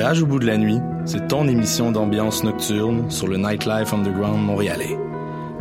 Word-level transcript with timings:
Voyage 0.00 0.22
au 0.22 0.26
bout 0.26 0.38
de 0.38 0.46
la 0.46 0.56
nuit, 0.56 0.78
c'est 1.06 1.26
ton 1.26 1.48
émission 1.48 1.90
d'ambiance 1.90 2.44
nocturne 2.44 3.10
sur 3.10 3.26
le 3.26 3.36
Nightlife 3.36 3.92
Underground 3.92 4.40
montréalais. 4.40 4.96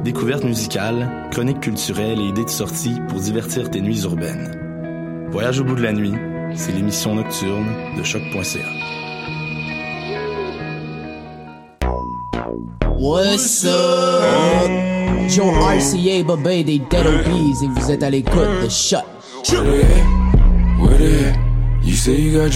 Découvertes 0.04 0.43
musicales, 0.43 1.27
chroniques 1.31 1.61
culturelles 1.61 2.20
et 2.20 2.27
idées 2.27 2.43
de 2.43 2.50
sortie 2.50 2.93
pour 3.07 3.20
divertir 3.20 3.71
tes 3.71 3.81
nuits 3.81 4.04
urbaines. 4.04 5.25
Voyage 5.31 5.59
au 5.59 5.63
bout 5.63 5.73
de 5.73 5.81
la 5.81 5.91
nuit, 5.91 6.13
c'est 6.54 6.71
l'émission 6.71 7.15
nocturne 7.15 7.65
de 7.97 8.04
choc.ca. 8.04 8.59
What's 12.99 13.65
up? 13.65 14.69
Joe 15.29 15.51
RCA, 15.51 16.23
Bobé 16.23 16.63
des 16.63 16.77
Dead 16.77 17.07
et 17.07 17.67
vous 17.79 17.91
êtes 17.91 18.04
à 18.04 18.11
l'écoute 18.11 18.61
de 18.63 18.69
Shot. 18.69 18.97
Say 22.07 22.21
you 22.21 22.31
got 22.31 22.55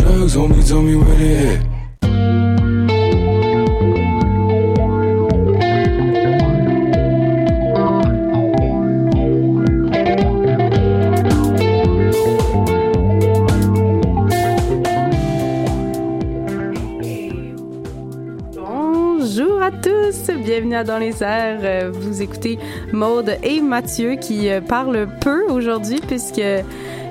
bienvenue 20.51 20.75
à 20.75 20.83
Dans 20.83 20.97
les 20.97 21.23
airs. 21.23 21.91
Vous 21.91 22.21
écoutez 22.21 22.57
Maude 22.91 23.37
et 23.43 23.61
Mathieu 23.61 24.15
qui 24.15 24.49
euh, 24.49 24.59
parlent 24.59 25.07
peu 25.21 25.45
aujourd'hui 25.49 25.99
puisque 26.05 26.41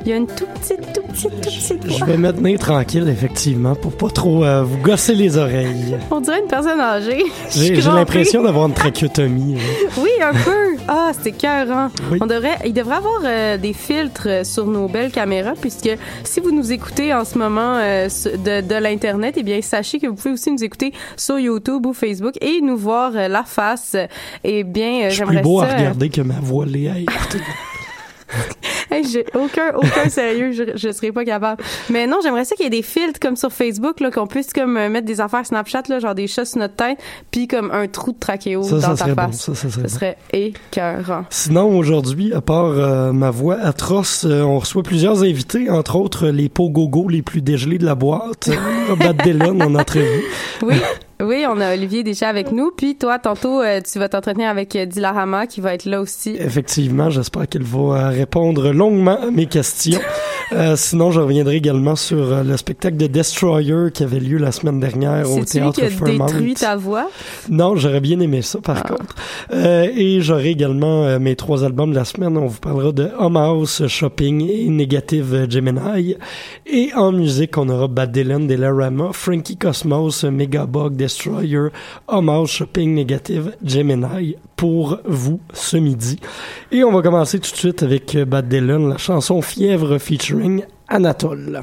il 0.03 0.09
y 0.09 0.13
a 0.13 0.17
une 0.17 0.27
toute 0.27 0.49
petite, 0.49 0.80
petite, 1.29 1.69
toute 1.69 1.79
petite 1.81 1.99
Je 1.99 2.05
vais 2.05 2.17
me 2.17 2.33
tenir 2.33 2.59
tranquille, 2.59 3.09
effectivement, 3.09 3.75
pour 3.75 3.93
pas 3.93 4.09
trop 4.11 4.45
euh, 4.45 4.63
vous 4.63 4.79
gosser 4.79 5.15
les 5.15 5.37
oreilles. 5.37 5.97
On 6.11 6.21
dirait 6.21 6.41
une 6.41 6.49
personne 6.49 6.81
âgée. 6.81 7.25
J'ai 7.55 7.75
l'impression 7.81 8.43
d'avoir 8.43 8.67
une 8.67 8.75
trachéotomie. 8.75 9.55
là. 9.55 9.61
Oui, 9.99 10.11
un 10.23 10.33
peu. 10.33 10.77
Ah, 10.89 11.13
c'est 11.21 11.33
cœurant. 11.33 11.89
Oui. 12.11 12.19
On 12.21 12.27
devrait, 12.27 12.59
il 12.65 12.73
devrait 12.73 12.97
avoir 12.97 13.21
euh, 13.25 13.57
des 13.59 13.73
filtres 13.73 14.45
sur 14.47 14.67
nos 14.67 14.89
belles 14.89 15.11
caméras, 15.13 15.53
puisque 15.61 15.91
si 16.25 16.41
vous 16.41 16.51
nous 16.53 16.73
écoutez 16.73 17.13
en 17.13 17.25
ce 17.25 17.37
moment 17.39 17.77
euh, 17.77 18.09
de, 18.45 18.61
de 18.67 18.75
l'internet, 18.77 19.35
eh 19.37 19.43
bien 19.43 19.61
sachez 19.63 19.99
que 19.99 20.07
vous 20.07 20.15
pouvez 20.15 20.33
aussi 20.33 20.51
nous 20.51 20.63
écouter 20.65 20.93
sur 21.17 21.39
YouTube 21.39 21.87
ou 21.87 21.93
Facebook 21.93 22.35
et 22.41 22.61
nous 22.63 22.77
voir 22.77 23.13
la 23.13 23.45
face. 23.45 23.97
Eh 24.45 24.65
bien, 24.65 25.09
j'aimerais 25.11 25.37
plus 25.37 25.43
beau 25.43 25.61
ça. 25.61 25.69
à 25.73 25.77
regarder 25.77 26.09
que 26.09 26.21
ma 26.23 26.41
voix 26.41 26.67
l'est 26.67 26.89
à 26.89 26.99
écouter. 26.99 27.39
Hey, 28.95 29.05
j'ai 29.05 29.25
aucun, 29.35 29.73
aucun 29.77 30.09
sérieux, 30.09 30.51
je, 30.53 30.65
je 30.75 30.91
serais 30.93 31.13
pas 31.13 31.25
capable. 31.25 31.63
Mais 31.91 32.07
non, 32.09 32.19
j'aimerais 32.23 32.45
ça 32.45 32.57
qu'il 32.57 32.65
y 32.65 32.67
ait 32.67 32.71
des 32.71 32.83
filtres 32.83 33.21
comme 33.21 33.37
sur 33.37 33.53
Facebook, 33.53 34.01
là, 34.01 34.11
qu'on 34.11 34.27
puisse 34.27 34.53
comme 34.53 34.77
euh, 34.77 34.89
mettre 34.89 35.07
des 35.07 35.21
affaires 35.21 35.47
Snapchat, 35.47 35.83
là, 35.89 36.01
genre 36.01 36.15
des 36.17 36.27
chats 36.27 36.45
sur 36.45 36.59
notre 36.59 36.75
tête, 36.75 36.99
puis 37.31 37.47
comme 37.47 37.71
un 37.71 37.87
trou 37.87 38.11
de 38.13 38.19
trachéo 38.19 38.63
Ça, 38.65 38.75
dans 38.77 38.81
ça 38.81 38.89
ta 38.89 38.97
serait 38.97 39.15
bon. 39.15 39.23
face. 39.27 39.41
Ça, 39.41 39.55
ça 39.55 39.69
serait 39.71 39.71
Ce 39.71 39.81
bon. 39.81 39.89
serait 39.89 40.17
écœurant. 40.33 41.25
Sinon, 41.31 41.79
aujourd'hui, 41.79 42.33
à 42.33 42.41
part 42.41 42.65
euh, 42.67 43.13
ma 43.13 43.31
voix 43.31 43.57
atroce, 43.61 44.25
euh, 44.29 44.43
on 44.43 44.59
reçoit 44.59 44.83
plusieurs 44.83 45.23
invités, 45.23 45.71
entre 45.71 45.97
autres 45.97 46.27
les 46.29 46.49
pogogo 46.49 47.09
les 47.09 47.23
plus 47.23 47.43
dégelés 47.43 47.79
de 47.79 47.85
la 47.87 47.95
boîte. 47.95 48.49
Euh, 48.49 48.97
Bad 48.97 49.23
Dylan 49.23 49.63
en 49.63 49.75
entrevue. 49.77 50.25
Oui, 50.63 50.75
oui, 51.23 51.45
on 51.49 51.61
a 51.61 51.73
Olivier 51.75 52.03
déjà 52.03 52.29
avec 52.29 52.53
nous. 52.53 52.71
Puis 52.77 52.97
toi, 52.97 53.19
tantôt, 53.19 53.61
euh, 53.63 53.81
tu 53.81 53.99
vas 53.99 54.09
t'entretenir 54.09 54.49
avec 54.49 54.75
euh, 54.77 54.87
Dilarama 54.87 55.47
qui 55.47 55.61
va 55.61 55.75
être 55.75 55.85
là 55.85 56.01
aussi. 56.01 56.37
Effectivement, 56.39 57.11
j'espère 57.11 57.49
qu'elle 57.49 57.63
va 57.63 57.79
euh, 57.79 58.09
répondre 58.11 58.71
longuement 58.73 59.19
à 59.23 59.31
mes 59.31 59.47
questions. 59.47 59.99
Euh, 60.53 60.75
sinon, 60.75 61.13
je 61.13 61.21
reviendrai 61.21 61.55
également 61.55 61.95
sur 61.95 62.43
le 62.43 62.57
spectacle 62.57 62.97
de 62.97 63.07
Destroyer 63.07 63.93
qui 63.95 64.03
avait 64.03 64.19
lieu 64.19 64.37
la 64.37 64.51
semaine 64.51 64.81
dernière 64.81 65.31
au 65.31 65.35
C'est 65.47 65.61
lui 65.61 65.71
théâtre 65.71 65.75
qui 65.75 65.83
a 65.83 65.91
Fairmount. 65.91 66.27
détruit 66.27 66.55
ta 66.55 66.75
voix? 66.75 67.09
Non, 67.49 67.77
j'aurais 67.77 68.01
bien 68.01 68.19
aimé 68.19 68.43
ça, 68.43 68.59
par 68.61 68.79
Ah. 68.85 68.89
contre. 68.89 69.15
Euh, 69.53 69.87
et 69.97 70.21
j'aurai 70.21 70.49
également 70.51 71.05
euh, 71.05 71.21
mes 71.21 71.37
trois 71.37 71.63
albums 71.63 71.91
de 71.93 71.95
la 71.95 72.05
semaine. 72.05 72.37
On 72.37 72.49
vous 72.49 72.59
parlera 72.59 72.91
de 72.91 73.11
Home 73.21 73.37
House, 73.37 73.87
Shopping 73.87 74.45
et 74.51 74.69
Negative 74.69 75.47
Gemini. 75.49 76.17
Et 76.67 76.91
en 76.97 77.13
musique, 77.13 77.57
on 77.57 77.69
aura 77.69 77.87
Bad 77.87 78.11
Dylan, 78.11 78.49
Delarama, 78.49 79.11
Frankie 79.13 79.57
Cosmos, 79.57 80.25
Megabug, 80.25 80.97
Destroyer, 80.97 81.10
Home 82.09 82.29
House, 82.29 82.51
Shopping, 82.51 82.95
Negative 82.95 83.57
Gemini 83.65 84.37
pour 84.57 84.99
vous 85.05 85.41
ce 85.53 85.77
midi. 85.77 86.19
Et 86.71 86.85
on 86.85 86.93
va 86.93 87.03
commencer 87.03 87.39
tout 87.39 87.51
de 87.51 87.57
suite 87.57 87.83
avec 87.83 88.15
euh, 88.15 88.25
Bad 88.25 88.49
Dylan, 88.49 88.89
la 88.89 88.99
chanson 88.99 89.43
Fièvre 89.43 89.99
featuring 89.99 90.65
Anatole. 90.89 91.61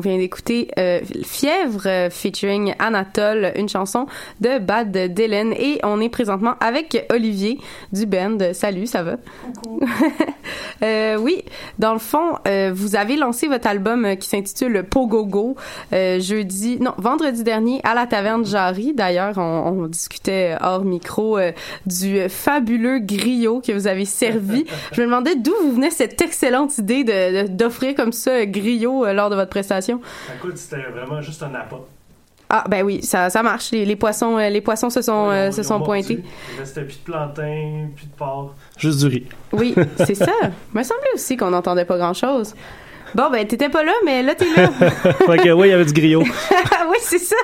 On 0.00 0.08
vient 0.08 0.16
d'écouter 0.16 0.68
euh, 0.78 1.00
Fièvre 1.24 1.82
euh, 1.84 2.08
featuring 2.08 2.74
Anatole, 2.78 3.52
une 3.56 3.68
chanson 3.68 4.06
de 4.40 4.58
Bad 4.58 4.96
Dylan 5.12 5.52
et 5.52 5.78
on 5.82 6.00
est 6.00 6.08
présentement 6.08 6.54
avec 6.58 7.04
Olivier 7.12 7.58
du 7.92 8.06
band. 8.06 8.38
Salut, 8.54 8.86
ça 8.86 9.02
va? 9.02 9.16
Euh, 10.82 11.16
oui, 11.18 11.44
dans 11.78 11.92
le 11.92 11.98
fond, 11.98 12.36
euh, 12.48 12.72
vous 12.74 12.96
avez 12.96 13.16
lancé 13.16 13.48
votre 13.48 13.66
album 13.66 14.16
qui 14.16 14.26
s'intitule 14.28 14.82
Pogogo 14.82 15.54
jeudi, 15.92 16.78
non, 16.80 16.92
vendredi 16.96 17.44
dernier 17.44 17.80
à 17.84 17.94
la 17.94 18.06
taverne 18.06 18.46
Jarry. 18.46 18.94
D'ailleurs, 18.94 19.34
on, 19.36 19.42
on 19.82 19.86
discutait 19.86 20.56
hors 20.62 20.84
micro 20.84 21.38
du 21.84 22.28
fabuleux 22.30 22.98
griot 23.00 23.60
que 23.60 23.72
vous 23.72 23.86
avez 23.86 24.06
servi. 24.06 24.64
Je 24.92 25.02
me 25.02 25.06
demandais 25.06 25.36
d'où 25.36 25.52
vous 25.62 25.72
venait 25.72 25.90
cette 25.90 26.20
excellente 26.22 26.78
idée 26.78 27.04
de- 27.04 27.42
de- 27.42 27.48
d'offrir 27.48 27.94
comme 27.94 28.12
ça 28.12 28.46
griot 28.46 29.04
lors 29.12 29.28
de 29.28 29.34
votre 29.34 29.50
prestation. 29.50 29.89
Écoute, 30.36 30.56
c'était 30.56 30.82
vraiment 30.82 31.20
juste 31.20 31.42
un 31.42 31.54
appât. 31.54 31.80
Ah 32.52 32.64
ben 32.68 32.82
oui, 32.82 33.00
ça, 33.02 33.30
ça 33.30 33.42
marche. 33.44 33.70
Les, 33.70 33.84
les 33.84 33.94
poissons, 33.94 34.36
euh, 34.36 34.48
les 34.48 34.60
poissons 34.60 34.90
se 34.90 35.02
sont, 35.02 35.30
euh, 35.30 35.52
se 35.52 35.62
sont 35.62 35.80
pointés. 35.80 36.20
Il 36.54 36.58
restait 36.58 36.82
plus 36.82 36.98
de 36.98 37.04
plantain, 37.04 37.88
plus 37.94 38.06
de 38.06 38.16
porc. 38.16 38.54
Juste 38.76 39.00
du 39.00 39.06
riz. 39.06 39.26
Oui, 39.52 39.74
c'est 39.98 40.16
ça. 40.16 40.32
me 40.74 40.82
semblait 40.82 41.14
aussi 41.14 41.36
qu'on 41.36 41.50
n'entendait 41.50 41.84
pas 41.84 41.96
grand-chose. 41.96 42.54
Bon, 43.14 43.28
ben, 43.30 43.46
t'étais 43.46 43.68
pas 43.68 43.82
là, 43.82 43.92
mais 44.04 44.22
là, 44.22 44.34
t'es 44.34 44.46
là. 44.56 44.68
fait 45.02 45.36
que, 45.38 45.52
ouais, 45.52 45.68
il 45.68 45.70
y 45.70 45.74
avait 45.74 45.84
du 45.84 45.92
griot. 45.92 46.20
oui, 46.90 46.96
c'est 47.00 47.18
ça. 47.18 47.36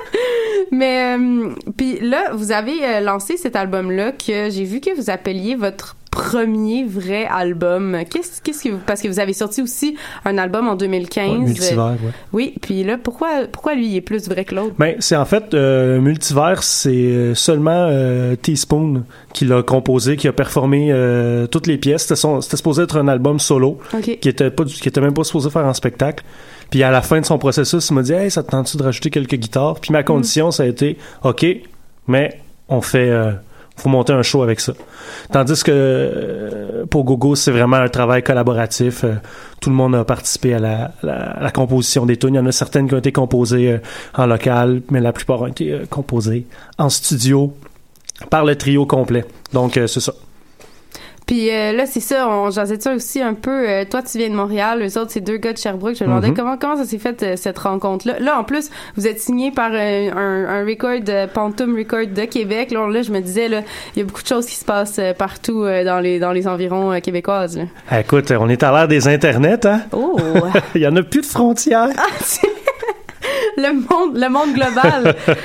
Mais, 0.70 1.16
euh, 1.16 1.50
puis 1.76 1.98
là, 2.00 2.32
vous 2.32 2.52
avez 2.52 2.84
euh, 2.84 3.00
lancé 3.00 3.37
cet 3.37 3.56
album-là 3.56 4.12
que 4.12 4.50
j'ai 4.50 4.64
vu 4.64 4.81
que 4.81 4.94
vous 4.94 5.10
appeliez 5.10 5.56
votre 5.56 5.96
premier 6.16 6.84
vrai 6.84 7.26
album. 7.26 7.98
Qu'est-ce, 8.10 8.40
qu'est-ce 8.40 8.64
que 8.64 8.70
vous, 8.70 8.78
parce 8.86 9.02
que 9.02 9.08
vous 9.08 9.20
avez 9.20 9.34
sorti 9.34 9.60
aussi 9.60 9.96
un 10.24 10.38
album 10.38 10.66
en 10.66 10.74
2015. 10.74 11.30
Ouais, 11.30 11.38
Multivers, 11.38 11.90
ouais. 11.90 12.10
Oui, 12.32 12.54
puis 12.60 12.82
là, 12.84 12.96
pourquoi, 12.96 13.28
pourquoi 13.52 13.74
lui, 13.74 13.86
il 13.88 13.96
est 13.96 14.00
plus 14.00 14.26
vrai 14.28 14.44
que 14.46 14.54
l'autre? 14.54 14.74
Ben, 14.78 14.96
c'est 14.98 15.16
en 15.16 15.26
fait, 15.26 15.52
euh, 15.54 16.00
Multivers, 16.00 16.62
c'est 16.62 16.90
euh, 16.90 17.34
seulement 17.34 17.86
euh, 17.90 18.34
Teaspoon 18.36 19.04
qui 19.34 19.44
l'a 19.44 19.62
composé, 19.62 20.16
qui 20.16 20.26
a 20.28 20.32
performé 20.32 20.88
euh, 20.90 21.46
toutes 21.46 21.66
les 21.66 21.76
pièces. 21.76 22.02
C'était, 22.02 22.16
son- 22.16 22.40
c'était 22.40 22.56
supposé 22.56 22.82
être 22.84 22.96
un 22.96 23.08
album 23.08 23.38
solo, 23.38 23.78
qui 24.02 24.28
était, 24.28 24.50
pas, 24.50 24.64
qui 24.64 24.88
était 24.88 25.00
même 25.02 25.14
pas 25.14 25.24
supposé 25.24 25.50
faire 25.50 25.66
en 25.66 25.74
spectacle. 25.74 26.24
Puis 26.70 26.82
à 26.82 26.90
la 26.90 27.02
fin 27.02 27.20
de 27.20 27.26
son 27.26 27.38
processus, 27.38 27.88
il 27.90 27.94
m'a 27.94 28.02
dit 28.02 28.12
Hey, 28.12 28.30
ça 28.30 28.42
te 28.42 28.50
tente-tu 28.50 28.76
de 28.78 28.82
rajouter 28.82 29.10
quelques 29.10 29.36
guitares? 29.36 29.76
Puis 29.80 29.92
ma 29.92 30.02
condition, 30.02 30.50
ça 30.50 30.62
a 30.62 30.66
été 30.66 30.96
OK, 31.22 31.44
mais 32.08 32.40
on 32.69 32.80
fait. 32.80 33.10
euh, 33.10 33.32
faut 33.76 33.88
monter 33.88 34.12
un 34.12 34.23
show 34.23 34.43
avec 34.43 34.61
ça. 34.61 34.73
Tandis 35.32 35.62
que 35.62 35.70
euh, 35.73 36.87
pour 36.87 37.05
Gogo, 37.05 37.34
c'est 37.34 37.50
vraiment 37.50 37.76
un 37.76 37.88
travail 37.88 38.23
collaboratif. 38.23 39.05
Euh, 39.05 39.14
tout 39.61 39.70
le 39.70 39.76
monde 39.76 39.94
a 39.94 40.05
participé 40.05 40.55
à 40.55 40.58
la, 40.58 40.93
la- 41.02 41.38
la 41.40 41.50
composition 41.50 42.06
des 42.06 42.17
tunes. 42.17 42.34
Il 42.34 42.38
y 42.38 42.40
en 42.40 42.46
a 42.46 42.52
certaines 42.52 42.88
qui 42.88 42.94
ont 42.94 42.99
été 42.99 43.12
composées 43.12 43.73
euh, 43.73 43.78
en 44.14 44.26
local, 44.26 44.82
mais 44.90 45.00
la 45.00 45.12
plupart 45.12 45.43
ont 45.43 45.46
été 45.46 45.82
composées 45.90 46.46
en 46.78 46.88
studio 46.88 47.55
par 48.31 48.44
le 48.44 48.56
trio 48.56 48.87
complet. 48.87 49.25
Donc, 49.52 49.75
c'est 49.75 50.00
ça. 50.00 50.12
Puis 51.26 51.50
euh, 51.50 51.73
là, 51.73 51.87
c'est 51.87 51.99
ça, 52.00 52.28
on 52.28 52.50
jasait 52.50 52.78
ça 52.78 52.94
aussi 52.94 53.20
un 53.20 53.34
peu. 53.34 53.69
euh, 53.69 53.84
toi, 53.84 54.00
tu 54.00 54.17
viens 54.17 54.28
de 54.31 54.34
Montréal, 54.37 54.78
les 54.78 54.96
autres, 54.96 55.11
c'est 55.11 55.20
deux 55.20 55.38
gars 55.38 55.52
de 55.52 55.58
Sherbrooke. 55.58 55.96
Je 55.96 56.05
me 56.05 56.08
demandais 56.08 56.28
Mhm. 56.28 56.34
comment 56.37 56.56
comment 56.56 56.76
ça 56.76 56.84
s'est 56.84 56.99
fait 56.99 57.20
euh, 57.25 57.34
cette 57.37 57.58
rencontre-là. 57.58 58.20
Là, 58.20 58.38
en 58.38 58.44
plus, 58.44 58.70
vous 58.96 59.08
êtes 59.08 59.19
signé 59.19 59.50
par 59.50 59.70
euh, 59.73 60.11
un, 60.12 60.44
un 60.61 60.64
record, 60.64 60.93
euh, 61.08 61.26
Pantoum 61.26 61.76
Record 61.76 62.06
de 62.14 62.25
Québec. 62.26 62.70
Là, 62.70 62.87
là, 62.88 63.02
je 63.02 63.11
me 63.11 63.19
disais, 63.20 63.49
là, 63.49 63.62
il 63.96 63.99
y 63.99 64.02
a 64.02 64.05
beaucoup 64.05 64.23
de 64.23 64.28
choses 64.28 64.46
qui 64.46 64.55
se 64.55 64.64
passent 64.64 65.00
euh, 65.00 65.14
partout 65.14 65.64
euh, 65.64 65.82
dans 65.84 65.99
les 65.99 66.20
dans 66.20 66.31
les 66.32 66.46
environs 66.46 66.93
euh, 66.93 67.00
québécoises. 67.00 67.56
là. 67.58 67.64
Ah, 67.90 68.00
Écoute, 68.00 68.31
on 68.31 68.49
est 68.49 68.62
à 68.62 68.70
l'ère 68.70 68.87
des 68.88 69.08
internets, 69.08 69.67
hein? 69.67 69.81
Oh, 69.93 70.17
Il 70.76 70.82
y 70.82 70.87
en 70.87 70.94
a 70.94 71.02
plus 71.02 71.22
de 71.22 71.26
frontières. 71.26 71.88
le 73.56 73.73
monde, 73.75 74.17
le 74.17 74.29
monde 74.29 74.53
global. 74.55 75.14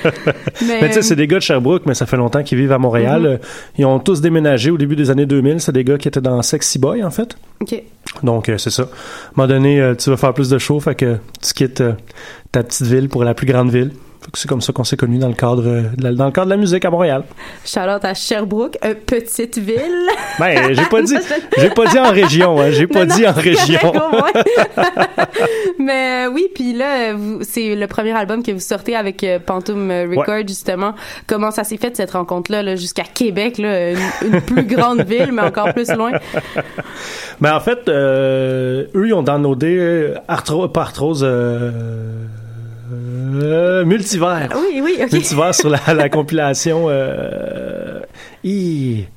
Mais, 0.67 0.81
Mais 0.81 0.87
tu 0.89 0.93
sais, 0.95 1.01
c'est 1.01 1.15
des 1.15 1.27
gars 1.27 1.37
de 1.37 1.43
Sherbrooke, 1.43 1.83
mais 1.85 1.93
ça 1.93 2.05
fait 2.05 2.17
longtemps 2.17 2.43
qu'ils 2.43 2.57
vivent 2.57 2.71
à 2.71 2.77
Montréal. 2.77 3.21
Mhm. 3.21 3.27
Euh, 3.27 3.37
Ils 3.77 3.85
ont 3.85 3.99
tous 3.99 4.21
déménagé 4.21 4.69
au 4.71 4.77
début 4.77 4.95
des 4.95 5.09
années 5.09 5.25
2000. 5.25 5.59
C'est 5.61 5.71
des 5.71 5.83
gars 5.83 5.97
qui 5.97 6.07
étaient 6.07 6.21
dans 6.21 6.41
Sexy 6.41 6.77
Boy, 6.79 7.03
en 7.03 7.11
fait. 7.11 7.35
ok. 7.61 7.81
Donc, 8.23 8.49
euh, 8.49 8.57
c'est 8.57 8.69
ça. 8.69 8.83
À 8.83 8.85
un 8.85 8.89
moment 9.37 9.47
donné, 9.47 9.81
euh, 9.81 9.95
tu 9.95 10.09
vas 10.09 10.17
faire 10.17 10.33
plus 10.33 10.49
de 10.49 10.57
show, 10.57 10.79
fait 10.79 10.95
que 10.95 11.17
tu 11.41 11.53
quittes 11.53 11.81
euh, 11.81 11.93
ta 12.51 12.61
petite 12.63 12.87
ville 12.87 13.07
pour 13.09 13.23
la 13.23 13.33
plus 13.33 13.47
grande 13.47 13.71
ville. 13.71 13.91
C'est 14.35 14.47
comme 14.47 14.61
ça 14.61 14.71
qu'on 14.71 14.83
s'est 14.83 14.97
connus 14.97 15.17
dans 15.17 15.27
le 15.27 15.33
cadre 15.33 15.63
euh, 15.65 15.81
de 15.97 16.03
la, 16.03 16.13
dans 16.13 16.25
le 16.25 16.31
cadre 16.31 16.45
de 16.45 16.51
la 16.51 16.57
musique 16.57 16.85
à 16.85 16.89
Montréal. 16.91 17.23
Charlotte 17.65 18.05
à 18.05 18.13
Sherbrooke, 18.13 18.77
une 18.83 18.93
petite 18.95 19.57
ville. 19.57 20.07
Ben, 20.39 20.73
j'ai 20.73 20.85
pas 20.85 21.01
dit, 21.01 21.15
j'ai 21.57 21.69
pas 21.69 21.85
dit 21.87 21.97
en 21.99 22.11
région, 22.11 22.59
hein, 22.61 22.69
j'ai 22.71 22.85
pas 22.87 23.05
Non, 23.05 23.15
dit 23.15 23.23
non, 23.23 23.29
en 23.29 23.33
région. 23.33 23.93
Mais 25.79 26.25
euh, 26.27 26.31
oui, 26.31 26.47
puis 26.53 26.73
là, 26.73 27.13
vous- 27.13 27.39
c'est 27.41 27.75
le 27.75 27.87
premier 27.87 28.11
album 28.11 28.43
que 28.43 28.51
vous 28.51 28.59
sortez 28.59 28.95
avec 28.95 29.23
euh, 29.23 29.39
Pantoum 29.39 29.89
euh, 29.89 30.07
Record, 30.15 30.47
justement. 30.47 30.93
Comment 31.27 31.51
ça 31.51 31.63
s'est 31.63 31.77
fait, 31.77 31.95
cette 31.97 32.11
rencontre-là, 32.11 32.61
là, 32.63 32.75
jusqu'à 32.75 33.03
Québec, 33.03 33.57
là, 33.57 33.91
une, 33.91 33.97
une 34.33 34.41
plus 34.41 34.63
grande 34.63 35.01
ville, 35.01 35.31
mais 35.33 35.41
encore 35.41 35.73
plus 35.73 35.89
loin? 35.91 36.11
Mais 37.39 37.49
en 37.49 37.59
fait, 37.59 37.87
euh, 37.89 38.85
eux, 38.95 39.07
ils 39.07 39.13
ont 39.13 39.23
downloadé 39.23 39.75
euh, 39.79 40.15
Arthro, 40.27 40.67
pas 40.67 40.81
Arthrose, 40.81 41.23
euh, 41.27 41.71
euh, 42.91 43.85
Multivers. 43.85 44.49
Oui, 44.55 44.81
oui. 44.83 44.97
Multivers 45.11 45.55
sur 45.55 45.69
la, 45.69 45.79
la 45.93 46.09
compilation. 46.09 46.85
Euh, 46.89 47.99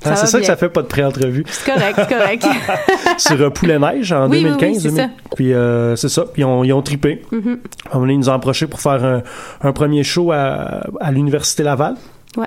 Ah, 0.04 0.16
c'est 0.16 0.26
ça 0.26 0.38
que 0.40 0.46
ça 0.46 0.56
fait 0.56 0.68
pas 0.68 0.82
de 0.82 0.86
pré-entrevue. 0.86 1.44
C'est 1.48 1.72
correct, 1.72 1.94
c'est 1.96 2.08
correct. 2.16 2.46
sur 3.18 3.40
euh, 3.40 3.50
Poulet 3.50 3.78
Neige 3.78 4.12
en 4.12 4.28
Oui, 4.28 4.38
oui, 4.38 4.50
2015. 4.58 4.68
oui, 4.70 4.74
c'est 4.80 4.88
2000. 4.88 5.02
ça. 5.02 5.08
Puis 5.36 5.52
euh, 5.52 5.96
c'est 5.96 6.08
ça. 6.08 6.24
Ils 6.36 6.44
ont, 6.44 6.62
ils 6.64 6.72
ont 6.72 6.82
trippé. 6.82 7.22
Mhm. 7.32 7.40
À 7.40 7.42
un 7.42 7.48
moment 7.94 8.00
donné, 8.02 8.12
ils 8.14 8.18
nous 8.18 8.28
ont 8.28 8.34
approché 8.34 8.66
pour 8.66 8.80
faire 8.80 9.04
un, 9.04 9.22
un 9.62 9.72
premier 9.72 10.02
show 10.04 10.30
à, 10.32 10.86
à 11.00 11.10
l'Université 11.12 11.62
Laval. 11.62 11.94
Ouais. 12.36 12.46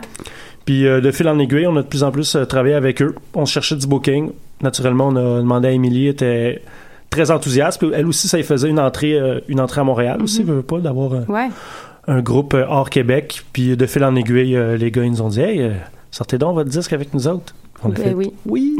Puis 0.65 0.85
euh, 0.85 1.01
de 1.01 1.11
fil 1.11 1.27
en 1.29 1.39
aiguille, 1.39 1.65
on 1.67 1.75
a 1.77 1.81
de 1.81 1.87
plus 1.87 2.03
en 2.03 2.11
plus 2.11 2.37
travaillé 2.49 2.75
avec 2.75 3.01
eux. 3.01 3.15
On 3.33 3.45
cherchait 3.45 3.75
du 3.75 3.87
booking. 3.87 4.31
Naturellement, 4.61 5.07
on 5.07 5.15
a 5.15 5.39
demandé 5.39 5.67
à 5.67 5.71
Émilie, 5.71 6.07
était 6.07 6.61
très 7.09 7.31
enthousiaste. 7.31 7.79
Puis 7.79 7.91
elle 7.93 8.05
aussi, 8.07 8.27
ça 8.27 8.37
lui 8.37 8.43
faisait 8.43 8.69
une 8.69 8.79
entrée, 8.79 9.13
euh, 9.13 9.39
une 9.47 9.59
entrée 9.59 9.81
à 9.81 9.83
Montréal 9.83 10.21
aussi, 10.21 10.43
Mhm. 10.43 10.55
veut 10.55 10.61
pas, 10.63 10.79
d'avoir 10.79 11.13
un, 11.13 11.23
Ouais. 11.27 11.49
un 12.07 12.21
groupe 12.21 12.53
euh, 12.53 12.65
hors 12.67 12.89
Québec. 12.89 13.43
Puis 13.53 13.75
de 13.77 13.85
fil 13.85 14.03
en 14.03 14.15
aiguille, 14.15 14.55
euh, 14.55 14.77
les 14.77 14.91
gars, 14.91 15.03
ils 15.03 15.11
nous 15.11 15.21
ont 15.21 15.29
dit 15.29 15.41
Hey, 15.41 15.61
euh, 15.61 15.71
sortez 16.11 16.37
donc 16.37 16.55
votre 16.55 16.69
disque 16.69 16.93
avec 16.93 17.13
nous 17.13 17.27
autres. 17.27 17.53
On 17.83 17.89
Ben 17.89 18.03
fait 18.03 18.13
oui. 18.15 18.33
Oui. 18.47 18.75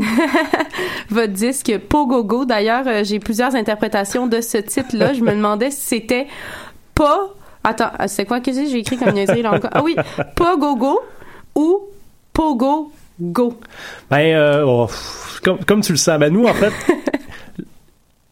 Votre 1.10 1.34
disque 1.34 1.78
Pogogo, 1.88 2.46
d'ailleurs, 2.46 2.84
euh, 2.88 3.04
j'ai 3.04 3.20
plusieurs 3.20 3.56
interprétations 3.56 4.26
de 4.28 4.42
ce 4.42 4.58
titre-là. 4.58 5.14
Je 5.14 5.22
me 5.22 5.32
demandais 5.32 5.70
si 5.72 5.82
c'était 5.82 6.26
pas... 6.96 7.30
Attends, 7.64 7.92
euh, 8.00 8.06
c'est 8.08 8.26
quoi 8.26 8.40
que 8.42 8.52
j'ai 8.52 8.66
j'ai 8.68 8.80
écrit 8.80 8.98
comme 8.98 9.14
niaiserie 9.14 9.42
là 9.44 9.54
encore? 9.54 9.70
Ah 9.74 9.84
oui, 9.84 9.96
Pogogo 10.36 11.00
ou 11.56 11.82
Pogo 12.34 12.92
Go. 13.22 13.54
Ben, 14.10 14.36
euh, 14.36 14.64
oh, 14.66 14.88
comme, 15.44 15.60
comme 15.66 15.82
tu 15.82 15.92
le 15.92 15.98
sais, 15.98 16.18
ben 16.18 16.32
nous, 16.34 16.46
en 16.46 16.54
fait, 16.54 16.74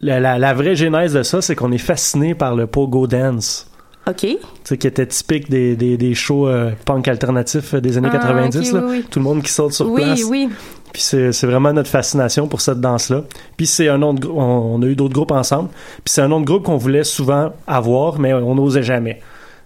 la, 0.01 0.19
la, 0.19 0.37
la 0.37 0.53
vraie 0.53 0.75
genèse 0.75 1.13
de 1.13 1.23
ça, 1.23 1.41
c'est 1.41 1.55
qu'on 1.55 1.71
est 1.71 1.77
fasciné 1.77 2.35
par 2.35 2.55
le 2.55 2.67
pogo 2.67 3.07
dance. 3.07 3.69
OK. 4.07 4.17
Tu 4.19 4.37
sais, 4.63 4.77
qui 4.77 4.85
était 4.85 5.07
typique 5.07 5.49
des, 5.49 5.75
des, 5.75 5.97
des 5.97 6.13
shows 6.13 6.47
euh, 6.47 6.71
punk 6.85 7.07
alternatifs 7.07 7.73
des 7.75 7.97
années 7.97 8.09
Ah, 8.11 8.17
90. 8.19 8.57
ok, 8.57 8.73
là. 8.73 8.79
oui, 8.85 8.97
oui. 8.99 9.05
Tout 9.09 9.17
le 9.19 9.23
monde 9.25 9.41
qui 9.41 9.51
saute 9.51 9.73
sur 9.73 9.89
Oui, 9.89 10.03
place. 10.03 10.23
oui. 10.29 10.49
Puis 10.93 11.01
c'est 11.01 11.43
vraiment 11.45 11.73
notre 11.73 11.89
fascination 11.89 12.47
pour 12.47 12.61
cette 12.61 12.79
danse-là. 12.79 13.23
Puis 13.57 13.65
c'est 13.65 13.89
un 13.89 14.01
autre 14.03 14.29
on, 14.29 14.75
on 14.75 14.81
a 14.81 14.85
eu 14.85 14.95
d'autres 14.95 15.13
groupes 15.15 15.31
ensemble. 15.31 15.69
Puis 16.03 16.13
c'est 16.13 16.21
un 16.21 16.31
autre 16.31 16.45
groupe 16.45 16.63
qu'on 16.63 16.77
voulait 16.77 17.03
souvent 17.03 17.51
avoir, 17.67 18.19
mais 18.19 18.33
on 18.33 18.55
n'osait 18.55 18.83
jamais. 18.83 19.19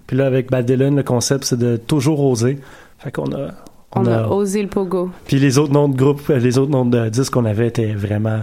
Puis 0.08 0.18
là, 0.18 0.26
avec 0.26 0.50
Bad 0.50 0.66
Dylan, 0.66 0.96
le 0.96 1.04
concept, 1.04 1.44
c'est 1.44 1.60
de 1.60 1.76
toujours 1.78 2.22
oser. 2.22 2.60
Fait 2.98 3.12
qu'on 3.12 3.32
a... 3.34 3.50
On, 3.96 4.06
a, 4.06 4.28
osé 4.28 4.62
le 4.62 4.70
Pogo. 4.70 5.10
Puis 5.26 5.38
les 5.38 5.58
autres 5.58 5.74
noms 5.74 5.90
de 5.90 5.98
groupes, 5.98 6.28
les 6.30 6.58
autres 6.58 6.72
noms 6.72 6.86
de 6.86 7.10
disques 7.10 7.34
qu'on 7.34 7.46
avait 7.46 7.68
étaient 7.68 7.94
vraiment 7.94 8.40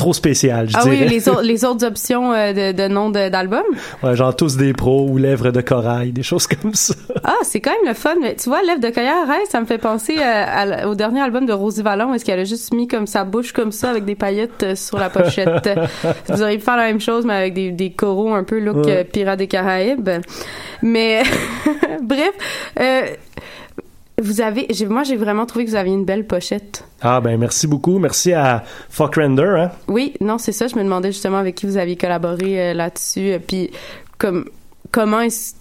trop 0.00 0.12
spécial, 0.14 0.68
je 0.68 0.74
Ah 0.76 0.82
dirais. 0.84 0.98
oui, 1.02 1.08
les, 1.08 1.28
autres- 1.28 1.42
les 1.42 1.64
autres 1.64 1.86
options 1.86 2.32
euh, 2.32 2.52
de, 2.52 2.72
de 2.76 2.88
noms 2.88 3.10
d'albums. 3.10 3.62
Ouais, 4.02 4.16
genre 4.16 4.34
tous 4.34 4.56
des 4.56 4.72
pros 4.72 5.06
ou 5.08 5.18
lèvres 5.18 5.50
de 5.50 5.60
corail, 5.60 6.12
des 6.12 6.22
choses 6.22 6.46
comme 6.46 6.74
ça. 6.74 6.94
Ah, 7.22 7.34
c'est 7.42 7.60
quand 7.60 7.70
même 7.70 7.86
le 7.88 7.94
fun. 7.94 8.14
Mais 8.20 8.34
tu 8.34 8.48
vois, 8.48 8.62
Lèvres 8.62 8.80
de 8.80 8.88
Cueillère, 8.88 9.30
hey, 9.30 9.46
ça 9.50 9.60
me 9.60 9.66
fait 9.66 9.78
penser 9.78 10.16
euh, 10.18 10.82
à 10.82 10.88
au 10.88 10.94
dernier 10.94 11.20
album 11.20 11.44
de 11.46 11.52
Rosie 11.52 11.82
Vallon. 11.82 12.14
Est-ce 12.14 12.24
qu'elle 12.24 12.40
a 12.40 12.44
juste 12.44 12.72
mis 12.74 12.88
comme 12.88 13.06
sa 13.06 13.24
bouche 13.24 13.52
comme 13.52 13.72
ça 13.72 13.90
avec 13.90 14.04
des 14.06 14.14
paillettes 14.14 14.62
euh, 14.62 14.74
sur 14.74 14.98
la 14.98 15.10
pochette? 15.10 15.68
Vous 16.28 16.42
auriez 16.42 16.56
pu 16.58 16.64
faire 16.64 16.76
la 16.78 16.86
même 16.86 17.00
chose, 17.00 17.24
mais 17.26 17.34
avec 17.34 17.54
des, 17.54 17.70
des 17.70 17.90
coraux 17.90 18.32
un 18.34 18.44
peu 18.44 18.58
look 18.58 18.86
Ouais. 18.86 19.04
Pirates 19.04 19.38
des 19.38 19.46
Caraïbes. 19.48 20.08
Mais 20.82 21.22
bref, 22.02 22.30
euh, 22.80 23.02
vous 24.20 24.40
avez, 24.40 24.66
moi 24.88 25.02
j'ai 25.04 25.16
vraiment 25.16 25.46
trouvé 25.46 25.64
que 25.64 25.70
vous 25.70 25.76
aviez 25.76 25.92
une 25.94 26.04
belle 26.04 26.26
pochette. 26.26 26.84
Ah 27.00 27.20
ben 27.20 27.38
merci 27.38 27.66
beaucoup, 27.66 27.98
merci 27.98 28.32
à 28.32 28.62
Fuck 28.88 29.16
Render, 29.16 29.54
hein. 29.58 29.70
Oui, 29.88 30.14
non, 30.20 30.38
c'est 30.38 30.52
ça. 30.52 30.66
Je 30.68 30.76
me 30.76 30.82
demandais 30.82 31.12
justement 31.12 31.38
avec 31.38 31.54
qui 31.54 31.66
vous 31.66 31.76
aviez 31.76 31.96
collaboré 31.96 32.70
euh, 32.70 32.74
là-dessus. 32.74 33.32
euh, 33.32 33.38
Puis 33.44 33.70
comme 34.18 34.44
comment 34.92 35.20
est-ce- 35.20 35.54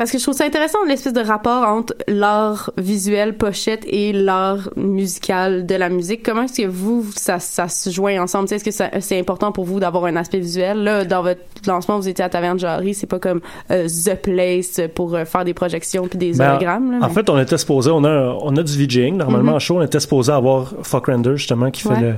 Parce 0.00 0.10
que 0.12 0.16
je 0.16 0.22
trouve 0.22 0.34
ça 0.34 0.46
intéressant 0.46 0.78
l'espèce 0.88 1.12
de 1.12 1.20
rapport 1.20 1.62
entre 1.68 1.94
l'art 2.08 2.70
visuel 2.78 3.36
pochette 3.36 3.84
et 3.86 4.14
l'art 4.14 4.70
musical 4.74 5.66
de 5.66 5.74
la 5.74 5.90
musique. 5.90 6.22
Comment 6.22 6.44
est-ce 6.44 6.62
que 6.62 6.66
vous 6.66 7.04
ça, 7.14 7.38
ça 7.38 7.68
se 7.68 7.90
joint 7.90 8.18
ensemble? 8.18 8.50
Est-ce 8.50 8.64
que 8.64 9.00
c'est 9.00 9.18
important 9.20 9.52
pour 9.52 9.66
vous 9.66 9.78
d'avoir 9.78 10.06
un 10.06 10.16
aspect 10.16 10.38
visuel? 10.38 10.82
Là, 10.84 11.04
dans 11.04 11.20
votre 11.22 11.42
lancement, 11.66 11.98
vous 11.98 12.08
étiez 12.08 12.24
à 12.24 12.30
Taverne 12.30 12.58
Jarry, 12.58 12.94
c'est 12.94 13.06
pas 13.06 13.18
comme 13.18 13.42
euh, 13.70 13.88
the 13.88 14.14
place 14.14 14.80
pour 14.94 15.14
euh, 15.14 15.26
faire 15.26 15.44
des 15.44 15.52
projections 15.52 16.08
puis 16.08 16.16
des 16.18 16.32
Ben, 16.32 16.48
hologrammes. 16.52 16.92
là, 16.98 17.06
En 17.06 17.10
fait, 17.10 17.28
on 17.28 17.38
était 17.38 17.58
supposé, 17.58 17.90
on 17.90 18.02
a, 18.04 18.38
on 18.40 18.56
a 18.56 18.62
du 18.62 18.72
VJing. 18.82 19.18
Normalement, 19.18 19.52
en 19.56 19.58
show, 19.58 19.76
on 19.80 19.82
était 19.82 20.00
supposé 20.00 20.32
avoir 20.32 20.72
Fuck 20.82 21.08
Render, 21.08 21.36
justement, 21.36 21.70
qui 21.70 21.82
fait 21.82 21.90
Ouais. 21.90 22.00
le- 22.00 22.14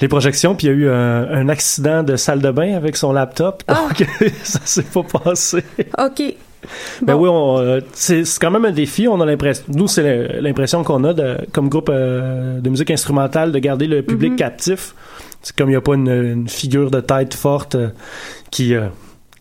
les 0.00 0.08
projections. 0.08 0.54
Puis 0.54 0.66
il 0.68 0.70
y 0.70 0.72
a 0.72 0.76
eu 0.76 0.88
un, 0.90 1.28
un 1.30 1.48
accident 1.50 2.02
de 2.02 2.16
salle 2.16 2.40
de 2.40 2.50
bain 2.50 2.74
avec 2.74 2.96
son 2.96 3.12
laptop. 3.12 3.62
Ah. 3.68 3.88
Donc, 3.88 4.08
ça 4.44 4.60
s'est 4.64 4.82
pas 4.82 5.02
passé. 5.02 5.62
Ok. 5.98 6.22
Ben 7.02 7.14
Bon. 7.14 7.22
oui, 7.22 7.28
on, 7.30 7.58
euh, 7.58 7.80
c'est 7.92 8.24
c'est 8.24 8.40
quand 8.40 8.50
même 8.50 8.64
un 8.64 8.72
défi. 8.72 9.06
On 9.08 9.20
a 9.20 9.26
l'impression, 9.26 9.64
nous, 9.68 9.86
c'est 9.86 10.40
l'impression 10.40 10.82
qu'on 10.84 11.04
a 11.04 11.12
de, 11.14 11.36
comme 11.52 11.68
groupe 11.68 11.90
euh, 11.92 12.58
de 12.60 12.70
musique 12.70 12.90
instrumentale 12.90 13.52
de 13.52 13.58
garder 13.58 13.86
le 13.86 14.02
public 14.02 14.32
Mhm. 14.32 14.36
captif. 14.36 14.94
C'est 15.42 15.54
comme 15.54 15.68
il 15.68 15.72
n'y 15.72 15.76
a 15.76 15.80
pas 15.80 15.94
une, 15.94 16.08
une 16.08 16.48
figure 16.48 16.90
de 16.90 17.00
tête 17.00 17.34
forte 17.34 17.76
euh, 17.76 17.88
qui, 18.50 18.74
euh, 18.74 18.86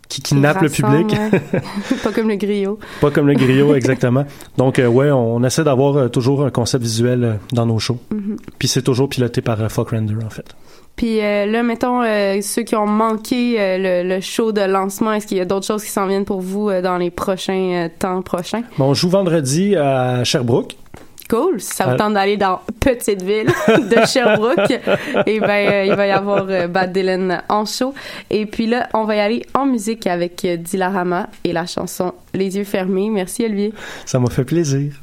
qui 0.10 0.22
kidnappe 0.22 0.62
le 0.62 0.70
public. 0.70 1.08
ouais. 1.12 1.42
pas 2.04 2.12
comme 2.12 2.30
le 2.30 2.36
griot. 2.36 2.80
Pas 3.02 3.12
comme 3.12 3.28
le 3.28 3.34
griot, 3.34 3.76
exactement. 3.76 4.26
Donc, 4.58 4.80
euh, 4.80 4.88
ouais, 4.88 5.12
on, 5.12 5.44
essaie 5.44 5.64
d'avoir 5.64 5.98
euh, 5.98 6.08
toujours 6.08 6.46
un 6.46 6.52
concept 6.52 6.84
visuel 6.84 7.24
euh, 7.24 7.34
dans 7.52 7.66
nos 7.66 7.80
shows. 7.80 8.00
Mhm. 8.12 8.38
Puis 8.60 8.68
c'est 8.68 8.82
toujours 8.82 9.10
piloté 9.10 9.42
par 9.42 9.62
euh, 9.62 9.70
Fuck 9.70 9.92
Render, 9.92 10.16
en 10.26 10.30
fait. 10.30 10.56
Puis 10.96 11.18
là, 11.18 11.62
mettons, 11.62 12.04
ceux 12.42 12.62
qui 12.64 12.74
ont 12.74 12.88
manqué 12.88 13.58
le, 13.78 14.08
le 14.08 14.22
show 14.22 14.54
de 14.54 14.62
lancement, 14.62 15.12
est-ce 15.12 15.28
qu'il 15.28 15.36
y 15.36 15.42
a 15.42 15.46
d'autres 15.46 15.66
choses 15.66 15.84
qui 15.84 15.90
s'en 15.90 16.08
viennent 16.08 16.24
pour 16.24 16.40
vous 16.40 16.72
dans 16.82 16.96
les 16.96 17.12
prochains 17.12 17.90
temps 18.00 18.22
prochains? 18.22 18.62
Bon, 18.78 18.86
on 18.86 18.94
joue 18.94 19.10
vendredi 19.10 19.76
à 19.76 20.24
Sherbrooke. 20.24 20.78
Cool. 21.30 21.60
Si 21.60 21.74
ça 21.76 21.86
vous 21.86 21.92
Euh. 21.94 21.98
tente 21.98 22.14
d'aller 22.14 22.38
dans 22.38 22.60
Petite 22.80 23.22
Ville 23.24 23.48
de 23.68 24.06
Sherbrooke, 24.06 24.80
et 25.26 25.40
ben 25.40 25.50
euh, 25.72 25.86
il 25.86 25.96
va 25.96 26.06
y 26.08 26.12
avoir 26.12 26.46
euh, 26.50 26.68
Bad 26.68 26.92
Dylan 26.94 27.42
en 27.50 27.66
show. 27.66 27.94
Et 28.30 28.46
puis 28.46 28.68
là, 28.68 28.90
on 28.94 29.06
va 29.06 29.16
y 29.16 29.20
aller 29.20 29.46
en 29.56 29.66
musique 29.66 30.06
avec 30.08 30.46
euh, 30.46 30.56
Dilarama 30.58 31.28
et 31.44 31.52
la 31.54 31.66
chanson 31.66 32.14
Les 32.34 32.58
yeux 32.58 32.64
fermés. 32.64 33.10
Merci 33.10 33.44
Olivier. 33.46 33.74
Ça 34.06 34.20
m'a 34.20 34.30
fait 34.30 34.44
plaisir. 34.44 34.94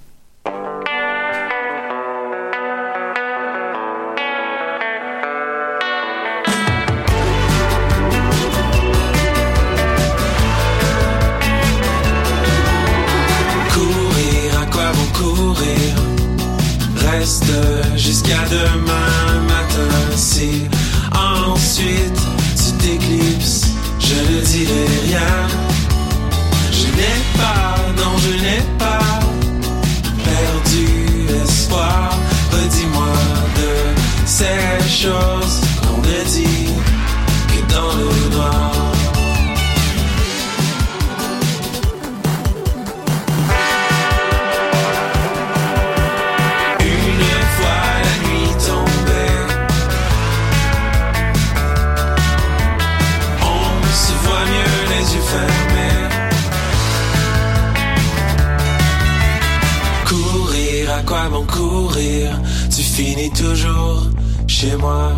Tu 62.83 62.89
finis 62.89 63.31
toujours 63.31 64.11
chez 64.49 64.75
moi. 64.77 65.13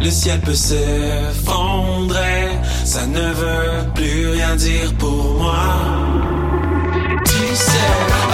Le 0.00 0.10
ciel 0.10 0.40
peut 0.40 0.54
s'effondrer, 0.54 1.28
ça 2.84 3.06
ne 3.06 3.32
veut 3.34 3.92
plus 3.94 4.30
rien 4.30 4.56
dire 4.56 4.90
pour 4.98 5.34
moi. 5.34 5.60
Tu 7.26 7.54
sais, 7.54 8.29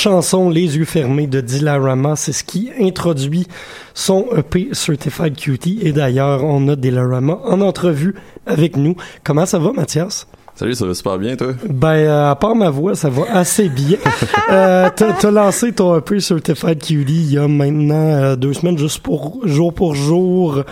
chanson 0.00 0.48
Les 0.48 0.78
yeux 0.78 0.86
fermés 0.86 1.26
de 1.26 1.42
Dilarama, 1.42 2.16
c'est 2.16 2.32
ce 2.32 2.42
qui 2.42 2.70
introduit 2.80 3.46
son 3.92 4.26
EP 4.34 4.70
Certified 4.72 5.36
Cutie. 5.36 5.78
Et 5.82 5.92
d'ailleurs, 5.92 6.42
on 6.42 6.68
a 6.68 6.76
Dilarama 6.76 7.38
en 7.44 7.60
entrevue 7.60 8.14
avec 8.46 8.78
nous. 8.78 8.96
Comment 9.24 9.44
ça 9.44 9.58
va, 9.58 9.72
Mathias? 9.72 10.26
Salut, 10.54 10.74
ça 10.74 10.86
va 10.86 10.94
super 10.94 11.18
bien, 11.18 11.36
toi? 11.36 11.52
Ben, 11.68 11.88
euh, 11.88 12.30
à 12.30 12.34
part 12.34 12.54
ma 12.54 12.70
voix, 12.70 12.94
ça 12.94 13.10
va 13.10 13.24
assez 13.30 13.68
bien. 13.68 13.98
euh, 14.50 14.88
t'as, 14.96 15.30
lancé 15.30 15.72
ton 15.72 15.98
EP 15.98 16.18
Certified 16.18 16.78
Cutie 16.82 17.04
il 17.06 17.32
y 17.32 17.38
a 17.38 17.46
maintenant 17.46 17.94
euh, 17.94 18.36
deux 18.36 18.54
semaines, 18.54 18.78
juste 18.78 19.00
pour 19.00 19.46
jour 19.46 19.74
pour 19.74 19.94
jour, 19.94 20.64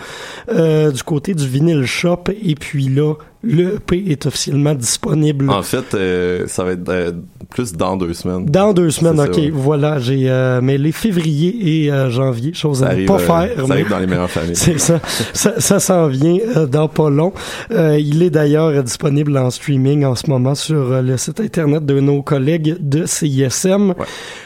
du 0.51 1.03
côté 1.03 1.35
du 1.35 1.47
Vinyl 1.47 1.85
Shop. 1.85 2.23
Et 2.43 2.55
puis 2.55 2.87
là, 2.87 3.13
le 3.41 3.75
EP 3.75 4.11
est 4.11 4.25
officiellement 4.25 4.73
disponible. 4.75 5.49
En 5.49 5.63
fait, 5.63 5.93
euh, 5.93 6.43
ça 6.47 6.65
va 6.65 6.71
être 6.71 6.89
euh, 6.89 7.11
plus 7.49 7.71
dans 7.71 7.95
deux 7.95 8.13
semaines. 8.13 8.45
Dans 8.45 8.73
deux 8.73 8.89
semaines, 8.91 9.17
ok, 9.19 9.33
ça, 9.33 9.39
ouais. 9.39 9.49
voilà, 9.53 9.97
j'ai 9.99 10.29
euh, 10.29 10.59
mêlé 10.61 10.91
février 10.91 11.85
et 11.85 11.91
euh, 11.91 12.09
janvier, 12.09 12.53
chose 12.53 12.79
Ça 12.79 12.87
à 12.89 12.95
ne 12.95 13.07
pas 13.07 13.13
euh, 13.15 13.17
faire. 13.19 13.65
ça 13.65 13.73
arrive 13.73 13.89
dans 13.89 13.99
les 13.99 14.07
meilleures 14.07 14.29
familles. 14.29 14.57
C'est 14.57 14.77
ça. 14.77 14.99
Ça, 15.33 15.59
ça 15.59 15.79
s'en 15.79 16.07
vient 16.07 16.37
euh, 16.57 16.65
dans 16.65 16.89
pas 16.89 17.09
long. 17.09 17.31
Euh, 17.71 17.97
il 17.97 18.21
est 18.23 18.29
d'ailleurs 18.29 18.83
disponible 18.83 19.37
en 19.37 19.49
streaming 19.49 20.03
en 20.03 20.15
ce 20.15 20.29
moment 20.29 20.53
sur 20.53 21.01
le 21.01 21.15
site 21.15 21.39
internet 21.39 21.85
de 21.85 21.99
nos 22.01 22.21
collègues 22.21 22.75
de 22.81 23.05
CISM. 23.05 23.93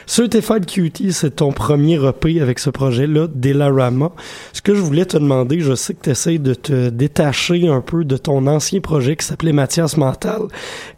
Certified 0.06 0.68
Cutie, 0.68 1.14
c'est 1.14 1.38
ton 1.38 1.52
premier 1.52 1.96
EP 1.96 2.40
avec 2.42 2.60
ce 2.60 2.70
projet-là, 2.70 3.28
Delarama. 3.34 4.12
Ce 4.52 4.62
que 4.62 4.76
je 4.76 4.82
voulais 4.82 5.06
te 5.06 5.18
demander, 5.18 5.62
je 5.62 5.74
sais 5.74 5.96
que 5.96 6.04
tu 6.04 6.10
essaies 6.12 6.38
de 6.38 6.54
te 6.54 6.90
détacher 6.90 7.68
un 7.68 7.82
peu 7.82 8.04
de 8.06 8.18
ton 8.18 8.46
ancien 8.46 8.82
projet 8.84 9.16
qui 9.16 9.26
s'appelait 9.26 9.54
Mathias 9.54 9.98
Mental. 9.98 10.42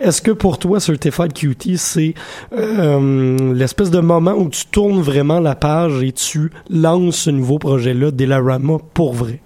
Est-ce 0.01 0.21
que 0.21 0.31
pour 0.31 0.59
toi, 0.59 0.81
Certified 0.81 1.31
Cutie, 1.31 1.77
c'est 1.77 2.13
euh, 2.51 3.53
l'espèce 3.53 3.91
de 3.91 4.01
moment 4.01 4.33
où 4.33 4.49
tu 4.49 4.65
tournes 4.65 5.01
vraiment 5.01 5.39
la 5.39 5.55
page 5.55 6.03
et 6.03 6.11
tu 6.11 6.51
lances 6.69 7.15
ce 7.15 7.29
nouveau 7.29 7.59
projet-là, 7.59 8.11
Delarama, 8.11 8.79
pour 8.93 9.13
vrai? 9.13 9.39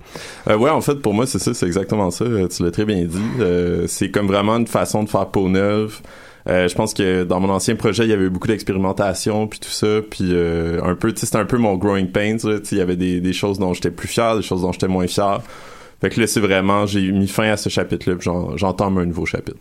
Euh, 0.48 0.58
ouais, 0.58 0.70
en 0.70 0.82
fait, 0.82 0.96
pour 0.96 1.14
moi, 1.14 1.28
c'est 1.28 1.40
ça, 1.40 1.54
c'est 1.54 1.68
exactement 1.68 2.10
ça. 2.10 2.26
Euh, 2.26 2.48
Tu 2.48 2.64
l'as 2.64 2.72
très 2.72 2.86
bien 2.86 3.04
dit. 3.04 3.20
Euh, 3.40 3.86
c'est 3.88 4.10
comme 4.10 4.28
vraiment 4.28 4.58
une 4.58 4.68
façon 4.68 5.04
de 5.04 5.10
faire 5.10 5.28
peau 5.28 5.50
neuve. 5.50 6.02
Je 6.48 6.74
pense 6.74 6.96
que 6.96 7.26
dans 7.26 7.40
mon 7.40 7.50
ancien 7.50 7.76
projet, 7.76 8.06
il 8.06 8.10
y 8.10 8.14
avait 8.14 8.30
beaucoup 8.30 8.48
d'expérimentation 8.48 9.46
puis 9.46 9.60
tout 9.60 9.70
ça, 9.70 10.00
puis 10.10 10.34
un 10.34 10.96
peu, 10.96 11.14
c'était 11.16 11.38
un 11.38 11.46
peu 11.46 11.58
mon 11.60 11.76
growing 11.76 12.08
pains. 12.08 12.38
il 12.72 12.78
y 12.78 12.82
avait 12.82 12.96
des, 12.96 13.20
des 13.22 13.34
choses 13.34 13.60
dont 13.60 13.76
j'étais 13.76 13.92
plus 13.92 14.08
fier, 14.08 14.36
des 14.36 14.42
choses 14.42 14.64
dont 14.64 14.72
j'étais 14.72 14.88
moins 14.88 15.06
fier. 15.06 15.42
Fait 16.02 16.10
que 16.10 16.20
là, 16.22 16.28
c'est 16.28 16.40
vraiment, 16.40 16.86
j'ai 16.86 17.12
mis 17.12 17.28
fin 17.28 17.50
à 17.52 17.58
ce 17.58 17.68
chapitre-là, 17.68 18.16
puis 18.16 18.24
j'en- 18.24 18.56
j'entame 18.56 18.98
un 19.00 19.06
nouveau 19.06 19.26
chapitre. 19.26 19.58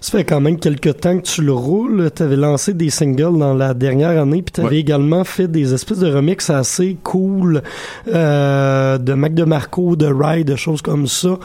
Ça 0.00 0.12
fait 0.18 0.24
quand 0.24 0.40
même 0.40 0.58
quelques 0.58 1.00
temps 1.00 1.18
que 1.18 1.22
tu 1.22 1.42
le 1.42 1.52
roules. 1.52 2.10
Tu 2.16 2.22
avais 2.22 2.36
lancé 2.36 2.72
des 2.72 2.88
singles 2.88 3.38
dans 3.38 3.52
la 3.52 3.74
dernière 3.74 4.18
année, 4.20 4.40
puis 4.40 4.52
tu 4.52 4.60
avais 4.62 4.70
Ouais. 4.70 4.78
également 4.78 5.22
fait 5.24 5.48
des 5.48 5.74
espèces 5.74 5.98
de 5.98 6.10
remixes 6.10 6.48
assez 6.48 6.96
cool 7.02 7.62
euh, 8.08 8.96
de 8.96 9.12
Mac 9.12 9.34
DeMarco, 9.34 9.94
de 9.96 10.06
Ride, 10.06 10.48
de 10.48 10.56
choses 10.56 10.80
comme 10.80 11.06
ça. 11.06 11.38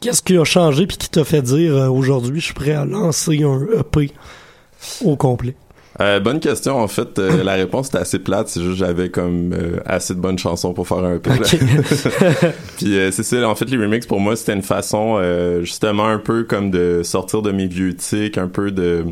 Qu'est-ce 0.00 0.22
qui 0.22 0.36
a 0.38 0.44
changé 0.44 0.86
puis 0.86 0.96
qui 0.96 1.10
t'a 1.10 1.24
fait 1.24 1.42
dire 1.42 1.76
euh, 1.76 1.88
aujourd'hui 1.88 2.40
je 2.40 2.46
suis 2.46 2.54
prêt 2.54 2.72
à 2.72 2.84
lancer 2.84 3.42
un 3.42 3.60
EP 3.78 4.10
au 5.04 5.16
complet? 5.16 5.54
Euh, 6.00 6.20
bonne 6.20 6.40
question. 6.40 6.78
En 6.78 6.88
fait, 6.88 7.18
euh, 7.18 7.44
la 7.44 7.54
réponse 7.54 7.88
était 7.88 7.98
assez 7.98 8.18
plate. 8.18 8.48
C'est 8.48 8.60
juste 8.60 8.72
que 8.72 8.78
j'avais 8.78 9.10
comme 9.10 9.52
euh, 9.52 9.76
assez 9.84 10.14
de 10.14 10.20
bonnes 10.20 10.38
chansons 10.38 10.72
pour 10.72 10.88
faire 10.88 10.98
un 11.04 11.18
peu. 11.18 11.30
Ok. 11.30 11.56
Puis 12.78 12.96
euh, 12.98 13.10
c'est 13.10 13.22
ça. 13.22 13.46
En 13.48 13.54
fait, 13.54 13.66
les 13.66 13.76
remixes 13.76 14.06
pour 14.06 14.20
moi 14.20 14.34
c'était 14.36 14.54
une 14.54 14.62
façon 14.62 15.16
euh, 15.18 15.60
justement 15.62 16.06
un 16.06 16.18
peu 16.18 16.44
comme 16.44 16.70
de 16.70 17.02
sortir 17.02 17.42
de 17.42 17.52
mes 17.52 17.66
vieux 17.66 17.94
tics, 17.94 18.38
un 18.38 18.48
peu 18.48 18.70
de 18.70 19.04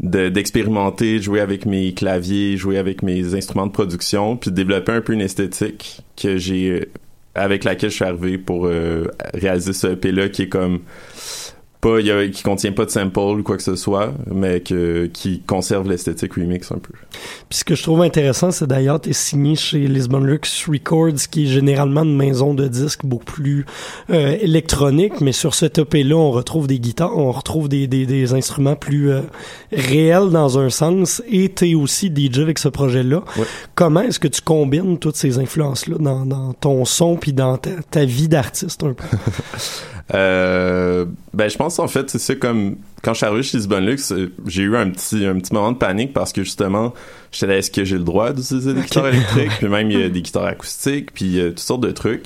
de- 0.00 0.28
d'expérimenter, 0.28 1.20
jouer 1.20 1.40
avec 1.40 1.66
mes 1.66 1.92
claviers, 1.94 2.56
jouer 2.56 2.78
avec 2.78 3.02
mes 3.02 3.34
instruments 3.34 3.66
de 3.66 3.72
production, 3.72 4.36
puis 4.36 4.50
de 4.50 4.56
développer 4.56 4.92
un 4.92 5.00
peu 5.00 5.12
une 5.12 5.20
esthétique 5.22 6.00
que 6.20 6.36
j'ai 6.38 6.70
euh, 6.70 6.84
avec 7.34 7.64
laquelle 7.64 7.90
je 7.90 7.96
suis 7.96 8.04
arrivé 8.04 8.38
pour 8.38 8.66
euh, 8.66 9.08
réaliser 9.34 9.74
ce 9.74 9.88
EP 9.88 10.10
là 10.12 10.28
qui 10.30 10.42
est 10.42 10.48
comme 10.48 10.80
pas 11.86 12.00
y 12.00 12.10
a- 12.10 12.28
qui 12.28 12.42
contient 12.42 12.72
pas 12.72 12.84
de 12.84 12.90
sample 12.90 13.18
ou 13.18 13.42
quoi 13.42 13.56
que 13.56 13.62
ce 13.62 13.76
soit, 13.76 14.12
mais 14.32 14.60
que 14.60 15.06
qui 15.12 15.40
conserve 15.40 15.88
l'esthétique 15.88 16.34
remix 16.34 16.70
un 16.72 16.78
peu. 16.78 16.92
Puis 17.48 17.58
ce 17.58 17.64
que 17.64 17.74
je 17.74 17.82
trouve 17.82 18.02
intéressant, 18.02 18.50
c'est 18.50 18.66
d'ailleurs, 18.66 19.00
tu 19.00 19.10
es 19.10 19.12
signé 19.12 19.54
chez 19.56 19.86
Lisbon 19.86 20.18
Lux 20.20 20.66
Records, 20.68 21.28
qui 21.30 21.44
est 21.44 21.46
généralement 21.48 22.02
une 22.02 22.16
maison 22.16 22.54
de 22.54 22.66
disques 22.68 23.04
beaucoup 23.04 23.24
plus 23.24 23.66
euh, 24.10 24.36
électronique, 24.40 25.20
mais 25.20 25.32
sur 25.32 25.54
cet 25.54 25.78
EP-là, 25.78 26.16
on 26.16 26.30
retrouve 26.30 26.66
des 26.66 26.78
guitares, 26.78 27.16
on 27.16 27.30
retrouve 27.32 27.68
des, 27.68 27.86
des, 27.86 28.06
des 28.06 28.34
instruments 28.34 28.76
plus 28.76 29.10
euh, 29.10 29.20
réels 29.72 30.30
dans 30.30 30.58
un 30.58 30.70
sens, 30.70 31.22
et 31.28 31.52
tu 31.52 31.70
es 31.70 31.74
aussi 31.74 32.12
DJ 32.14 32.40
avec 32.40 32.58
ce 32.58 32.68
projet-là. 32.68 33.22
Ouais. 33.38 33.44
Comment 33.74 34.00
est-ce 34.02 34.18
que 34.18 34.28
tu 34.28 34.40
combines 34.40 34.98
toutes 34.98 35.16
ces 35.16 35.38
influences-là 35.38 35.96
dans, 35.98 36.24
dans 36.26 36.52
ton 36.52 36.84
son 36.84 37.16
puis 37.16 37.32
dans 37.32 37.56
ta, 37.58 37.70
ta 37.90 38.04
vie 38.04 38.28
d'artiste 38.28 38.82
un 38.82 38.92
peu? 38.92 39.04
Euh, 40.14 41.04
ben 41.34 41.48
je 41.50 41.56
pense 41.56 41.80
en 41.80 41.88
fait 41.88 42.08
c'est 42.10 42.20
ça 42.20 42.36
comme 42.36 42.76
quand 43.02 43.12
je 43.12 43.18
suis 43.18 43.26
arrivé 43.26 43.42
chez 43.42 43.56
Lisbon 43.58 43.80
Lux, 43.80 44.12
euh, 44.12 44.32
j'ai 44.46 44.62
eu 44.62 44.76
un 44.76 44.90
petit 44.90 45.26
un 45.26 45.34
petit 45.34 45.52
moment 45.52 45.72
de 45.72 45.78
panique 45.78 46.12
parce 46.12 46.32
que 46.32 46.44
justement 46.44 46.94
j'étais 47.32 47.48
là 47.48 47.56
est-ce 47.56 47.72
que 47.72 47.84
j'ai 47.84 47.98
le 47.98 48.04
droit 48.04 48.32
d'utiliser 48.32 48.72
des 48.72 48.82
guitares 48.82 49.08
électriques? 49.08 49.50
Puis 49.58 49.68
même 49.68 49.90
il 49.90 49.98
y 49.98 50.02
a 50.04 50.08
des 50.08 50.22
guitares 50.22 50.44
acoustiques 50.44 51.12
puis 51.12 51.40
euh, 51.40 51.48
toutes 51.50 51.58
sortes 51.58 51.80
de 51.82 51.90
trucs. 51.90 52.24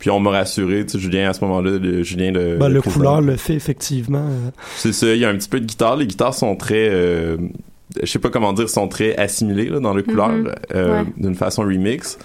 Puis 0.00 0.08
on 0.08 0.18
m'a 0.18 0.30
rassuré, 0.30 0.86
tu 0.86 0.92
sais, 0.92 0.98
Julien 0.98 1.28
à 1.28 1.34
ce 1.34 1.44
moment-là, 1.44 1.72
le, 1.78 2.02
Julien 2.02 2.32
le, 2.32 2.56
Ben, 2.56 2.68
le 2.70 2.80
président. 2.80 3.00
couleur 3.00 3.20
le 3.20 3.36
fait 3.36 3.52
effectivement. 3.52 4.24
C'est 4.76 4.94
ça, 4.94 5.12
il 5.12 5.20
y 5.20 5.26
a 5.26 5.28
un 5.28 5.36
petit 5.36 5.48
peu 5.48 5.60
de 5.60 5.66
guitare. 5.66 5.96
Les 5.96 6.06
guitares 6.06 6.32
sont 6.32 6.56
très, 6.56 6.88
euh, 6.90 7.36
je 8.02 8.06
sais 8.06 8.18
pas 8.18 8.30
comment 8.30 8.52
dire, 8.52 8.68
sont 8.68 8.88
très 8.88 9.16
assimilées 9.16 9.68
là, 9.68 9.80
dans 9.80 9.94
le 9.94 10.02
couleur 10.02 10.30
Mhm. 10.30 10.52
euh, 10.74 11.02
Ouais. 11.02 11.06
d'une 11.16 11.34
façon 11.34 11.62
remix. 11.62 12.18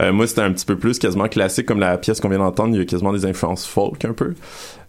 Euh, 0.00 0.12
moi, 0.12 0.26
c'était 0.26 0.42
un 0.42 0.52
petit 0.52 0.66
peu 0.66 0.76
plus 0.76 0.98
quasiment 0.98 1.28
classique, 1.28 1.66
comme 1.66 1.80
la 1.80 1.96
pièce 1.98 2.20
qu'on 2.20 2.28
vient 2.28 2.38
d'entendre. 2.38 2.74
Il 2.74 2.78
y 2.78 2.82
a 2.82 2.84
quasiment 2.84 3.12
des 3.12 3.24
influences 3.26 3.66
folk 3.66 4.04
un 4.04 4.12
peu. 4.12 4.34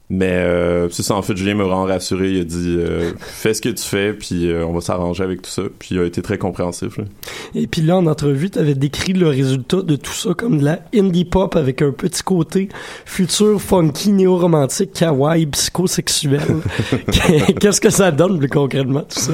Mais 0.09 0.31
euh, 0.31 0.87
c'est 0.89 1.03
ça, 1.03 1.15
en 1.15 1.21
fait, 1.21 1.35
Julien 1.35 1.55
me 1.55 1.65
rend 1.65 1.83
rassuré. 1.83 2.31
Il 2.31 2.39
a 2.39 2.43
dit 2.45 2.77
euh, 2.79 3.11
fais 3.19 3.53
ce 3.53 3.61
que 3.61 3.67
tu 3.67 3.83
fais, 3.83 4.13
puis 4.13 4.49
euh, 4.49 4.65
on 4.65 4.71
va 4.71 4.79
s'arranger 4.79 5.21
avec 5.21 5.41
tout 5.41 5.49
ça. 5.49 5.63
Puis 5.79 5.95
il 5.95 5.99
a 5.99 6.05
été 6.05 6.21
très 6.21 6.37
compréhensif. 6.37 6.97
là. 6.97 7.03
Et 7.55 7.67
puis 7.67 7.81
là, 7.81 7.97
en 7.97 8.05
entrevue, 8.07 8.49
tu 8.49 8.57
avais 8.57 8.73
décrit 8.73 9.11
le 9.11 9.27
résultat 9.27 9.81
de 9.81 9.97
tout 9.97 10.13
ça 10.13 10.33
comme 10.33 10.59
de 10.59 10.63
la 10.63 10.79
indie 10.95 11.25
pop 11.25 11.57
avec 11.57 11.81
un 11.81 11.91
petit 11.91 12.21
côté 12.23 12.69
futur, 13.05 13.61
funky, 13.61 14.13
néo-romantique, 14.13 14.93
kawaii, 14.93 15.45
psychosexuel. 15.47 16.39
Qu'est-ce 17.59 17.81
que 17.81 17.89
ça 17.89 18.09
donne 18.11 18.39
plus 18.39 18.47
concrètement, 18.49 19.01
tout 19.01 19.19
ça? 19.19 19.33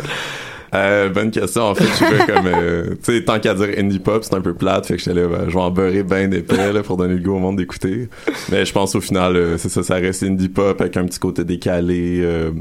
Euh, 0.73 1.09
bonne 1.09 1.31
question. 1.31 1.63
En 1.63 1.75
fait, 1.75 1.85
je 1.85 1.93
suis 1.93 2.25
comme, 2.25 2.47
euh, 2.47 2.95
tu 3.03 3.13
sais, 3.17 3.23
tant 3.23 3.39
qu'à 3.39 3.53
dire 3.53 3.69
indie 3.77 3.99
pop, 3.99 4.23
c'est 4.23 4.33
un 4.33 4.41
peu 4.41 4.53
plate. 4.53 4.87
Fait 4.87 4.95
que 4.95 5.03
j'étais 5.03 5.19
là, 5.19 5.27
ben, 5.27 5.45
je 5.47 5.53
vais 5.53 5.59
en 5.59 5.71
beurrer 5.71 6.03
bien 6.03 6.27
d'épais, 6.27 6.73
là, 6.73 6.81
pour 6.83 6.97
donner 6.97 7.15
le 7.15 7.19
goût 7.19 7.35
au 7.35 7.39
monde 7.39 7.57
d'écouter. 7.57 8.09
Mais 8.51 8.65
je 8.65 8.73
pense 8.73 8.95
au 8.95 9.01
final, 9.01 9.35
euh, 9.35 9.57
c'est 9.57 9.69
ça, 9.69 9.83
ça 9.83 9.95
reste 9.95 10.23
indie 10.23 10.49
pop 10.49 10.79
avec 10.81 10.97
un 10.97 11.05
petit 11.05 11.19
côté 11.19 11.43
décalé, 11.43 12.19
euh, 12.21 12.51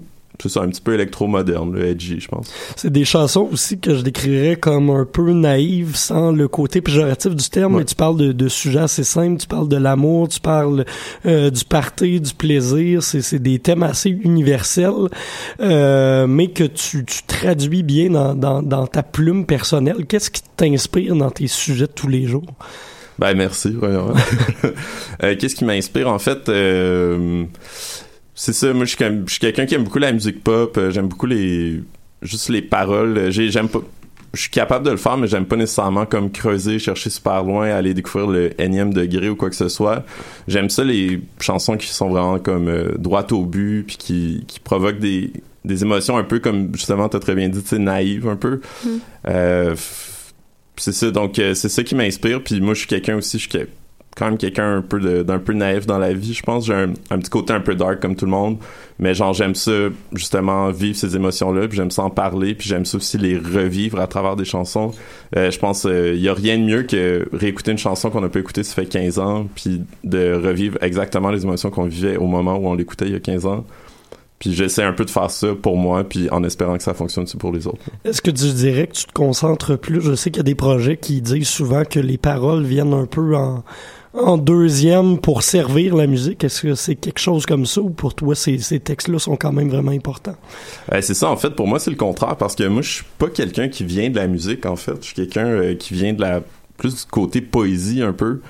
c'est 0.43 0.49
ça, 0.49 0.61
un 0.63 0.69
petit 0.69 0.81
peu 0.81 0.95
électro-moderne, 0.95 1.73
le 1.73 1.87
edgy, 1.87 2.21
je 2.21 2.29
pense. 2.29 2.53
C'est 2.77 2.91
des 2.93 3.05
chansons 3.05 3.49
aussi 3.53 3.79
que 3.79 3.95
je 3.95 4.03
décrirais 4.03 4.57
comme 4.57 4.91
un 4.91 5.05
peu 5.05 5.33
naïves, 5.33 5.95
sans 5.97 6.33
le 6.33 6.49
côté 6.49 6.81
péjoratif 6.81 7.35
du 7.37 7.49
terme, 7.49 7.75
Ouais. 7.75 7.81
mais 7.81 7.85
tu 7.85 7.95
parles 7.95 8.17
de, 8.17 8.33
de 8.33 8.49
sujets 8.49 8.81
assez 8.81 9.05
simples, 9.05 9.41
tu 9.41 9.47
parles 9.47 9.69
de 9.69 9.77
l'amour, 9.77 10.29
tu 10.29 10.41
parles 10.41 10.85
euh, 11.27 11.51
du 11.51 11.65
party, 11.65 12.21
du 12.21 12.35
plaisir, 12.35 13.03
c'est 13.03 13.39
des 13.41 13.59
thèmes 13.59 13.83
assez 13.85 14.11
universels, 14.11 15.09
euh, 15.61 16.27
mais 16.27 16.49
que 16.49 16.65
tu, 16.65 17.05
tu 17.05 17.23
traduis 17.27 17.83
bien 17.83 18.11
dans, 18.11 18.35
dans, 18.35 18.63
dans 18.63 18.87
ta 18.87 19.03
plume 19.03 19.47
personnelle. 19.47 20.07
Qu'est-ce 20.07 20.31
qui 20.31 20.43
t'inspire 20.57 21.15
dans 21.17 21.31
tes 21.31 21.47
sujets 21.47 21.87
de 21.87 21.93
tous 21.93 22.09
les 22.09 22.27
jours? 22.27 22.43
Ben 23.19 23.35
merci, 23.37 23.71
vraiment. 23.71 24.13
Euh, 25.23 25.37
Qu'est-ce 25.39 25.55
qui 25.55 25.65
m'inspire? 25.65 26.09
En 26.09 26.19
fait 26.19 26.49
euh, 26.49 27.45
C'est 28.45 28.53
ça, 28.53 28.73
moi 28.73 28.85
je 28.87 28.89
suis 28.89 28.99
comme- 28.99 29.23
je 29.29 29.31
suis 29.35 29.41
quelqu'un 29.41 29.67
qui 29.67 29.77
aime 29.77 29.85
beaucoup 29.85 30.01
la 30.01 30.11
musique 30.11 30.43
pop, 30.43 30.77
euh, 30.77 30.91
j'aime 30.91 31.07
beaucoup 31.07 31.27
les 31.27 31.81
juste 32.23 32.49
les 32.49 32.61
paroles, 32.61 33.17
Euh, 33.17 33.31
j'ai 33.31 33.51
j'aime 33.53 33.69
pas 33.69 33.79
je 34.35 34.41
suis 34.41 34.51
capable 34.51 34.85
de 34.85 34.91
le 34.91 34.97
faire 34.97 35.17
mais 35.17 35.29
j'aime 35.29 35.45
pas 35.47 35.55
nécessairement 35.55 36.07
comme 36.07 36.33
creuser, 36.33 36.81
chercher 36.81 37.09
super 37.11 37.45
loin, 37.45 37.69
aller 37.71 37.95
découvrir 37.95 38.29
le 38.29 38.61
énième 38.61 38.93
degré 38.93 39.29
ou 39.29 39.37
quoi 39.37 39.49
que 39.49 39.55
ce 39.55 39.69
soit. 39.69 40.05
J'aime 40.49 40.71
ça 40.71 40.83
les 40.83 41.21
chansons 41.39 41.77
qui 41.77 41.87
sont 41.87 42.09
vraiment 42.09 42.41
comme 42.41 42.67
euh, 42.67 42.95
droites 42.99 43.31
au 43.31 43.45
but 43.45 43.85
puis 43.87 43.97
qui 43.97 44.45
qui 44.49 44.59
provoquent 44.59 44.99
des 44.99 45.33
des 45.65 45.83
émotions 45.85 46.17
un 46.19 46.25
peu 46.25 46.41
comme 46.41 46.75
justement 46.75 47.09
t'as 47.09 47.21
très 47.21 47.37
bien 47.37 47.49
dit, 47.49 47.63
tu 47.63 47.69
sais 47.69 47.79
naïves 47.79 48.27
un 48.27 48.35
peu. 48.35 48.61
Euh, 49.29 49.75
f- 49.75 50.33
c'est 50.79 50.93
ça 50.93 51.13
donc 51.13 51.39
euh, 51.39 51.55
c'est 51.55 51.69
ça 51.69 51.85
qui 51.85 51.95
m'inspire 51.95 52.43
puis 52.43 52.61
moi 52.61 52.75
je 52.75 52.81
suis 52.81 52.89
quelqu'un 52.89 53.17
aussi 53.19 53.39
je 53.39 53.43
suis 53.49 53.59
quand 54.17 54.27
même 54.27 54.39
quelqu'un 54.39 54.77
un 54.77 54.83
peu 54.83 55.25
d'un 55.25 55.39
peu 55.39 55.53
naïf 55.53 55.87
dans 55.87 55.99
la 55.99 56.13
vie 56.13 56.35
je 56.35 56.43
pense. 56.43 56.67
J'ai 56.67 56.75
un, 56.75 57.19
petit 57.19 57.31
côté 57.31 57.53
un 57.53 57.61
peu 57.61 57.75
dark 57.75 58.01
comme 58.01 58.17
tout 58.17 58.25
le 58.25 58.31
monde 58.31 58.59
mais 58.99 59.15
genre 59.15 59.33
j'aime 59.33 59.55
ça 59.55 59.73
justement 60.13 60.71
vivre 60.71 60.97
ces 60.97 61.17
émotions 61.17 61.53
là 61.53 61.67
puis 61.67 61.77
j'aime 61.77 61.91
ça 61.91 62.03
en 62.03 62.11
parler 62.11 62.55
puis 62.55 62.69
j'aime 62.69 62.85
ça 62.85 62.99
aussi 62.99 63.19
les 63.19 63.39
revivre 63.39 64.01
à 64.01 64.07
travers 64.07 64.37
des 64.37 64.45
chansons. 64.45 64.93
Euh, 65.37 65.51
je 65.51 65.59
pense 65.59 65.85
il 65.85 66.21
y 66.21 66.29
a 66.29 66.35
rien 66.35 66.59
de 66.59 66.65
mieux 66.65 66.83
que 66.83 67.27
réécouter 67.33 67.73
une 67.73 67.79
chanson 67.79 68.11
qu'on 68.11 68.23
a 68.23 68.29
pas 68.29 68.41
écoutée 68.41 68.63
ça 68.63 68.75
fait 68.75 68.87
15 68.87 69.19
ans 69.19 69.47
puis 69.55 69.83
de 70.05 70.35
revivre 70.35 70.79
exactement 70.83 71.31
les 71.31 71.43
émotions 71.43 71.71
qu'on 71.71 71.85
vivait 71.85 72.17
au 72.17 72.27
moment 72.27 72.57
où 72.57 72.69
on 72.69 72.75
l'écoutait 72.75 73.07
il 73.07 73.13
y 73.13 73.17
a 73.17 73.21
15 73.21 73.47
ans. 73.47 73.65
Puis 74.43 74.53
j'essaie 74.55 74.83
un 74.83 74.93
peu 74.93 75.05
de 75.05 75.11
faire 75.11 75.31
ça 75.31 75.55
pour 75.55 75.77
moi 75.77 76.03
puis 76.03 76.29
en 76.31 76.43
espérant 76.43 76.77
que 76.77 76.83
ça 76.83 76.95
fonctionne 76.95 77.23
aussi 77.23 77.37
pour 77.37 77.53
les 77.53 77.69
autres. 77.69 77.79
Est-ce 78.05 78.21
que 78.21 78.33
tu 78.33 78.53
dirais 78.53 78.89
que 78.89 78.95
tu 78.95 79.05
te 79.05 79.13
concentres 79.13 79.79
plus? 79.79 80.01
Je 80.01 80.17
sais 80.17 80.33
qu'il 80.33 80.39
y 80.39 80.41
a 80.41 80.43
des 80.43 80.57
projets 80.57 80.97
qui 80.97 81.23
disent 81.23 81.47
souvent 81.47 81.85
que 81.85 82.01
les 82.01 82.19
paroles 82.19 82.65
viennent 82.65 82.93
un 82.93 83.07
peu 83.07 83.37
en, 83.37 83.63
en 84.15 84.37
deuxième 84.37 85.19
pour 85.19 85.43
servir 85.43 85.97
la 85.97 86.07
musique? 86.07 86.45
Est-ce 86.45 86.63
que 86.63 86.75
c'est 86.75 86.97
quelque 86.97 87.19
chose 87.19 87.47
comme 87.47 87.67
ça 87.67 87.81
ou 87.81 87.91
pour 87.91 88.15
toi, 88.15 88.35
ces, 88.35 88.59
textes-là 88.59 89.19
sont 89.19 89.37
quand 89.37 89.53
même 89.53 89.69
vraiment 89.69 89.93
importants? 89.93 90.37
Euh, 90.93 91.01
c'est 91.01 91.15
ça, 91.15 91.31
en 91.31 91.37
fait, 91.37 91.51
pour 91.51 91.67
moi, 91.67 91.79
c'est 91.79 91.91
le 91.91 91.97
contraire 91.97 92.37
parce 92.37 92.55
que 92.55 92.65
moi, 92.65 92.83
je 92.83 92.91
suis 92.91 93.05
pas 93.19 93.29
quelqu'un 93.29 93.69
qui 93.69 93.85
vient 93.85 94.11
de 94.11 94.17
la 94.17 94.27
musique, 94.27 94.67
en 94.67 94.77
fait. 94.77 94.97
Je 95.01 95.07
suis 95.07 95.15
quelqu'un 95.15 95.47
euh, 95.47 95.75
qui 95.75 95.95
vient 95.95 96.13
de 96.13 96.21
la 96.21 96.43
plus 96.77 96.95
du 96.95 97.11
côté 97.11 97.41
poésie 97.41 98.03
un 98.03 98.13
peu 98.13 98.41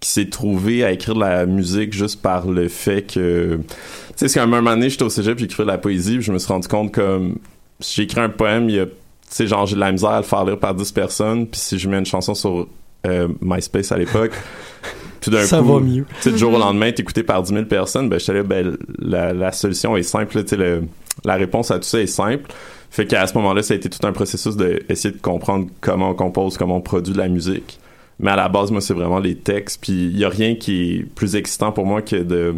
qui 0.00 0.10
s'est 0.10 0.28
trouvé 0.28 0.84
à 0.84 0.92
écrire 0.92 1.14
de 1.14 1.20
la 1.20 1.46
musique 1.46 1.92
juste 1.92 2.20
par 2.20 2.46
le 2.46 2.68
fait 2.68 3.02
que 3.02 3.58
tu 3.66 3.74
sais, 4.16 4.28
c'est 4.28 4.34
qu'à 4.34 4.42
un 4.42 4.46
moment 4.46 4.70
donné, 4.70 4.90
j'étais 4.90 5.04
au 5.04 5.08
cégep, 5.08 5.38
j'écrivais 5.38 5.64
de 5.64 5.68
la 5.68 5.78
poésie, 5.78 6.16
puis 6.16 6.22
je 6.22 6.32
me 6.32 6.38
suis 6.38 6.48
rendu 6.48 6.68
compte 6.68 6.92
comme 6.92 7.38
si 7.80 8.02
j'écris 8.02 8.20
un 8.20 8.28
poème, 8.28 8.68
il 8.68 8.76
y 8.76 8.80
a 8.80 8.86
tu 8.86 8.92
sais 9.28 9.46
genre 9.46 9.66
j'ai 9.66 9.74
de 9.74 9.80
la 9.80 9.90
misère 9.90 10.10
à 10.10 10.18
le 10.18 10.24
faire 10.24 10.44
lire 10.44 10.58
par 10.58 10.74
10 10.74 10.92
personnes, 10.92 11.46
puis 11.46 11.60
si 11.60 11.78
je 11.78 11.88
mets 11.88 11.98
une 11.98 12.06
chanson 12.06 12.34
sur 12.34 12.68
euh, 13.06 13.28
MySpace 13.40 13.92
à 13.92 13.98
l'époque, 13.98 14.32
tout 15.20 15.30
d'un 15.30 15.42
Ça 15.44 15.58
coup, 15.58 15.74
va 15.74 15.80
mieux. 15.80 16.04
du 16.24 16.38
jour 16.38 16.52
au 16.54 16.58
lendemain, 16.58 16.92
t'es 16.92 17.02
écouté 17.02 17.22
par 17.22 17.42
10 17.42 17.52
000 17.52 17.64
personnes, 17.66 18.08
ben, 18.08 18.18
j'étais 18.18 18.34
là, 18.34 18.42
ben, 18.42 18.76
la, 18.98 19.32
la 19.32 19.52
solution 19.52 19.96
est 19.96 20.02
simple, 20.02 20.42
le- 20.56 20.82
la 21.24 21.34
réponse 21.34 21.70
à 21.70 21.76
tout 21.78 21.84
ça 21.84 22.00
est 22.00 22.06
simple. 22.06 22.50
Fait 22.90 23.06
qu'à 23.06 23.26
ce 23.26 23.34
moment-là, 23.34 23.62
ça 23.62 23.74
a 23.74 23.76
été 23.76 23.88
tout 23.90 24.06
un 24.06 24.12
processus 24.12 24.56
d'essayer 24.56 25.12
de 25.14 25.20
comprendre 25.20 25.66
comment 25.80 26.10
on 26.10 26.14
compose, 26.14 26.56
comment 26.56 26.76
on 26.76 26.80
produit 26.80 27.12
de 27.12 27.18
la 27.18 27.28
musique. 27.28 27.78
Mais 28.20 28.30
à 28.30 28.36
la 28.36 28.48
base, 28.48 28.70
moi, 28.70 28.80
c'est 28.80 28.94
vraiment 28.94 29.18
les 29.18 29.34
textes, 29.34 29.80
puis 29.82 29.92
il 29.92 30.16
y 30.18 30.24
a 30.24 30.28
rien 30.28 30.54
qui 30.54 30.94
est 30.94 31.02
plus 31.02 31.36
excitant 31.36 31.72
pour 31.72 31.84
moi 31.84 32.00
que 32.02 32.16
de 32.16 32.54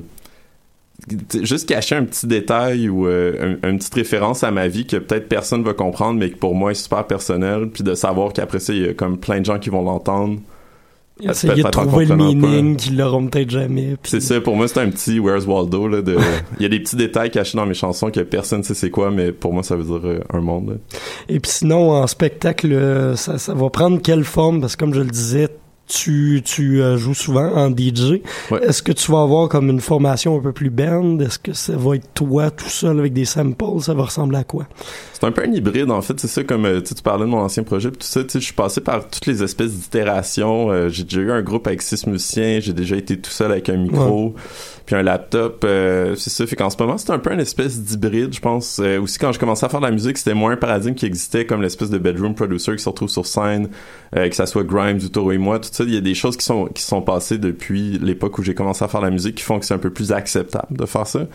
juste 1.43 1.69
cacher 1.69 1.95
un 1.95 2.05
petit 2.05 2.27
détail 2.27 2.89
ou 2.89 3.07
euh, 3.07 3.57
un- 3.63 3.69
une 3.71 3.79
petite 3.79 3.95
référence 3.95 4.43
à 4.45 4.51
ma 4.51 4.69
vie 4.69 4.87
que 4.87 4.97
peut-être 4.97 5.29
personne 5.29 5.63
va 5.63 5.73
comprendre, 5.75 6.19
mais 6.19 6.31
que 6.31 6.37
pour 6.39 6.55
moi 6.55 6.73
est 6.73 6.75
super 6.75 7.07
personnel, 7.07 7.69
puis 7.73 7.83
de 7.85 7.95
savoir 7.95 8.33
qu'après 8.33 8.59
ça, 8.59 8.73
il 8.73 8.83
y 8.85 8.89
a 8.89 8.95
comme 8.95 9.19
plein 9.19 9.41
de 9.41 9.45
gens 9.47 9.59
qui 9.59 9.71
vont 9.71 9.83
l'entendre. 9.83 10.41
Essayer 11.21 11.65
de 11.65 11.69
trouver 11.69 12.05
le 12.05 12.15
meaning 12.15 12.77
qu'ils 12.77 12.97
l'auront 12.97 13.27
peut-être 13.27 13.51
jamais. 13.51 13.97
C'est 14.05 14.21
ça, 14.21 14.41
pour 14.41 14.55
moi, 14.55 14.69
c'est 14.69 14.79
un 14.79 14.89
petit 14.89 15.19
Where's 15.19 15.47
Waldo. 15.47 15.89
Là, 15.89 16.01
de... 16.01 16.17
Il 16.61 16.63
y 16.63 16.67
a 16.67 16.69
des 16.69 16.79
petits 16.79 16.95
détails 16.95 17.33
cachés 17.33 17.59
dans 17.59 17.67
mes 17.67 17.75
chansons 17.75 18.13
que 18.13 18.21
personne 18.21 18.61
ne 18.61 18.65
sait 18.65 18.75
c'est 18.75 18.91
quoi, 18.91 19.11
mais 19.11 19.33
pour 19.33 19.53
moi, 19.53 19.65
ça 19.65 19.75
veut 19.75 19.83
dire 19.83 20.01
euh, 20.09 20.21
un 20.33 20.41
monde. 20.41 20.69
là. 20.71 20.75
Et 21.29 21.41
puis 21.41 21.51
sinon, 21.51 21.91
en 21.91 22.07
spectacle, 22.07 22.73
euh, 22.73 23.17
ça, 23.17 23.37
ça 23.39 23.53
va 23.53 23.69
prendre 23.69 24.01
quelle 24.01 24.23
forme? 24.23 24.61
Parce 24.61 24.77
que 24.77 24.85
comme 24.85 24.95
je 24.95 25.01
le 25.01 25.11
disais, 25.11 25.49
tu, 25.89 26.43
tu 26.45 26.83
euh, 26.83 26.97
joues 26.97 27.15
souvent 27.15 27.51
en 27.55 27.71
DJ. 27.71 28.21
Ouais. 28.51 28.63
Est-ce 28.63 28.83
que 28.83 28.93
tu 28.93 29.11
vas 29.11 29.23
avoir 29.23 29.49
comme 29.49 29.71
une 29.71 29.81
formation 29.81 30.37
un 30.37 30.41
peu 30.41 30.53
plus 30.53 30.71
band? 30.71 31.19
Est-ce 31.21 31.39
que 31.39 31.55
ça 31.55 31.77
va 31.77 31.97
être 31.97 32.13
toi 32.15 32.51
tout 32.51 32.69
seul 32.69 32.99
avec 32.99 33.13
des 33.13 33.25
samples? 33.25 33.81
Ça 33.81 33.95
va 33.95 34.05
ressembler 34.05 34.39
à 34.39 34.45
quoi? 34.45 34.67
C'est 35.15 35.25
un 35.25 35.33
peu 35.33 35.43
un 35.43 35.53
hybride, 35.53 35.91
en 35.91 36.03
fait. 36.03 36.21
C'est 36.21 36.29
ça, 36.29 36.45
comme 36.45 36.67
euh, 36.67 36.81
tu 36.81 36.95
parlais 37.03 37.25
de 37.25 37.31
mon 37.31 37.39
ancien 37.39 37.63
projet, 37.63 37.91
tout 37.91 37.97
ça. 38.01 38.23
tu 38.23 38.31
sais, 38.31 38.41
Je 38.41 38.45
suis 38.45 38.55
passé 38.55 38.81
par 38.81 39.09
toutes 39.09 39.27
les 39.27 39.43
espèces 39.43 39.73
d'itérations. 39.73 40.71
Euh, 40.71 40.89
j'ai 40.89 41.05
déjà 41.05 41.21
eu 41.21 41.33
un 41.33 41.43
groupe 41.43 41.67
avec 41.67 41.83
six 41.83 42.07
musiciens. 42.07 42.61
J'ai 42.61 42.75
déjà 42.75 42.97
été 42.97 43.19
tout 43.19 43.31
seul 43.31 43.51
avec 43.51 43.69
un 43.69 43.77
micro, 43.77 44.35
puis 44.89 44.97
un 44.97 45.03
laptop. 45.03 45.65
euh, 45.67 46.15
c'est 46.17 46.31
ça. 46.31 46.47
Fait 46.47 46.57
qu'en 46.57 46.71
ce 46.71 46.77
moment, 46.79 46.97
c'est 46.97 47.11
un 47.11 47.19
peu 47.19 47.31
une 47.31 47.41
espèce 47.41 47.79
d'hybride, 47.79 48.33
je 48.35 48.41
pense. 48.41 48.81
Euh, 48.83 48.99
aussi, 49.03 49.19
quand 49.19 49.33
je 49.33 49.39
commençais 49.39 49.67
à 49.67 49.69
faire 49.69 49.81
de 49.81 49.85
la 49.85 49.91
musique, 49.93 50.17
c'était 50.17 50.33
moins 50.33 50.53
un 50.53 50.57
paradigme 50.57 50.95
qui 50.95 51.05
existait 51.05 51.45
comme 51.45 51.61
l'espèce 51.61 51.91
de 51.91 51.99
bedroom 51.99 52.35
producer 52.35 52.73
qui 52.75 52.83
se 52.83 52.89
retrouve 52.89 53.11
sur 53.11 53.27
scène, 53.27 53.69
euh, 54.17 54.27
que 54.31 54.35
ça 54.35 54.47
soit 54.47 54.65
Grimes 54.65 54.99
Toro 55.11 55.31
et 55.33 55.37
moi. 55.37 55.59
Tout 55.59 55.69
ça, 55.71 55.85
il 55.85 55.93
y 55.93 55.97
a 55.99 56.01
des 56.01 56.15
choses 56.15 56.39
qui 56.39 56.45
sont 56.47 56.69
qui 56.69 56.81
sont 56.83 57.03
passées 57.03 57.37
depuis 57.37 57.99
l'époque 57.99 58.39
où 58.39 58.43
j'ai 58.43 58.55
commencé 58.55 58.83
à 58.83 58.89
faire 58.89 59.01
de 59.01 59.05
la 59.05 59.11
musique 59.13 59.35
qui 59.35 59.43
font 59.45 59.59
que 59.59 59.67
c'est 59.67 59.75
un 59.75 59.79
peu 59.79 59.91
plus 59.91 60.11
acceptable 60.11 60.75
de 60.79 60.87
faire 60.87 61.07
ça. 61.07 61.27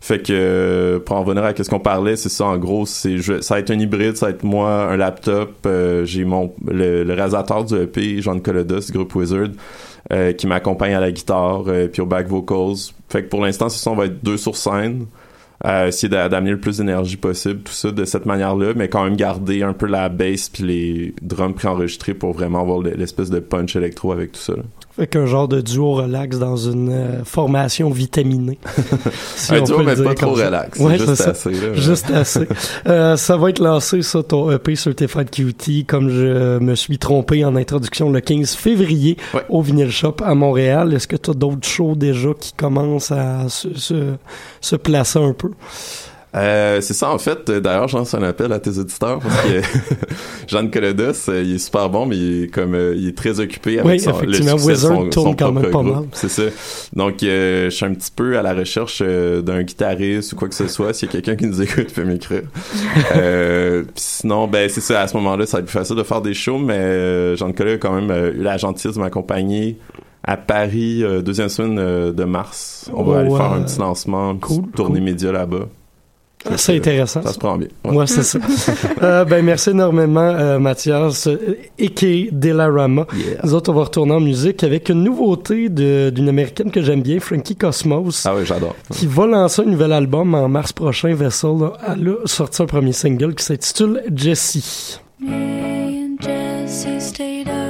Fait 0.00 0.20
que 0.20 0.32
euh, 0.32 0.98
pour 0.98 1.14
en 1.14 1.22
revenir 1.22 1.44
à 1.44 1.54
ce 1.54 1.70
qu'on 1.70 1.78
parlait, 1.78 2.16
c'est 2.16 2.28
ça 2.28 2.46
en 2.46 2.56
gros, 2.58 2.84
c'est 2.84 3.18
je- 3.18 3.40
ça 3.42 3.54
va 3.54 3.60
être 3.60 3.70
un 3.70 3.78
hybride, 3.78 4.16
ça 4.16 4.26
va 4.26 4.30
être 4.30 4.42
moi 4.42 4.90
un 4.90 4.96
laptop, 4.96 5.52
euh, 5.66 6.04
j'ai 6.04 6.24
mon 6.24 6.52
le, 6.66 7.04
le 7.04 7.14
réalisateur 7.14 7.64
du 7.64 7.76
EP 7.76 8.20
Jean 8.22 8.40
Colodos 8.40 8.80
du 8.80 8.92
groupe 8.92 9.14
Wizard 9.14 9.50
euh, 10.12 10.32
qui 10.32 10.46
m'accompagne 10.46 10.94
à 10.94 11.00
la 11.00 11.10
guitare 11.12 11.64
euh, 11.68 11.86
puis 11.88 12.00
au 12.02 12.06
back 12.06 12.26
vocals. 12.28 12.76
Fait 13.08 13.22
que 13.24 13.28
pour 13.28 13.42
l'instant, 13.44 13.68
c'est 13.68 13.78
ça, 13.82 13.90
on 13.90 13.96
va 13.96 14.06
être 14.06 14.22
deux 14.24 14.36
sur 14.36 14.56
scène. 14.56 15.06
Essayer 15.64 16.08
d'a- 16.08 16.28
d'amener 16.28 16.52
le 16.52 16.60
plus 16.60 16.76
d'énergie 16.78 17.16
possible, 17.16 17.62
tout 17.62 17.72
ça 17.72 17.90
de 17.90 18.04
cette 18.04 18.26
manière-là, 18.26 18.74
mais 18.76 18.88
quand 18.88 19.02
même 19.02 19.16
garder 19.16 19.64
un 19.64 19.72
peu 19.72 19.86
la 19.86 20.08
bass 20.08 20.48
puis 20.48 20.62
les 20.62 21.14
drums 21.20 21.52
préenregistrés 21.54 22.14
pour 22.14 22.32
vraiment 22.32 22.60
avoir 22.60 22.78
le- 22.78 22.92
l'espèce 22.92 23.28
de 23.28 23.40
punch 23.40 23.74
électro 23.74 24.12
avec 24.12 24.30
tout 24.32 24.40
ça. 24.40 24.52
là. 24.54 24.62
Fait 24.98 25.06
qu'un 25.06 25.26
genre 25.26 25.46
de 25.46 25.60
duo 25.60 25.92
relax 25.94 26.38
dans 26.38 26.56
une 26.56 26.90
euh, 26.90 27.24
formation 27.24 27.88
vitaminée. 27.88 28.58
si 29.36 29.54
un 29.54 29.60
on 29.60 29.64
duo, 29.64 29.76
peut 29.76 29.82
le 29.82 29.86
mais 29.88 29.94
dire 29.94 30.04
pas 30.04 30.14
comme 30.16 30.28
trop 30.30 30.36
ça. 30.36 30.46
relax. 30.46 30.78
Ouais, 30.80 30.98
juste 30.98 31.14
ça. 31.14 31.30
assez. 31.30 31.50
Là, 31.52 31.72
Juste 31.74 32.10
assez. 32.10 32.48
Euh, 32.88 33.16
ça 33.16 33.36
va 33.36 33.50
être 33.50 33.60
lancé, 33.60 34.02
ça, 34.02 34.22
ton 34.22 34.50
EP 34.50 34.74
Certified 34.74 35.30
Cutie, 35.30 35.84
comme 35.84 36.08
je 36.10 36.58
me 36.58 36.74
suis 36.74 36.98
trompé 36.98 37.44
en 37.44 37.54
introduction, 37.56 38.10
le 38.10 38.20
15 38.20 38.54
février 38.54 39.16
Ouais. 39.34 39.42
au 39.48 39.62
Vinyl 39.62 39.90
Shop 39.90 40.16
à 40.24 40.34
Montréal. 40.34 40.92
Est-ce 40.94 41.06
que 41.06 41.16
tu 41.16 41.30
as 41.30 41.34
d'autres 41.34 41.66
shows 41.68 41.94
déjà 41.94 42.30
qui 42.38 42.52
commencent 42.54 43.12
à 43.12 43.48
se, 43.48 43.74
se, 43.78 44.14
se 44.60 44.76
placer 44.76 45.18
un 45.18 45.32
peu? 45.32 45.50
Euh, 46.38 46.80
c'est 46.80 46.94
ça 46.94 47.10
en 47.10 47.18
fait. 47.18 47.50
D'ailleurs, 47.50 47.88
je 47.88 47.96
lance 47.96 48.14
un 48.14 48.22
appel 48.22 48.52
à 48.52 48.58
tes 48.60 48.78
auditeurs 48.78 49.18
parce 49.18 49.42
que 49.42 49.60
Jean 50.48 50.68
Colodos, 50.68 51.28
euh, 51.28 51.42
il 51.42 51.56
est 51.56 51.58
super 51.58 51.90
bon, 51.90 52.06
mais 52.06 52.16
il 52.16 52.44
est 52.44 52.46
comme 52.48 52.74
euh, 52.74 52.94
il 52.96 53.08
est 53.08 53.16
très 53.16 53.40
occupé 53.40 53.78
avec 53.80 53.90
Oui, 53.90 54.00
son, 54.00 54.18
le 54.20 54.32
succès 54.32 54.54
de 54.54 54.60
Wizard 54.60 54.96
son, 54.96 55.08
tourne 55.10 55.30
son 55.30 55.34
quand 55.34 55.52
même 55.52 55.70
pas 55.70 55.82
mal. 55.82 56.04
C'est 56.12 56.28
ça. 56.28 56.42
Donc, 56.94 57.22
euh, 57.22 57.64
je 57.70 57.74
suis 57.74 57.84
un 57.86 57.94
petit 57.94 58.10
peu 58.14 58.38
à 58.38 58.42
la 58.42 58.54
recherche 58.54 59.02
euh, 59.04 59.42
d'un 59.42 59.62
guitariste 59.62 60.32
ou 60.32 60.36
quoi 60.36 60.48
que 60.48 60.54
ce 60.54 60.68
soit. 60.68 60.92
S'il 60.94 61.08
y 61.08 61.10
a 61.10 61.12
quelqu'un 61.12 61.36
qui 61.36 61.46
nous 61.46 61.60
écoute, 61.60 61.92
peut 61.92 62.04
m'écrire. 62.04 62.42
euh, 63.16 63.84
sinon, 63.94 64.46
ben 64.46 64.68
c'est 64.68 64.80
ça. 64.80 65.00
À 65.02 65.08
ce 65.08 65.16
moment-là, 65.16 65.46
ça 65.46 65.56
va 65.56 65.60
être 65.60 65.66
plus 65.66 65.78
facile 65.78 65.96
de 65.96 66.02
faire 66.02 66.20
des 66.22 66.34
shows, 66.34 66.58
mais 66.58 67.36
Jean 67.36 67.52
Colodos 67.52 67.74
a 67.74 67.78
quand 67.78 68.00
même 68.00 68.34
eu 68.36 68.42
la 68.42 68.56
gentillesse 68.56 68.96
de 68.96 69.00
m'accompagner. 69.00 69.78
À 70.24 70.36
Paris, 70.36 71.02
euh, 71.04 71.22
deuxième 71.22 71.48
semaine 71.48 71.78
euh, 71.78 72.12
de 72.12 72.24
mars, 72.24 72.90
on 72.92 73.02
va 73.02 73.12
Oh, 73.12 73.14
aller 73.20 73.30
faire 73.30 73.52
euh, 73.52 73.56
un 73.56 73.62
petit 73.62 73.78
lancement, 73.78 74.32
une 74.32 74.40
petite 74.40 74.60
cool, 74.62 74.70
tournée 74.72 74.98
cool. 74.98 75.04
média 75.04 75.32
là-bas. 75.32 75.68
C'est 76.56 76.76
intéressant. 76.76 77.22
Ça 77.22 77.32
se 77.32 77.38
prend 77.38 77.56
bien. 77.56 77.68
Ouais. 77.84 77.92
Moi, 77.92 78.06
c'est 78.06 78.22
ça. 78.22 78.38
Euh, 79.02 79.24
ben, 79.24 79.44
merci 79.44 79.70
énormément, 79.70 80.20
euh, 80.20 80.58
Mathias, 80.58 81.26
a.k.a. 81.28 82.30
Delarama. 82.32 83.06
Yeah. 83.14 83.40
Nous 83.44 83.54
autres, 83.54 83.70
on 83.70 83.74
va 83.74 83.84
retourner 83.84 84.12
en 84.12 84.20
musique 84.20 84.64
avec 84.64 84.88
une 84.88 85.04
nouveauté 85.04 85.68
d'une 85.68 86.28
américaine 86.28 86.70
que 86.70 86.82
j'aime 86.82 87.02
bien, 87.02 87.20
Frankie 87.20 87.54
Cosmos. 87.54 88.26
Ah 88.26 88.34
oui, 88.36 88.44
j'adore. 88.44 88.74
qui 88.92 89.06
va 89.06 89.26
lancer 89.26 89.62
un 89.62 89.66
nouvel 89.66 89.92
album 89.92 90.34
en 90.34 90.48
mars 90.48 90.72
prochain. 90.72 91.14
Vessel 91.14 91.50
elle 91.86 92.08
a 92.08 92.26
sorti 92.26 92.62
un 92.62 92.66
premier 92.66 92.92
single 92.92 93.34
qui 93.34 93.44
s'intitule 93.44 94.02
Jessie. 94.14 94.98
Me 95.20 96.16
and 96.86 97.00
stayed 97.00 97.48
up 97.48 97.67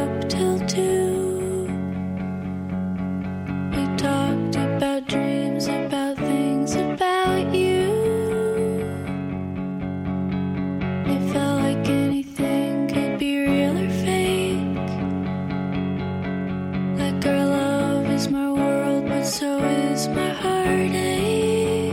so 19.38 19.58
is 19.62 20.08
my 20.08 20.30
heartache. 20.30 21.92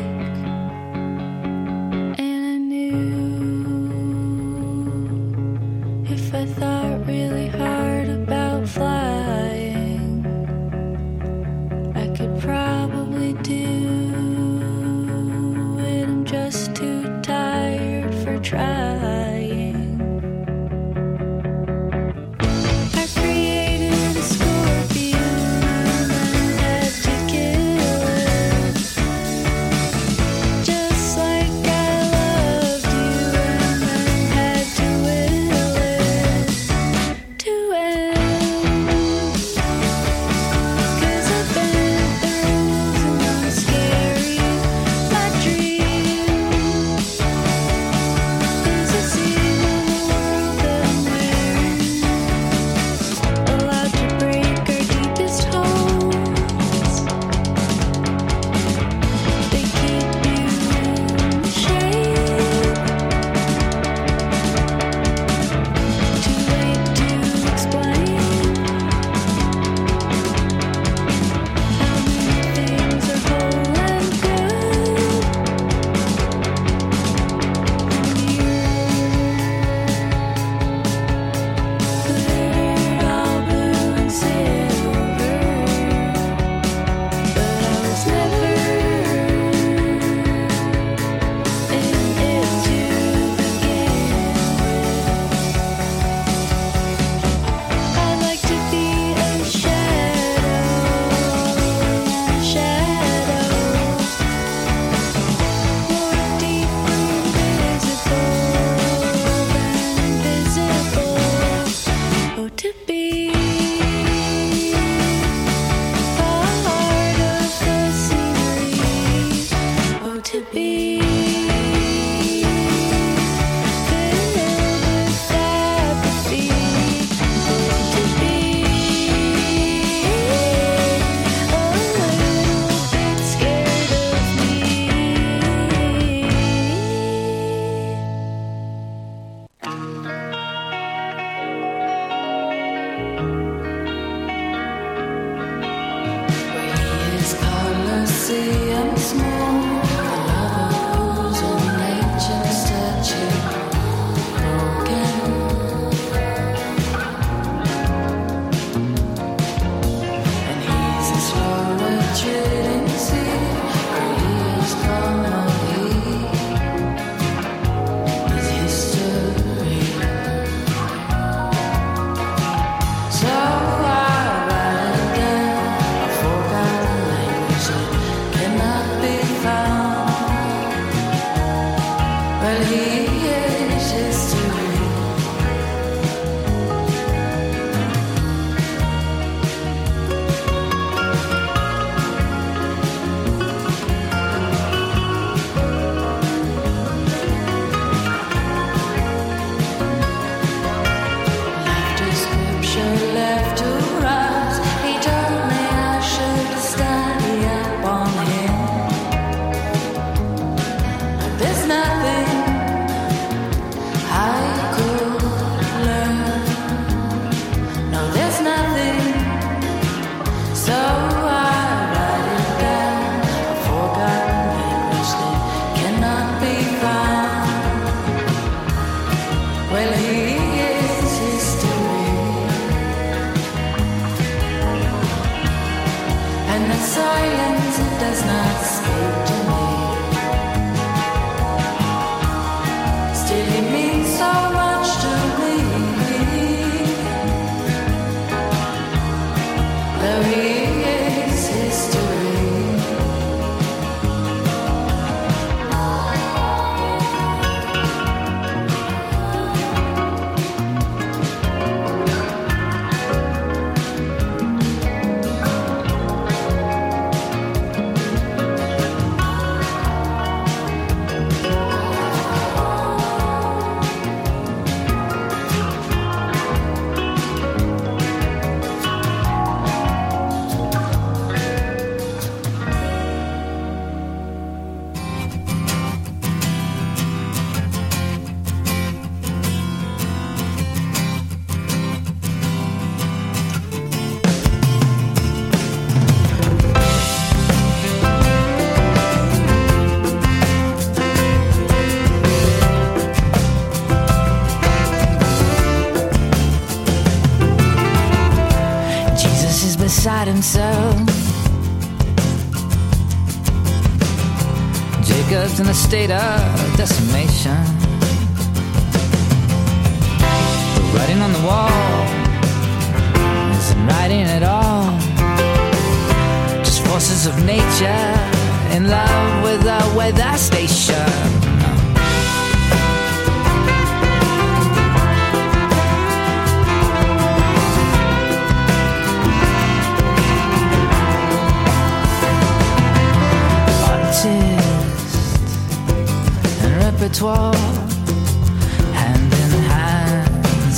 And 2.17 2.41
I 2.53 2.57
knew 2.57 2.95
if 6.09 6.33
I 6.33 6.45
thought 6.47 7.05
really 7.05 7.49
hard 7.49 8.09
about 8.09 8.67
flying, 8.67 10.25
I 11.93 12.07
could 12.17 12.39
probably 12.39 13.33
do 13.43 13.65
it. 15.81 16.09
I'm 16.09 16.25
just 16.25 16.75
too 16.75 17.03
tired 17.21 18.11
for 18.23 18.39
trying. 18.39 18.84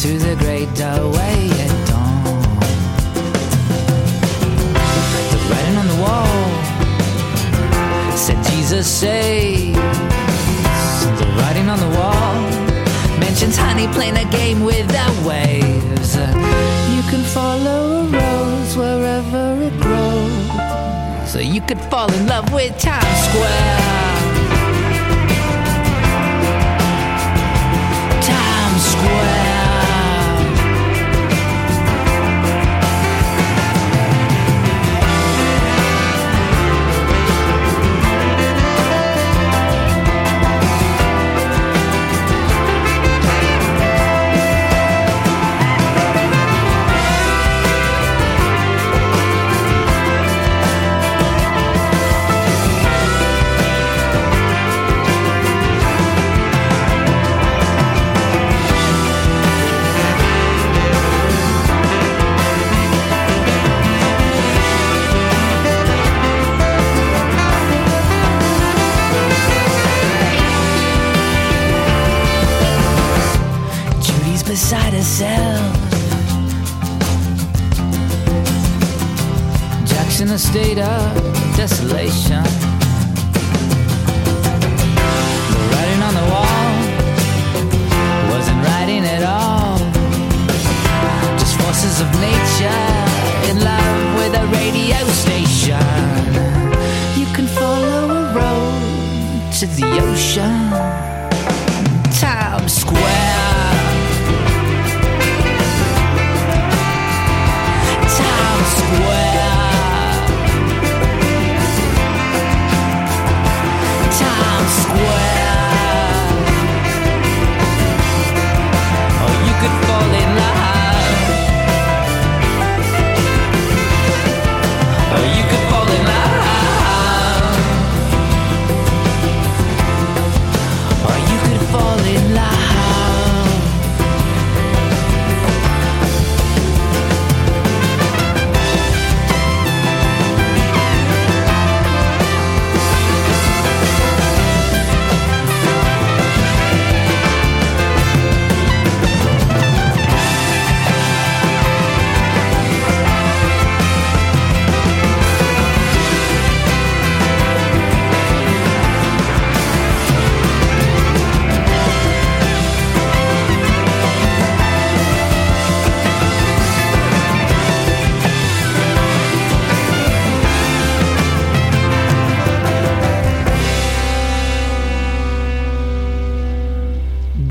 to 0.01 0.19
the 0.19 0.35
great 0.35 0.71
doorway 0.75 1.49
at 1.49 1.87
dawn. 1.87 2.23
The 5.31 5.39
writing 5.49 5.75
on 5.75 5.87
the 5.87 5.99
wall 6.05 6.37
said 8.15 8.37
Jesus 8.51 8.85
saves. 8.85 9.75
The 11.19 11.25
writing 11.39 11.67
on 11.67 11.79
the 11.79 11.89
wall 11.97 12.33
mentions 13.19 13.57
honey 13.57 13.87
playing 13.87 14.17
a 14.17 14.29
game 14.29 14.63
with 14.63 14.87
the 14.87 15.27
waves. 15.27 16.15
You 16.15 17.01
can 17.09 17.23
follow 17.23 18.01
a 18.01 18.07
rose 18.07 18.77
wherever 18.77 19.59
it 19.63 19.81
grows. 19.81 21.31
So 21.31 21.39
you 21.39 21.61
could 21.61 21.81
fall 21.89 22.11
in 22.13 22.27
love 22.27 22.53
with 22.53 22.77
Times 22.77 23.19
Square. 23.29 23.79
Times 28.21 28.83
Square. 28.93 29.56
a 80.37 80.39
state 80.39 80.77
of 80.77 81.55
desolation. 81.55 82.66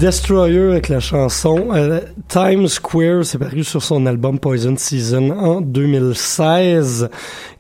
Destroyer 0.07 0.71
avec 0.71 0.89
la 0.89 1.01
chanson 1.01 1.71
euh, 1.75 1.99
Times 2.29 2.69
Square, 2.69 3.25
c'est 3.25 3.39
paru 3.39 3.65
sur 3.65 3.83
son 3.83 4.07
album 4.07 4.39
Poison 4.39 4.77
Season 4.77 5.31
en 5.31 5.61
2016. 5.61 7.11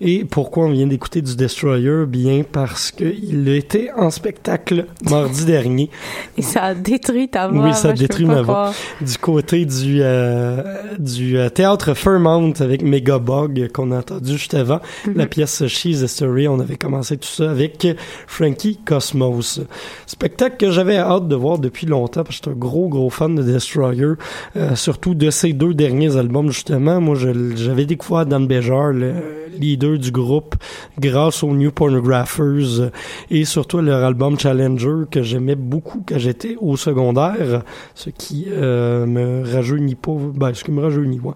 Et 0.01 0.25
pourquoi 0.25 0.67
on 0.67 0.71
vient 0.71 0.87
d'écouter 0.87 1.23
du 1.23 1.37
Destroyer? 1.37 2.05
Bien 2.07 2.43
parce 2.51 2.91
qu'il 2.91 3.49
était 3.49 3.91
en 3.97 4.11
spectacle 4.11 4.87
mardi 5.09 5.45
dernier 5.47 5.91
Et 6.37 6.43
ça 6.43 6.65
a 6.65 6.75
détruit 6.75 7.29
ta 7.29 7.49
voix. 7.49 7.65
Oui, 7.65 7.75
ça 7.75 7.89
moi, 7.89 7.95
je 7.95 8.01
détruit 8.01 8.27
ma 8.27 8.43
voix. 8.43 8.73
du 9.01 9.17
côté 9.19 9.65
du 9.65 10.01
euh, 10.03 10.63
du 10.99 11.39
euh, 11.39 11.49
théâtre 11.49 11.95
Fairmount 11.95 12.53
avec 12.61 12.83
Megabug 12.83 13.71
qu'on 13.73 13.91
a 13.91 13.99
entendu 13.99 14.33
juste 14.33 14.55
avant. 14.55 14.81
La 15.15 15.27
pièce 15.27 15.67
She's 15.67 16.03
a 16.03 16.09
Story, 16.09 16.47
on 16.47 16.61
avait 16.61 16.77
commencé 16.77 17.17
tout 17.17 17.29
ça 17.29 17.51
avec 17.51 17.87
Frankie 18.27 18.79
Cosmos. 18.85 19.61
Spectacle 20.07 20.57
que 20.59 20.71
j'avais 20.71 20.99
hâte 20.99 21.29
de 21.29 21.37
voir 21.37 21.59
depuis 21.59 21.87
longtemps 21.87 22.23
parce 22.23 22.41
que 22.41 22.45
je 22.47 22.51
suis 22.51 22.57
un 22.57 22.59
gros 22.59 22.89
gros 22.89 23.11
fan 23.11 23.35
de 23.35 23.43
Destroyer, 23.43 24.13
euh, 24.57 24.75
surtout 24.75 25.15
de 25.15 25.31
ces 25.31 25.55
deux 25.55 25.73
derniers 25.73 26.17
albums 26.17 26.51
justement. 26.51 27.01
Moi, 27.01 27.17
j'avais 27.55 27.87
découvert 27.87 28.27
Dan 28.27 28.47
Bejar, 28.47 28.93
le 28.93 29.15
leader 29.59 29.86
du 29.95 30.11
groupe, 30.11 30.55
grâce 30.99 31.43
aux 31.43 31.53
New 31.53 31.71
Pornographers 31.71 32.81
euh, 32.81 32.91
et 33.31 33.45
surtout 33.45 33.79
leur 33.79 34.05
album 34.05 34.39
Challenger 34.39 35.05
que 35.11 35.23
j'aimais 35.23 35.55
beaucoup 35.55 36.03
quand 36.07 36.19
j'étais 36.19 36.57
au 36.61 36.77
secondaire, 36.77 37.63
ce 37.95 38.11
qui 38.11 38.47
euh, 38.51 39.07
me 39.07 39.45
rajeunit 39.51 39.95
pas, 39.95 40.13
ben, 40.35 40.53
ce 40.55 40.65
qui 40.65 40.71
me 40.73 40.83
rajeunit, 40.83 41.21
ouais. 41.21 41.33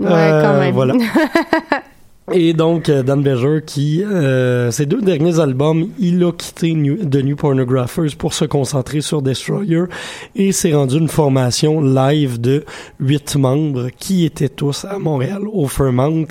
Ouais, 0.00 0.06
Euh, 0.10 0.42
quand 0.42 0.58
même. 0.58 0.74
Voilà. 0.74 0.94
Et 2.30 2.52
donc, 2.52 2.88
euh, 2.88 3.02
Dan 3.02 3.20
Bejar, 3.20 3.64
qui, 3.66 4.02
euh, 4.04 4.70
ses 4.70 4.86
deux 4.86 5.02
derniers 5.02 5.40
albums, 5.40 5.88
il 5.98 6.22
a 6.22 6.30
quitté 6.30 6.70
The 6.70 7.16
New 7.16 7.34
Pornographers 7.34 8.16
pour 8.16 8.32
se 8.32 8.44
concentrer 8.44 9.00
sur 9.00 9.22
Destroyer 9.22 9.84
et 10.36 10.52
s'est 10.52 10.72
rendu 10.72 10.98
une 10.98 11.08
formation 11.08 11.80
live 11.80 12.40
de 12.40 12.64
huit 13.00 13.34
membres 13.34 13.88
qui 13.98 14.24
étaient 14.24 14.48
tous 14.48 14.84
à 14.84 15.00
Montréal, 15.00 15.42
au 15.52 15.66
Fairmount. 15.66 16.28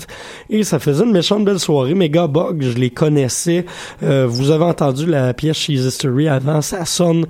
Et 0.48 0.64
ça 0.64 0.78
faisait 0.78 1.04
une 1.04 1.12
méchante 1.12 1.44
belle 1.44 1.60
soirée. 1.60 1.94
Mega 1.94 2.26
Bug, 2.26 2.62
je 2.62 2.78
les 2.78 2.90
connaissais. 2.90 3.66
Euh, 4.02 4.26
vous 4.26 4.50
avez 4.50 4.64
entendu 4.64 5.04
la 5.04 5.34
pièce 5.34 5.58
She's 5.58 5.84
History 5.84 6.26
avant. 6.26 6.62
Ça 6.62 6.86
sonne 6.86 7.26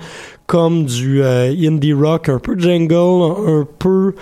comme 0.46 0.84
du 0.84 1.20
euh, 1.20 1.52
indie 1.66 1.94
rock, 1.94 2.28
un 2.28 2.38
peu 2.38 2.56
jungle, 2.56 2.94
un 2.94 3.66
peu... 3.80 4.14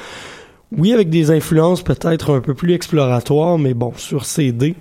Oui, 0.76 0.92
avec 0.92 1.10
des 1.10 1.30
influences 1.30 1.82
peut-être 1.82 2.34
un 2.34 2.40
peu 2.40 2.54
plus 2.54 2.74
exploratoires, 2.74 3.58
mais 3.58 3.74
bon, 3.74 3.92
sur 3.96 4.24
CD, 4.24 4.76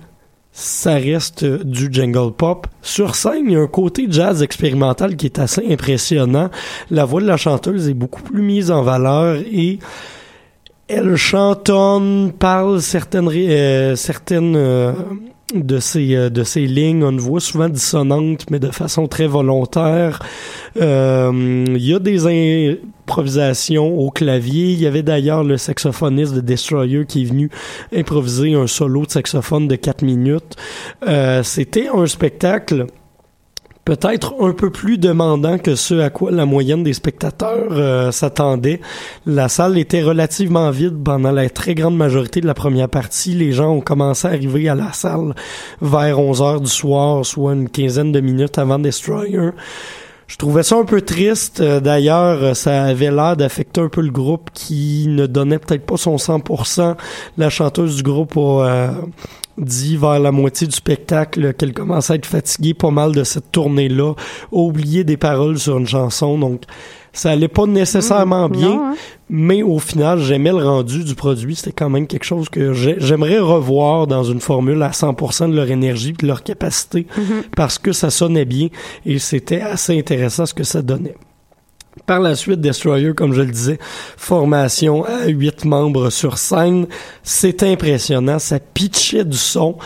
ça 0.52 0.94
reste 0.94 1.42
euh, 1.42 1.58
du 1.64 1.88
jungle 1.92 2.32
pop. 2.32 2.66
Sur 2.82 3.14
scène, 3.14 3.44
il 3.46 3.52
y 3.52 3.56
a 3.56 3.60
un 3.60 3.66
côté 3.66 4.06
jazz 4.08 4.42
expérimental 4.42 5.16
qui 5.16 5.26
est 5.26 5.38
assez 5.38 5.64
impressionnant. 5.72 6.50
La 6.90 7.04
voix 7.04 7.20
de 7.20 7.26
la 7.26 7.36
chanteuse 7.36 7.88
est 7.88 7.94
beaucoup 7.94 8.22
plus 8.22 8.42
mise 8.42 8.70
en 8.70 8.82
valeur 8.82 9.36
et 9.36 9.78
elle 10.88 11.16
chantonne, 11.16 12.32
parle 12.36 12.80
certaines 12.82 13.28
euh, 13.28 13.94
certaines 13.94 14.56
euh, 14.56 14.92
de 15.54 15.78
ses 15.78 16.14
euh, 16.14 16.30
de 16.30 16.42
ses 16.42 16.66
lignes, 16.66 17.04
a 17.04 17.10
une 17.10 17.20
voix 17.20 17.40
souvent 17.40 17.68
dissonante, 17.68 18.50
mais 18.50 18.58
de 18.58 18.70
façon 18.70 19.06
très 19.06 19.26
volontaire. 19.26 20.20
Euh, 20.80 21.64
Il 21.66 21.82
y 21.82 21.94
a 21.94 21.98
des 21.98 22.26
improvisations 23.10 23.98
au 23.98 24.10
clavier. 24.10 24.70
Il 24.70 24.80
y 24.80 24.86
avait 24.86 25.02
d'ailleurs 25.02 25.42
le 25.42 25.56
saxophoniste 25.56 26.32
de 26.32 26.40
Destroyer 26.40 27.04
qui 27.06 27.22
est 27.22 27.24
venu 27.24 27.50
improviser 27.92 28.54
un 28.54 28.68
solo 28.68 29.04
de 29.04 29.10
saxophone 29.10 29.66
de 29.66 29.74
4 29.74 30.02
minutes. 30.02 30.56
Euh, 31.08 31.42
C'était 31.42 31.88
un 31.88 32.06
spectacle 32.06 32.86
peut-être 33.84 34.36
un 34.40 34.52
peu 34.52 34.70
plus 34.70 34.98
demandant 34.98 35.58
que 35.58 35.74
ce 35.74 35.94
à 35.94 36.10
quoi 36.10 36.30
la 36.30 36.46
moyenne 36.46 36.84
des 36.84 36.92
spectateurs 36.92 37.72
euh, 37.72 38.12
s'attendait. 38.12 38.80
La 39.26 39.48
salle 39.48 39.76
était 39.78 40.02
relativement 40.02 40.70
vide 40.70 41.02
pendant 41.02 41.32
la 41.32 41.50
très 41.50 41.74
grande 41.74 41.96
majorité 41.96 42.40
de 42.40 42.46
la 42.46 42.54
première 42.54 42.88
partie. 42.88 43.34
Les 43.34 43.50
gens 43.50 43.72
ont 43.72 43.80
commencé 43.80 44.28
à 44.28 44.30
arriver 44.30 44.68
à 44.68 44.76
la 44.76 44.92
salle 44.92 45.34
vers 45.82 46.20
11 46.20 46.42
heures 46.42 46.60
du 46.60 46.70
soir, 46.70 47.26
soit 47.26 47.54
une 47.54 47.68
quinzaine 47.68 48.12
de 48.12 48.20
minutes 48.20 48.58
avant 48.58 48.78
Destroyer. 48.78 49.50
Je 50.30 50.36
trouvais 50.36 50.62
ça 50.62 50.76
un 50.76 50.84
peu 50.84 51.00
triste. 51.00 51.60
Euh, 51.60 51.80
D'ailleurs, 51.80 52.40
euh, 52.40 52.54
ça 52.54 52.84
avait 52.84 53.10
l'air 53.10 53.36
d'affecter 53.36 53.80
un 53.80 53.88
peu 53.88 54.00
le 54.00 54.12
groupe 54.12 54.50
qui 54.54 55.06
ne 55.08 55.26
donnait 55.26 55.58
peut-être 55.58 55.84
pas 55.84 55.96
son 55.96 56.14
100%. 56.14 56.94
La 57.36 57.50
chanteuse 57.50 57.96
du 57.96 58.04
groupe 58.04 58.36
a 58.36 58.40
euh, 58.40 58.90
dit 59.58 59.96
vers 59.96 60.20
la 60.20 60.30
moitié 60.30 60.68
du 60.68 60.76
spectacle 60.76 61.52
qu'elle 61.54 61.72
commençait 61.72 62.12
à 62.12 62.16
être 62.16 62.26
fatiguée 62.26 62.74
pas 62.74 62.92
mal 62.92 63.10
de 63.10 63.24
cette 63.24 63.50
tournée-là, 63.50 64.12
a 64.12 64.56
oublié 64.56 65.02
des 65.02 65.16
paroles 65.16 65.58
sur 65.58 65.78
une 65.78 65.88
chanson. 65.88 66.38
Donc, 66.38 66.62
ça 67.12 67.32
allait 67.32 67.48
pas 67.48 67.66
nécessairement 67.66 68.48
bien. 68.48 68.68
Non, 68.68 68.84
hein? 68.84 68.94
Mais 69.32 69.62
au 69.62 69.78
final, 69.78 70.18
j'aimais 70.18 70.50
le 70.50 70.56
rendu 70.66 71.04
du 71.04 71.14
produit. 71.14 71.54
C'était 71.54 71.70
quand 71.72 71.88
même 71.88 72.06
quelque 72.08 72.24
chose 72.24 72.48
que 72.48 72.72
j'ai- 72.72 72.96
j'aimerais 72.98 73.38
revoir 73.38 74.06
dans 74.08 74.24
une 74.24 74.40
formule 74.40 74.82
à 74.82 74.90
100% 74.92 75.48
de 75.48 75.54
leur 75.54 75.70
énergie 75.70 76.10
et 76.10 76.12
de 76.22 76.26
leur 76.26 76.42
capacité 76.42 77.06
parce 77.56 77.78
que 77.78 77.92
ça 77.92 78.10
sonnait 78.10 78.44
bien 78.44 78.68
et 79.06 79.18
c'était 79.20 79.60
assez 79.60 79.96
intéressant 79.96 80.46
ce 80.46 80.54
que 80.54 80.64
ça 80.64 80.82
donnait. 80.82 81.14
Par 82.06 82.20
la 82.20 82.34
suite, 82.34 82.60
Destroyer, 82.60 83.14
comme 83.14 83.32
je 83.32 83.42
le 83.42 83.50
disais, 83.50 83.78
formation 84.16 85.04
à 85.04 85.28
huit 85.28 85.64
membres 85.64 86.10
sur 86.10 86.38
scène. 86.38 86.86
C'est 87.22 87.62
impressionnant. 87.62 88.38
Ça 88.38 88.58
pitchait 88.58 89.24
du 89.24 89.36
son, 89.36 89.76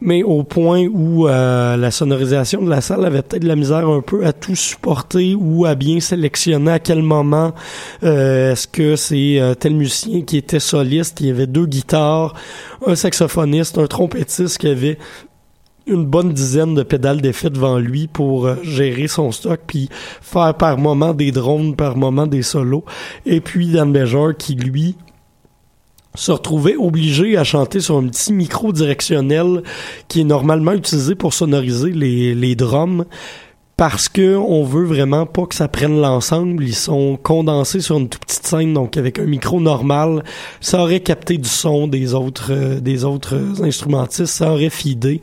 mais 0.00 0.22
au 0.22 0.44
point 0.44 0.86
où 0.86 1.28
euh, 1.28 1.76
la 1.76 1.90
sonorisation 1.90 2.62
de 2.62 2.70
la 2.70 2.80
salle 2.80 3.04
avait 3.04 3.22
peut-être 3.22 3.42
de 3.42 3.48
la 3.48 3.56
misère 3.56 3.88
un 3.88 4.00
peu 4.00 4.24
à 4.24 4.32
tout 4.32 4.56
supporter 4.56 5.34
ou 5.34 5.66
à 5.66 5.74
bien 5.74 6.00
sélectionner 6.00 6.72
à 6.72 6.78
quel 6.78 7.02
moment 7.02 7.52
euh, 8.02 8.52
est-ce 8.52 8.66
que 8.66 8.96
c'est 8.96 9.40
euh, 9.40 9.54
tel 9.54 9.74
musicien 9.74 10.22
qui 10.22 10.38
était 10.38 10.60
soliste. 10.60 11.20
Y 11.20 11.30
avait 11.30 11.46
deux 11.46 11.66
guitares, 11.66 12.34
un 12.86 12.94
saxophoniste, 12.94 13.78
un 13.78 13.86
trompettiste 13.86 14.58
qui 14.58 14.68
avait 14.68 14.98
une 15.86 16.04
bonne 16.04 16.32
dizaine 16.32 16.74
de 16.74 16.82
pédales 16.82 17.20
d'effet 17.20 17.50
devant 17.50 17.78
lui 17.78 18.06
pour 18.06 18.46
euh, 18.46 18.56
gérer 18.62 19.08
son 19.08 19.32
stock 19.32 19.60
puis 19.66 19.88
faire 20.20 20.54
par 20.54 20.78
moment 20.78 21.14
des 21.14 21.32
drones, 21.32 21.76
par 21.76 21.96
moment 21.96 22.26
des 22.26 22.42
solos. 22.42 22.84
Et 23.26 23.40
puis 23.40 23.68
Dan 23.68 23.92
Bejar 23.92 24.36
qui, 24.36 24.54
lui, 24.54 24.96
se 26.14 26.32
retrouvait 26.32 26.76
obligé 26.76 27.36
à 27.36 27.44
chanter 27.44 27.80
sur 27.80 27.96
un 27.96 28.06
petit 28.06 28.32
micro 28.32 28.72
directionnel 28.72 29.62
qui 30.08 30.20
est 30.20 30.24
normalement 30.24 30.72
utilisé 30.72 31.14
pour 31.14 31.34
sonoriser 31.34 31.90
les, 31.90 32.34
les 32.34 32.54
drums 32.54 33.04
parce 33.76 34.08
que 34.08 34.36
on 34.36 34.62
veut 34.62 34.84
vraiment 34.84 35.26
pas 35.26 35.46
que 35.46 35.54
ça 35.54 35.66
prenne 35.66 36.00
l'ensemble. 36.00 36.62
Ils 36.62 36.74
sont 36.76 37.18
condensés 37.20 37.80
sur 37.80 37.98
une 37.98 38.08
toute 38.08 38.24
petite 38.24 38.46
scène, 38.46 38.72
donc 38.72 38.96
avec 38.96 39.18
un 39.18 39.24
micro 39.24 39.60
normal, 39.60 40.22
ça 40.60 40.80
aurait 40.80 41.00
capté 41.00 41.38
du 41.38 41.48
son 41.48 41.88
des 41.88 42.14
autres 42.14 42.52
euh, 42.52 42.80
des 42.80 43.04
autres 43.04 43.36
instrumentistes, 43.62 44.26
ça 44.26 44.52
aurait 44.52 44.70
fidé. 44.70 45.20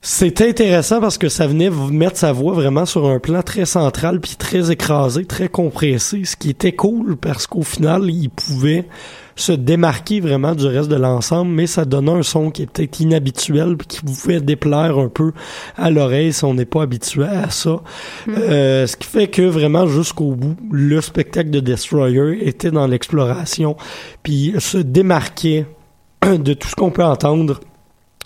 C'était 0.00 0.48
intéressant 0.48 1.00
parce 1.00 1.18
que 1.18 1.28
ça 1.28 1.48
venait 1.48 1.70
mettre 1.70 2.18
sa 2.18 2.32
voix 2.32 2.52
vraiment 2.52 2.86
sur 2.86 3.06
un 3.06 3.18
plan 3.18 3.42
très 3.42 3.64
central 3.64 4.20
puis 4.20 4.36
très 4.38 4.70
écrasé, 4.70 5.24
très 5.24 5.48
compressé, 5.48 6.24
ce 6.24 6.36
qui 6.36 6.50
était 6.50 6.72
cool 6.72 7.16
parce 7.16 7.48
qu'au 7.48 7.62
final, 7.62 8.08
il 8.08 8.30
pouvait 8.30 8.86
se 9.34 9.50
démarquer 9.50 10.20
vraiment 10.20 10.54
du 10.54 10.66
reste 10.66 10.88
de 10.88 10.96
l'ensemble, 10.96 11.50
mais 11.50 11.66
ça 11.66 11.84
donnait 11.84 12.12
un 12.12 12.22
son 12.22 12.52
qui 12.52 12.62
est 12.62 12.66
peut-être 12.66 13.00
inhabituel 13.00 13.76
puis 13.76 13.88
qui 13.88 14.00
pouvait 14.00 14.40
déplaire 14.40 14.98
un 14.98 15.08
peu 15.08 15.32
à 15.76 15.90
l'oreille 15.90 16.32
si 16.32 16.44
on 16.44 16.54
n'est 16.54 16.64
pas 16.64 16.82
habitué 16.82 17.24
à 17.24 17.50
ça. 17.50 17.82
Euh, 18.28 18.86
ce 18.86 18.96
qui 18.96 19.08
fait 19.08 19.26
que 19.26 19.42
vraiment 19.42 19.88
jusqu'au 19.88 20.32
bout, 20.32 20.56
le 20.70 21.00
spectacle 21.00 21.50
de 21.50 21.60
Destroyer 21.60 22.46
était 22.46 22.70
dans 22.70 22.86
l'exploration 22.86 23.76
puis 24.22 24.54
se 24.58 24.78
démarquait 24.78 25.66
de 26.22 26.54
tout 26.54 26.68
ce 26.68 26.76
qu'on 26.76 26.90
peut 26.90 27.04
entendre 27.04 27.58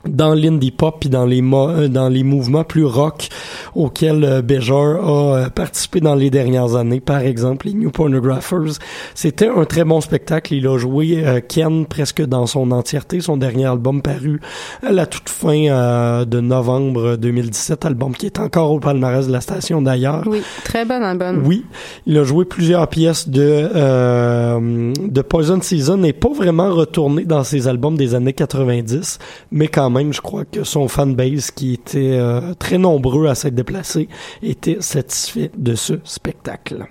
dans 0.08 0.34
l'indie 0.34 0.70
pop 0.70 0.96
puis 1.00 1.08
dans 1.08 1.24
les 1.26 1.42
mo- 1.42 1.68
euh, 1.68 1.88
dans 1.88 2.08
les 2.08 2.22
mouvements 2.24 2.64
plus 2.64 2.84
rock 2.84 3.28
auxquels 3.74 4.24
euh, 4.24 4.42
Bejar 4.42 4.96
a 5.08 5.36
euh, 5.36 5.48
participé 5.48 6.00
dans 6.00 6.14
les 6.14 6.30
dernières 6.30 6.74
années. 6.76 7.00
Par 7.00 7.20
exemple 7.20 7.66
les 7.66 7.74
New 7.74 7.90
Pornographers. 7.90 8.78
C'était 9.14 9.48
un 9.48 9.64
très 9.64 9.84
bon 9.84 10.00
spectacle. 10.00 10.54
Il 10.54 10.66
a 10.66 10.76
joué 10.78 11.22
euh, 11.24 11.40
Ken 11.46 11.86
presque 11.86 12.22
dans 12.22 12.46
son 12.46 12.70
entièreté. 12.72 13.20
Son 13.20 13.36
dernier 13.36 13.66
album 13.66 14.02
paru 14.02 14.40
à 14.86 14.92
la 14.92 15.06
toute 15.06 15.28
fin 15.28 16.22
de 16.24 16.40
novembre 16.40 17.16
2017 17.16 17.84
album 17.84 18.14
qui 18.14 18.26
est 18.26 18.38
encore 18.38 18.72
au 18.72 18.80
palmarès 18.80 19.26
de 19.26 19.32
la 19.32 19.40
station 19.40 19.82
d'ailleurs. 19.82 20.22
Oui, 20.26 20.42
très 20.64 20.84
bon 20.84 21.02
album. 21.02 21.42
oui, 21.46 21.64
il 22.06 22.16
a 22.18 22.24
joué 22.24 22.44
plusieurs 22.44 22.88
pièces 22.88 23.28
de 23.28 23.68
euh, 23.74 24.92
de 24.98 25.22
Poison 25.22 25.60
Season 25.60 25.96
n'est 25.96 26.12
pas 26.12 26.32
vraiment 26.32 26.70
retourné 26.74 27.24
dans 27.24 27.44
ses 27.44 27.68
albums 27.68 27.96
des 27.96 28.14
années 28.14 28.32
90, 28.32 29.18
mais 29.50 29.68
quand 29.68 29.90
même, 29.92 30.12
je 30.12 30.20
crois 30.20 30.44
que 30.44 30.64
son 30.64 30.88
fanbase 30.88 31.50
qui 31.50 31.74
était 31.74 32.16
euh, 32.18 32.54
très 32.58 32.78
nombreux 32.78 33.28
à 33.28 33.34
s'être 33.34 33.54
déplacé 33.54 34.08
était 34.42 34.78
satisfait 34.80 35.50
de 35.56 35.74
ce 35.74 35.94
spectacle. 36.04 36.86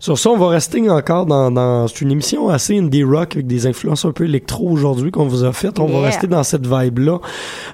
Sur 0.00 0.16
ça, 0.16 0.30
on 0.30 0.36
va 0.36 0.48
rester 0.48 0.88
encore 0.90 1.26
dans, 1.26 1.50
dans 1.50 1.88
c'est 1.88 2.02
une 2.02 2.12
émission 2.12 2.48
assez 2.48 2.78
indie 2.78 3.02
rock 3.02 3.34
avec 3.34 3.46
des 3.48 3.66
influences 3.66 4.04
un 4.04 4.12
peu 4.12 4.24
électro 4.24 4.68
aujourd'hui 4.68 5.10
qu'on 5.10 5.26
vous 5.26 5.44
a 5.44 5.52
fait. 5.52 5.78
On 5.80 5.86
va 5.86 6.02
rester 6.02 6.28
dans 6.28 6.44
cette 6.44 6.66
vibe-là. 6.66 7.18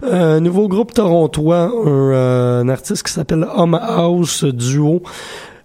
Euh, 0.04 0.40
nouveau 0.40 0.68
groupe 0.68 0.94
torontois, 0.94 1.70
un, 1.70 1.86
euh, 1.86 2.62
un 2.62 2.68
artiste 2.70 3.06
qui 3.06 3.12
s'appelle 3.12 3.46
Home 3.54 3.78
House 3.80 4.44
Duo. 4.44 5.02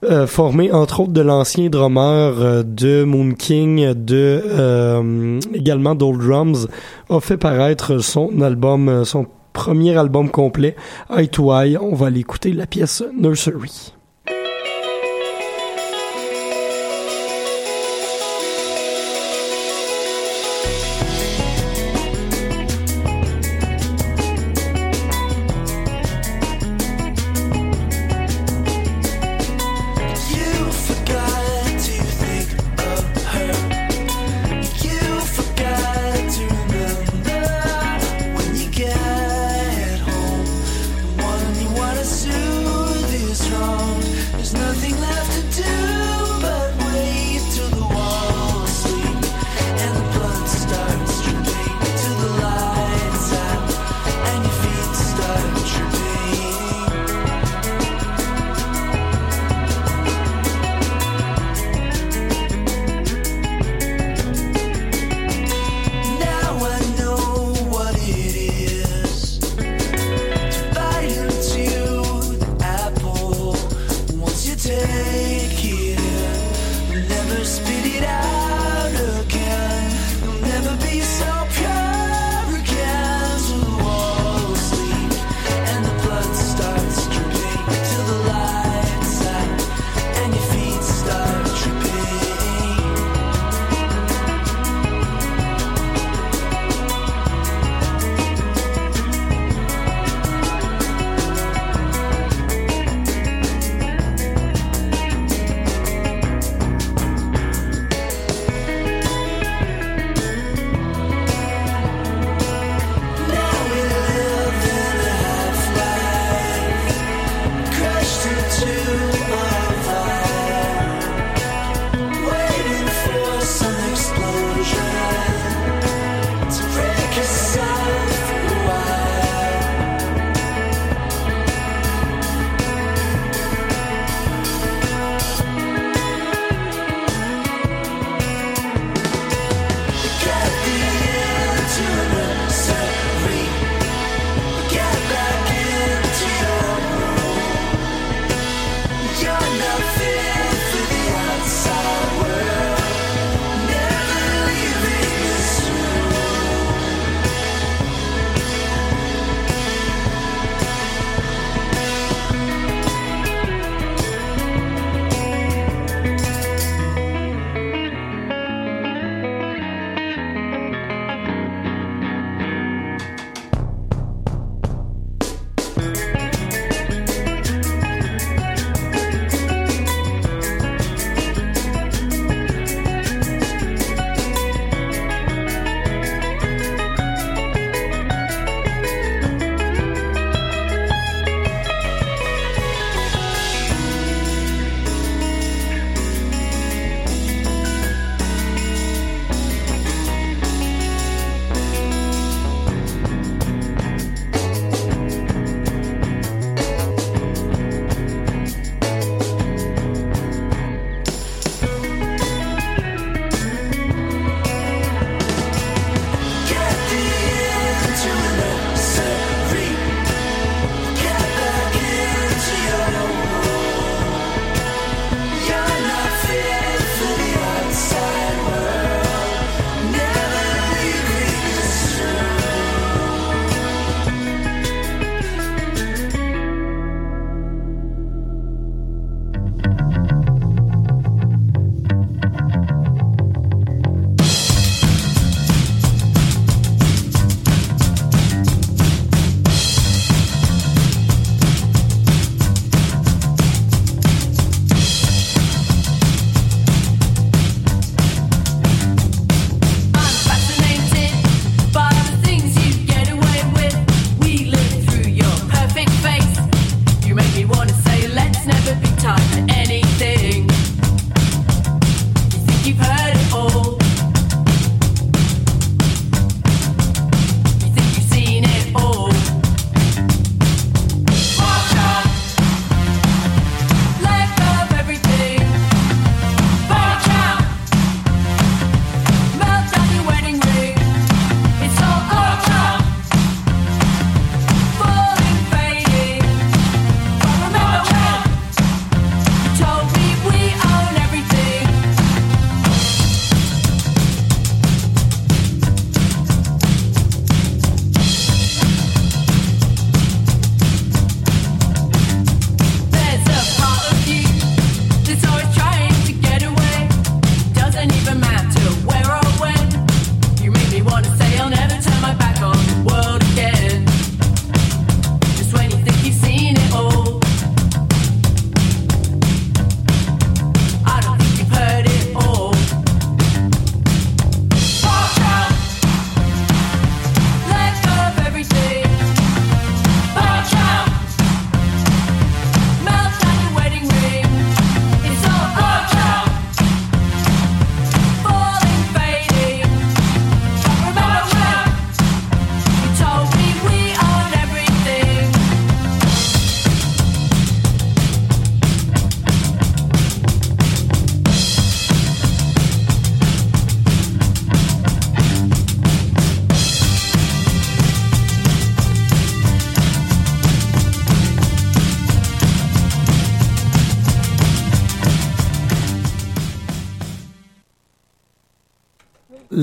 Euh, 0.03 0.27
formé 0.27 0.71
entre 0.71 1.01
autres 1.01 1.11
de 1.11 1.21
l'ancien 1.21 1.69
drummer 1.69 2.33
euh, 2.39 2.63
de 2.63 3.03
Moon 3.03 3.33
King, 3.33 3.93
de 3.93 4.41
euh, 4.45 5.39
également 5.53 5.95
d'Old 5.95 6.21
Drums, 6.21 6.67
a 7.09 7.19
fait 7.19 7.37
paraître 7.37 7.99
son 7.99 8.41
album, 8.41 8.87
euh, 8.89 9.03
son 9.03 9.25
premier 9.53 9.97
album 9.97 10.29
complet, 10.29 10.75
Eye 11.15 11.27
to 11.27 11.53
Eye. 11.53 11.77
On 11.77 11.95
va 11.95 12.07
aller 12.07 12.21
écouter 12.21 12.53
la 12.53 12.65
pièce 12.65 13.03
Nursery. 13.17 13.93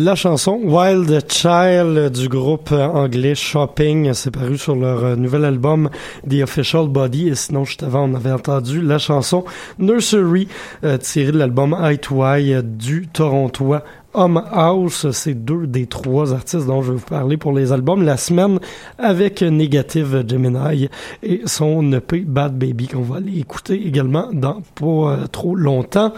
La 0.07 0.15
chanson 0.15 0.61
Wild 0.63 1.25
Child 1.29 2.13
du 2.13 2.29
groupe 2.29 2.71
anglais 2.71 3.35
Shopping, 3.35 4.13
c'est 4.15 4.31
paru 4.31 4.57
sur 4.57 4.77
leur 4.77 5.03
euh, 5.03 5.17
nouvel 5.17 5.45
album 5.45 5.91
The 6.31 6.45
Official 6.45 6.87
Body. 6.87 7.27
Et 7.27 7.35
sinon, 7.35 7.65
juste 7.65 7.83
avant, 7.83 8.09
on 8.09 8.15
avait 8.15 8.31
entendu 8.31 8.81
la 8.81 8.99
chanson 8.99 9.45
Nursery, 9.81 10.47
euh, 10.85 10.97
tirée 10.97 11.33
de 11.33 11.39
l'album 11.39 11.77
Eye 11.83 11.99
to 11.99 12.23
du 12.63 13.09
Torontois 13.09 13.83
Home 14.15 14.45
House. 14.53 15.11
C'est 15.11 15.35
deux 15.35 15.67
des 15.67 15.87
trois 15.87 16.33
artistes 16.33 16.67
dont 16.69 16.83
je 16.83 16.93
vais 16.93 16.99
vous 16.99 17.05
parler 17.05 17.37
pour 17.37 17.53
les 17.53 17.73
albums 17.73 18.05
la 18.05 18.17
semaine 18.17 18.61
avec 18.99 19.43
Negative 19.43 20.25
Gemini 20.25 20.89
et 21.25 21.43
son 21.47 21.93
EP 21.93 22.21
Bad 22.21 22.57
Baby 22.57 22.87
qu'on 22.87 23.03
va 23.03 23.17
aller 23.17 23.41
écouter 23.41 23.85
également 23.85 24.29
dans 24.33 24.63
pas 24.77 24.87
euh, 24.87 25.27
trop 25.27 25.57
longtemps. 25.57 26.13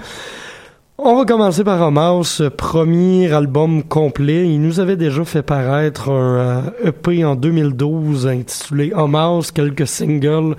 On 1.01 1.15
va 1.15 1.25
commencer 1.25 1.63
par 1.63 1.81
House, 1.97 2.43
premier 2.57 3.33
album 3.33 3.85
complet. 3.85 4.49
Il 4.49 4.61
nous 4.61 4.81
avait 4.81 4.97
déjà 4.97 5.25
fait 5.25 5.45
paraître 5.45 6.11
un 6.11 6.65
euh, 6.83 6.89
EP 6.89 7.25
en 7.25 7.37
2012 7.37 8.27
intitulé 8.27 8.93
House, 8.93 9.53
quelques 9.53 9.87
singles 9.87 10.57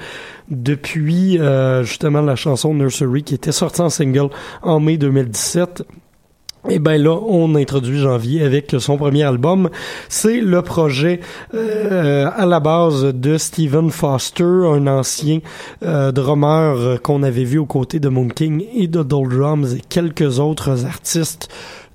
depuis 0.50 1.38
euh, 1.40 1.84
justement 1.84 2.22
la 2.22 2.38
chanson 2.38 2.74
Nursery 2.74 3.24
qui 3.24 3.36
était 3.36 3.52
sortie 3.52 3.82
en 3.82 3.90
single 3.90 4.30
en 4.62 4.80
mai 4.80 4.96
2017. 4.96 5.84
Et 6.70 6.80
ben 6.80 7.02
là, 7.02 7.18
on 7.28 7.56
introduit 7.56 7.98
Janvier 7.98 8.44
avec 8.44 8.76
son 8.80 8.98
premier 8.98 9.24
album. 9.24 9.70
C'est 10.08 10.40
le 10.40 10.62
projet 10.62 11.20
euh, 11.54 12.30
à 12.36 12.46
la 12.46 12.60
base 12.60 13.06
de 13.06 13.38
Stephen 13.38 13.90
Foster, 13.90 14.44
un 14.44 14.86
ancien 14.88 15.40
euh, 15.84 16.12
drummer 16.12 17.02
qu'on 17.02 17.24
avait 17.24 17.44
vu 17.44 17.58
aux 17.58 17.66
côtés 17.66 18.00
de 18.00 18.10
Moon 18.10 18.28
King 18.28 18.66
et 18.76 18.88
de 18.88 19.02
Drums 19.02 19.74
et 19.76 19.82
quelques 19.88 20.40
autres 20.40 20.86
artistes 20.86 21.50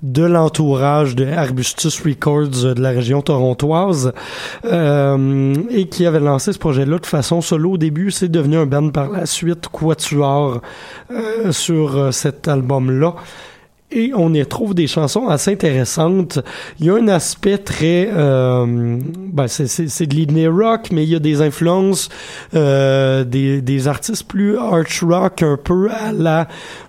de 0.05 0.23
l'entourage 0.23 1.15
de 1.15 1.25
Arbustus 1.25 2.01
Records 2.01 2.75
de 2.75 2.81
la 2.81 2.89
région 2.89 3.21
torontoise 3.21 4.13
euh, 4.65 5.55
et 5.69 5.87
qui 5.87 6.05
avait 6.05 6.19
lancé 6.19 6.53
ce 6.53 6.59
projet-là 6.59 6.99
de 6.99 7.05
façon 7.05 7.41
solo 7.41 7.71
au 7.71 7.77
début. 7.77 8.11
C'est 8.11 8.29
devenu 8.29 8.57
un 8.57 8.67
band 8.67 8.89
par 8.89 9.09
la 9.09 9.25
suite, 9.25 9.67
Quatuor, 9.67 10.61
euh, 11.11 11.51
sur 11.51 11.97
euh, 11.97 12.11
cet 12.11 12.47
album-là 12.47 13.15
et 13.91 14.11
on 14.15 14.33
y 14.33 14.45
trouve 14.45 14.73
des 14.73 14.87
chansons 14.87 15.27
assez 15.27 15.51
intéressantes. 15.51 16.39
Il 16.79 16.87
y 16.87 16.89
a 16.89 16.95
un 16.95 17.07
aspect 17.07 17.57
très, 17.57 18.09
euh, 18.11 18.97
ben 19.31 19.47
c'est, 19.47 20.07
de 20.07 20.15
l'indie 20.15 20.47
rock, 20.47 20.89
mais 20.91 21.03
il 21.03 21.09
y 21.09 21.15
a 21.15 21.19
des 21.19 21.41
influences 21.41 22.09
euh, 22.55 23.23
des, 23.23 23.61
des 23.61 23.87
artistes 23.87 24.27
plus 24.27 24.57
arch 24.57 25.03
rock, 25.03 25.43
un 25.43 25.57
peu 25.57 25.89
à 25.91 26.11
la 26.11 26.47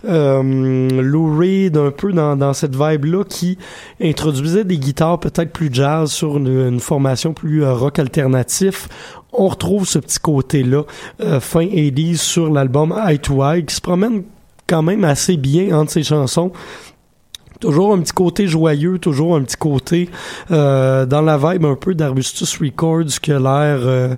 euh, 0.09 1.03
Lou 1.03 1.38
Reed, 1.38 1.76
un 1.76 1.90
peu 1.90 2.12
dans, 2.12 2.34
dans 2.34 2.55
cette 2.55 2.74
vibe-là, 2.74 3.24
qui 3.24 3.59
introduisait 4.01 4.64
des 4.64 4.78
guitares 4.78 5.20
peut-être 5.20 5.53
plus 5.53 5.68
jazz 5.72 6.11
sur 6.11 6.36
une, 6.38 6.80
formation 6.80 7.32
plus 7.32 7.62
euh, 7.62 7.72
rock 7.72 7.99
alternatif. 7.99 8.88
On 9.32 9.49
retrouve 9.49 9.86
ce 9.86 9.99
petit 9.99 10.18
côté-là 10.18 10.82
euh, 11.20 11.40
fin 11.40 11.64
80s 11.64 12.16
sur 12.16 12.51
l'album 12.51 12.94
Eye 13.07 13.18
to 13.18 13.44
Eye, 13.44 13.64
qui 13.64 13.74
se 13.74 13.80
promène 13.80 14.22
quand 14.67 14.83
même 14.83 15.05
assez 15.05 15.37
bien 15.37 15.77
entre 15.79 15.93
ces 15.93 16.03
chansons. 16.03 16.53
Toujours 17.61 17.95
un 17.95 18.01
petit 18.01 18.12
côté 18.12 18.47
joyeux, 18.47 18.99
toujours 18.99 19.35
un 19.35 19.43
petit 19.43 19.57
côté 19.57 20.11
euh, 20.51 21.07
dans 21.07 21.23
la 21.23 21.39
vibe 21.39 21.64
un 21.64 21.75
peu 21.75 21.95
d'Arbustus 21.95 22.59
Records 22.61 23.19
qui 23.23 23.33
a 23.33 23.39
l'air 23.39 23.79
euh, 23.81 24.14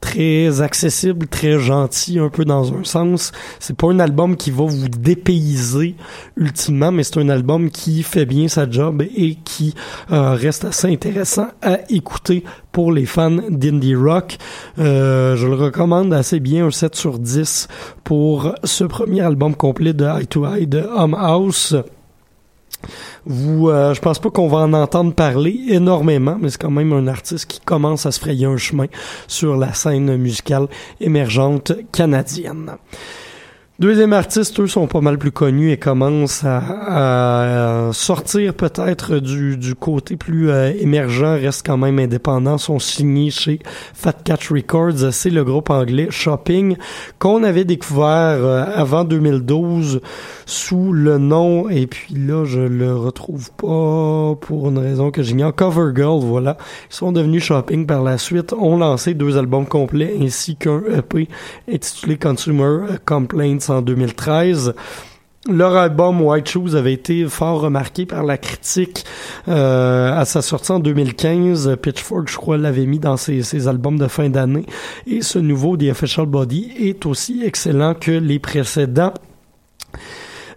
très 0.00 0.60
accessible, 0.60 1.26
très 1.26 1.58
gentil, 1.58 2.18
un 2.18 2.28
peu 2.28 2.44
dans 2.44 2.72
un 2.72 2.84
sens. 2.84 3.32
C'est 3.58 3.76
pas 3.76 3.88
un 3.88 3.98
album 3.98 4.36
qui 4.36 4.50
va 4.50 4.64
vous 4.64 4.88
dépayser 4.88 5.96
ultimement, 6.36 6.92
mais 6.92 7.02
c'est 7.02 7.18
un 7.18 7.28
album 7.28 7.70
qui 7.70 8.02
fait 8.02 8.26
bien 8.26 8.48
sa 8.48 8.68
job 8.68 9.02
et 9.02 9.36
qui 9.44 9.74
euh, 10.10 10.32
reste 10.32 10.64
assez 10.64 10.88
intéressant 10.88 11.48
à 11.62 11.78
écouter 11.90 12.44
pour 12.72 12.92
les 12.92 13.06
fans 13.06 13.38
d'indie 13.48 13.94
rock. 13.94 14.38
Euh, 14.78 15.36
je 15.36 15.46
le 15.46 15.54
recommande 15.54 16.12
assez 16.12 16.40
bien, 16.40 16.66
un 16.66 16.70
7 16.70 16.94
sur 16.94 17.18
10 17.18 17.68
pour 18.04 18.54
ce 18.64 18.84
premier 18.84 19.20
album 19.20 19.54
complet 19.54 19.92
de 19.92 20.04
Eye 20.04 20.26
to 20.26 20.46
Eye 20.46 20.66
de 20.66 20.80
Home 20.96 21.14
House. 21.14 21.74
Vous, 23.26 23.68
euh, 23.68 23.94
je 23.94 24.00
pense 24.00 24.18
pas 24.18 24.30
qu'on 24.30 24.48
va 24.48 24.58
en 24.58 24.72
entendre 24.72 25.12
parler 25.12 25.58
énormément, 25.68 26.36
mais 26.40 26.50
c'est 26.50 26.60
quand 26.60 26.70
même 26.70 26.92
un 26.92 27.06
artiste 27.06 27.46
qui 27.46 27.60
commence 27.60 28.06
à 28.06 28.12
se 28.12 28.20
frayer 28.20 28.46
un 28.46 28.56
chemin 28.56 28.86
sur 29.26 29.56
la 29.56 29.74
scène 29.74 30.16
musicale 30.16 30.68
émergente 31.00 31.72
canadienne. 31.92 32.76
Deuxième 33.80 34.12
artiste, 34.12 34.58
eux, 34.58 34.66
sont 34.66 34.88
pas 34.88 35.00
mal 35.00 35.18
plus 35.18 35.30
connus 35.30 35.70
et 35.70 35.76
commencent 35.76 36.42
à, 36.42 37.86
à 37.86 37.92
sortir 37.92 38.52
peut-être 38.54 39.20
du, 39.20 39.56
du 39.56 39.76
côté 39.76 40.16
plus 40.16 40.50
euh, 40.50 40.72
émergent, 40.80 41.38
restent 41.40 41.64
quand 41.64 41.76
même 41.76 42.00
indépendants, 42.00 42.58
sont 42.58 42.80
signés 42.80 43.30
chez 43.30 43.60
Fat 43.94 44.14
Cat 44.24 44.40
Records. 44.50 45.12
C'est 45.12 45.30
le 45.30 45.44
groupe 45.44 45.70
anglais 45.70 46.08
Shopping 46.10 46.76
qu'on 47.20 47.44
avait 47.44 47.64
découvert 47.64 48.08
euh, 48.08 48.64
avant 48.74 49.04
2012 49.04 50.00
sous 50.44 50.92
le 50.92 51.18
nom, 51.18 51.68
et 51.68 51.86
puis 51.86 52.14
là, 52.14 52.44
je 52.44 52.58
le 52.58 52.96
retrouve 52.96 53.52
pas 53.52 54.34
pour 54.40 54.70
une 54.70 54.78
raison 54.78 55.12
que 55.12 55.22
j'ignore. 55.22 55.54
Cover 55.54 55.92
Girl, 55.94 56.18
voilà. 56.18 56.56
Ils 56.90 56.96
sont 56.96 57.12
devenus 57.12 57.44
Shopping 57.44 57.86
par 57.86 58.02
la 58.02 58.18
suite, 58.18 58.52
ont 58.54 58.76
lancé 58.76 59.14
deux 59.14 59.38
albums 59.38 59.66
complets 59.66 60.16
ainsi 60.20 60.56
qu'un 60.56 60.82
EP 60.96 61.28
intitulé 61.72 62.16
Consumer 62.16 62.86
Complaints 63.06 63.67
en 63.70 63.82
2013. 63.82 64.74
Leur 65.48 65.76
album 65.76 66.20
White 66.20 66.48
Shoes 66.48 66.74
avait 66.74 66.92
été 66.92 67.24
fort 67.26 67.62
remarqué 67.62 68.04
par 68.04 68.22
la 68.22 68.36
critique 68.36 69.04
euh, 69.48 70.12
à 70.12 70.26
sa 70.26 70.42
sortie 70.42 70.72
en 70.72 70.78
2015. 70.80 71.76
Pitchfork, 71.80 72.28
je 72.28 72.36
crois, 72.36 72.58
l'avait 72.58 72.84
mis 72.84 72.98
dans 72.98 73.16
ses, 73.16 73.66
albums 73.66 73.98
de 73.98 74.08
fin 74.08 74.28
d'année. 74.28 74.66
Et 75.06 75.22
ce 75.22 75.38
nouveau 75.38 75.76
The 75.76 75.84
Official 75.90 76.26
Body 76.26 76.72
est 76.78 77.06
aussi 77.06 77.42
excellent 77.44 77.94
que 77.94 78.10
les 78.10 78.38
précédents. 78.38 79.14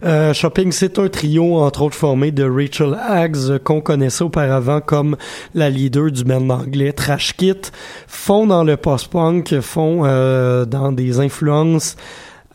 Euh, 0.04 0.34
Shopping, 0.34 0.72
c'est 0.72 0.98
un 0.98 1.08
trio, 1.08 1.58
entre 1.58 1.82
autres, 1.82 1.96
formé 1.96 2.32
de 2.32 2.44
Rachel 2.44 2.98
Hags, 3.00 3.58
qu'on 3.62 3.80
connaissait 3.80 4.24
auparavant 4.24 4.80
comme 4.80 5.16
la 5.54 5.70
leader 5.70 6.10
du 6.10 6.24
band 6.24 6.50
anglais 6.50 6.92
Trash 6.92 7.36
Kit, 7.36 7.54
font 8.08 8.46
dans 8.48 8.64
le 8.64 8.76
post-punk, 8.76 9.60
font 9.60 10.02
euh, 10.04 10.64
dans 10.66 10.90
des 10.90 11.20
influences 11.20 11.96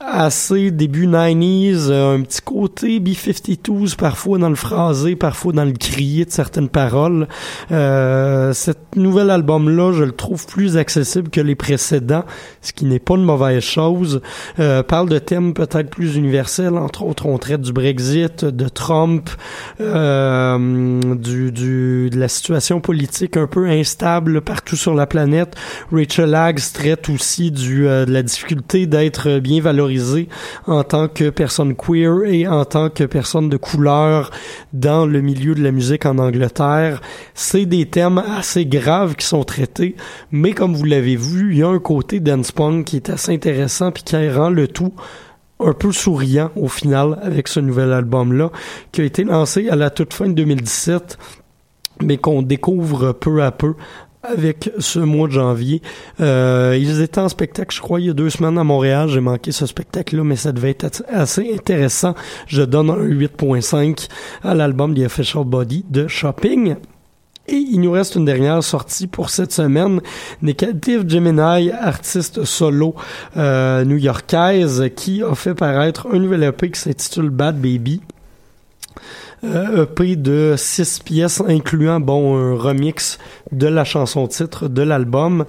assez 0.09 0.71
début 0.71 1.05
90s, 1.05 1.89
euh, 1.89 2.15
un 2.15 2.21
petit 2.21 2.41
côté 2.41 2.99
B-52s, 3.01 3.97
parfois 3.97 4.37
dans 4.37 4.47
le 4.47 4.55
phrasé, 4.55 5.17
parfois 5.17 5.51
dans 5.51 5.65
le 5.65 5.73
crier 5.73 6.23
de 6.23 6.31
certaines 6.31 6.69
paroles. 6.69 7.27
Euh, 7.71 8.53
cet 8.53 8.95
nouvel 8.95 9.29
album-là, 9.29 9.91
je 9.91 10.05
le 10.05 10.13
trouve 10.13 10.45
plus 10.47 10.77
accessible 10.77 11.29
que 11.29 11.41
les 11.41 11.55
précédents, 11.55 12.23
ce 12.61 12.71
qui 12.71 12.85
n'est 12.85 12.99
pas 12.99 13.15
une 13.15 13.23
mauvaise 13.23 13.61
chose. 13.61 14.21
Euh, 14.59 14.81
parle 14.81 15.09
de 15.09 15.19
thèmes 15.19 15.53
peut-être 15.53 15.89
plus 15.89 16.15
universels, 16.15 16.77
entre 16.77 17.03
autres, 17.03 17.25
on 17.25 17.37
traite 17.37 17.61
du 17.61 17.73
Brexit, 17.73 18.45
de 18.45 18.69
Trump, 18.69 19.29
euh, 19.81 21.15
du, 21.15 21.51
du, 21.51 22.09
de 22.09 22.17
la 22.17 22.29
situation 22.29 22.79
politique 22.79 23.35
un 23.35 23.47
peu 23.47 23.67
instable 23.67 24.39
partout 24.39 24.77
sur 24.77 24.95
la 24.95 25.05
planète. 25.05 25.55
Rachel 25.91 26.33
Hags 26.33 26.61
traite 26.73 27.09
aussi 27.09 27.51
du, 27.51 27.87
euh, 27.87 28.05
de 28.05 28.13
la 28.13 28.23
difficulté 28.23 28.85
d'être 28.85 29.39
bien 29.39 29.61
valorisé 29.61 29.96
en 30.65 30.83
tant 30.83 31.07
que 31.07 31.29
personne 31.29 31.75
queer 31.75 32.23
et 32.25 32.47
en 32.47 32.65
tant 32.65 32.89
que 32.89 33.03
personne 33.03 33.49
de 33.49 33.57
couleur 33.57 34.31
dans 34.73 35.05
le 35.05 35.21
milieu 35.21 35.55
de 35.55 35.63
la 35.63 35.71
musique 35.71 36.05
en 36.05 36.17
Angleterre. 36.17 37.01
C'est 37.33 37.65
des 37.65 37.85
thèmes 37.85 38.17
assez 38.17 38.65
graves 38.65 39.15
qui 39.15 39.25
sont 39.25 39.43
traités, 39.43 39.95
mais 40.31 40.53
comme 40.53 40.73
vous 40.73 40.85
l'avez 40.85 41.15
vu, 41.15 41.51
il 41.51 41.59
y 41.59 41.63
a 41.63 41.67
un 41.67 41.79
côté 41.79 42.19
dance 42.19 42.51
punk 42.51 42.85
qui 42.85 42.95
est 42.97 43.09
assez 43.09 43.33
intéressant 43.33 43.91
puis 43.91 44.03
qui 44.03 44.29
rend 44.29 44.49
le 44.49 44.67
tout 44.67 44.93
un 45.59 45.73
peu 45.73 45.91
souriant 45.91 46.51
au 46.55 46.67
final 46.67 47.19
avec 47.21 47.47
ce 47.47 47.59
nouvel 47.59 47.91
album-là 47.91 48.51
qui 48.91 49.01
a 49.01 49.03
été 49.03 49.23
lancé 49.23 49.69
à 49.69 49.75
la 49.75 49.89
toute 49.89 50.13
fin 50.13 50.27
de 50.27 50.33
2017 50.33 51.17
mais 52.03 52.17
qu'on 52.17 52.41
découvre 52.41 53.11
peu 53.11 53.41
à 53.41 53.51
peu 53.51 53.73
avec 54.27 54.71
ce 54.79 54.99
mois 54.99 55.27
de 55.27 55.33
janvier. 55.33 55.81
Euh, 56.19 56.77
ils 56.79 57.01
étaient 57.01 57.19
en 57.19 57.29
spectacle, 57.29 57.75
je 57.75 57.81
crois, 57.81 57.99
il 57.99 58.07
y 58.07 58.09
a 58.09 58.13
deux 58.13 58.29
semaines 58.29 58.57
à 58.57 58.63
Montréal. 58.63 59.07
J'ai 59.09 59.21
manqué 59.21 59.51
ce 59.51 59.65
spectacle-là, 59.65 60.23
mais 60.23 60.35
ça 60.35 60.51
devait 60.51 60.71
être 60.71 61.03
assez 61.09 61.53
intéressant. 61.53 62.15
Je 62.47 62.61
donne 62.61 62.89
un 62.89 62.97
8.5 62.97 64.07
à 64.43 64.53
l'album 64.53 64.95
The 64.95 65.05
Official 65.05 65.45
Body 65.45 65.85
de 65.89 66.07
Shopping. 66.07 66.75
Et 67.49 67.55
il 67.55 67.79
nous 67.79 67.91
reste 67.91 68.15
une 68.15 68.25
dernière 68.25 68.61
sortie 68.61 69.07
pour 69.07 69.29
cette 69.29 69.53
semaine. 69.53 70.01
Negative 70.41 71.07
Gemini, 71.07 71.71
artiste 71.71 72.43
solo 72.43 72.93
euh, 73.37 73.85
new-yorkaise, 73.85 74.89
qui 74.97 75.23
a 75.23 75.33
fait 75.33 75.55
paraître 75.55 76.07
un 76.11 76.19
nouvel 76.19 76.43
EP 76.43 76.71
qui 76.71 76.79
s'intitule 76.79 77.29
Bad 77.29 77.57
Baby. 77.57 78.01
Euh, 79.43 79.83
EP 79.83 80.15
de 80.15 80.55
six 80.57 80.99
pièces 80.99 81.41
incluant 81.47 81.99
bon 81.99 82.37
un 82.37 82.55
remix 82.55 83.19
de 83.51 83.67
la 83.67 83.83
chanson 83.83 84.27
titre 84.27 84.67
de 84.67 84.81
l'album. 84.81 85.45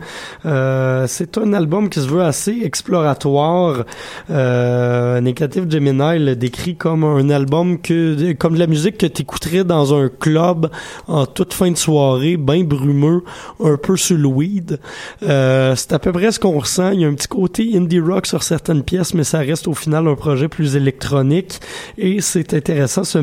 Euh, 0.46 1.06
c'est 1.06 1.38
un 1.38 1.52
album 1.52 1.88
qui 1.88 2.00
se 2.00 2.06
veut 2.06 2.22
assez 2.22 2.60
exploratoire. 2.62 3.84
Euh, 4.30 5.20
Negative 5.20 5.70
Gemini 5.70 6.18
le 6.18 6.36
décrit 6.36 6.76
comme 6.76 7.04
un 7.04 7.30
album 7.30 7.78
que 7.78 8.32
comme 8.32 8.54
de 8.54 8.58
la 8.58 8.66
musique 8.66 8.98
que 8.98 9.06
tu 9.06 9.22
écouterais 9.22 9.64
dans 9.64 9.94
un 9.94 10.08
club 10.08 10.70
en 11.06 11.26
toute 11.26 11.54
fin 11.54 11.70
de 11.70 11.76
soirée, 11.76 12.36
bien 12.36 12.64
brumeux, 12.64 13.22
un 13.62 13.76
peu 13.76 13.96
sur 13.96 14.16
le 14.16 14.26
weed. 14.26 14.78
Euh, 15.22 15.74
c'est 15.76 15.92
à 15.92 15.98
peu 15.98 16.12
près 16.12 16.30
ce 16.32 16.38
qu'on 16.38 16.58
ressent. 16.58 16.90
Il 16.90 17.00
y 17.00 17.04
a 17.04 17.08
un 17.08 17.14
petit 17.14 17.28
côté 17.28 17.70
indie 17.76 18.00
rock 18.00 18.26
sur 18.26 18.42
certaines 18.42 18.82
pièces, 18.82 19.14
mais 19.14 19.24
ça 19.24 19.38
reste 19.38 19.68
au 19.68 19.74
final 19.74 20.06
un 20.06 20.14
projet 20.14 20.48
plus 20.48 20.76
électronique. 20.76 21.60
Et 21.96 22.20
c'est 22.20 22.54
intéressant 22.54 23.04
ce 23.04 23.18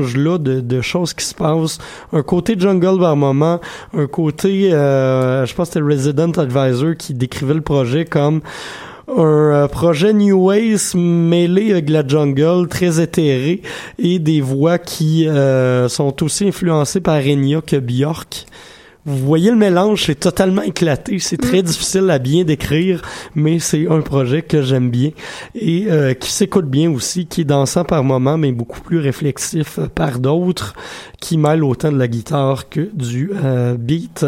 mélange-là 0.00 0.38
de, 0.38 0.60
de 0.60 0.80
choses 0.80 1.14
qui 1.14 1.24
se 1.24 1.34
passent. 1.34 1.78
Un 2.12 2.22
côté 2.22 2.58
jungle 2.58 2.98
par 2.98 3.16
moment, 3.16 3.60
un 3.96 4.06
côté, 4.06 4.72
euh, 4.72 5.46
je 5.46 5.54
pense 5.54 5.68
que 5.68 5.74
c'était 5.74 5.84
Resident 5.84 6.32
Advisor 6.32 6.96
qui 6.96 7.14
décrivait 7.14 7.54
le 7.54 7.60
projet 7.60 8.04
comme 8.04 8.40
un 9.08 9.22
euh, 9.22 9.68
projet 9.68 10.12
New 10.12 10.46
Ways 10.46 10.94
mêlé 10.94 11.72
avec 11.72 11.90
la 11.90 12.06
jungle, 12.06 12.68
très 12.68 13.00
éthéré, 13.00 13.62
et 13.98 14.18
des 14.18 14.40
voix 14.40 14.78
qui 14.78 15.26
euh, 15.26 15.88
sont 15.88 16.22
aussi 16.22 16.46
influencées 16.46 17.00
par 17.00 17.16
Enya 17.16 17.60
que 17.60 17.76
Björk. 17.76 18.46
Vous 19.06 19.16
voyez 19.16 19.50
le 19.50 19.56
mélange, 19.56 20.04
c'est 20.04 20.20
totalement 20.20 20.60
éclaté, 20.60 21.18
c'est 21.20 21.38
très 21.38 21.62
difficile 21.62 22.10
à 22.10 22.18
bien 22.18 22.44
décrire, 22.44 23.00
mais 23.34 23.58
c'est 23.58 23.88
un 23.88 24.02
projet 24.02 24.42
que 24.42 24.60
j'aime 24.60 24.90
bien 24.90 25.10
et 25.54 25.86
euh, 25.88 26.12
qui 26.12 26.30
s'écoute 26.30 26.66
bien 26.66 26.90
aussi, 26.90 27.24
qui 27.24 27.40
est 27.40 27.44
dansant 27.44 27.84
par 27.84 28.04
moments, 28.04 28.36
mais 28.36 28.52
beaucoup 28.52 28.80
plus 28.82 28.98
réflexif 28.98 29.78
euh, 29.78 29.86
par 29.86 30.18
d'autres, 30.18 30.74
qui 31.18 31.38
mêle 31.38 31.64
autant 31.64 31.90
de 31.90 31.96
la 31.96 32.08
guitare 32.08 32.68
que 32.68 32.90
du 32.92 33.30
euh, 33.42 33.74
beat. 33.78 34.26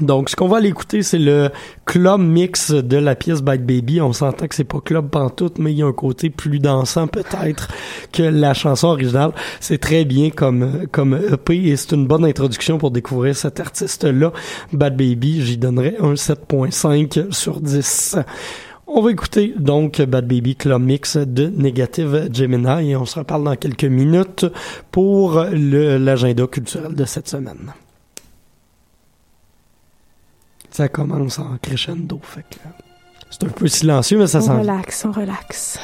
Donc, 0.00 0.28
ce 0.28 0.34
qu'on 0.34 0.48
va 0.48 0.56
aller 0.56 0.70
écouter, 0.70 1.02
c'est 1.02 1.18
le 1.18 1.50
club 1.84 2.20
mix 2.20 2.72
de 2.72 2.96
la 2.96 3.14
pièce 3.14 3.42
Bite 3.42 3.64
Baby. 3.64 4.00
On 4.00 4.12
s'entend 4.12 4.48
que 4.48 4.54
c'est 4.54 4.64
pas 4.64 4.80
club 4.80 5.08
pantoute, 5.08 5.58
mais 5.58 5.72
il 5.72 5.78
y 5.78 5.82
a 5.82 5.86
un 5.86 5.92
côté 5.92 6.30
plus 6.30 6.58
dansant 6.58 7.06
peut-être 7.06 7.68
que 8.12 8.22
la 8.22 8.54
chanson 8.54 8.88
originale. 8.88 9.30
C'est 9.60 9.78
très 9.78 10.04
bien 10.04 10.30
comme 10.30 10.86
comme 10.90 11.14
EP 11.14 11.68
et 11.68 11.76
c'est 11.76 11.92
une 11.92 12.06
bonne 12.06 12.24
introduction 12.24 12.78
pour 12.78 12.90
découvrir 12.90 13.36
cet 13.36 13.60
artiste-là. 13.60 14.32
Bad 14.72 14.96
Baby, 14.96 15.42
j'y 15.42 15.58
donnerais 15.58 15.96
un 16.00 16.14
7.5 16.14 17.32
sur 17.32 17.60
10. 17.60 18.16
On 18.86 19.00
va 19.00 19.12
écouter 19.12 19.54
donc 19.56 20.02
Bad 20.02 20.26
Baby 20.26 20.56
Club 20.56 20.82
Mix 20.82 21.16
de 21.16 21.46
Negative 21.46 22.28
Gemini 22.32 22.90
et 22.90 22.96
on 22.96 23.06
se 23.06 23.18
reparle 23.18 23.44
dans 23.44 23.56
quelques 23.56 23.84
minutes 23.84 24.46
pour 24.90 25.40
l'agenda 25.52 26.46
culturel 26.46 26.94
de 26.94 27.04
cette 27.04 27.28
semaine. 27.28 27.72
Ça 30.74 30.88
commence 30.88 31.38
en 31.38 31.56
crescendo, 31.62 32.18
fait 32.20 32.42
que 32.50 32.56
c'est 33.30 33.44
un 33.44 33.48
peu 33.48 33.68
silencieux, 33.68 34.18
mais 34.18 34.26
ça 34.26 34.38
On 34.38 34.40
s'en 34.40 34.60
vient. 34.60 34.72
relaxe, 34.72 35.04
on 35.04 35.12
relaxe. 35.12 35.78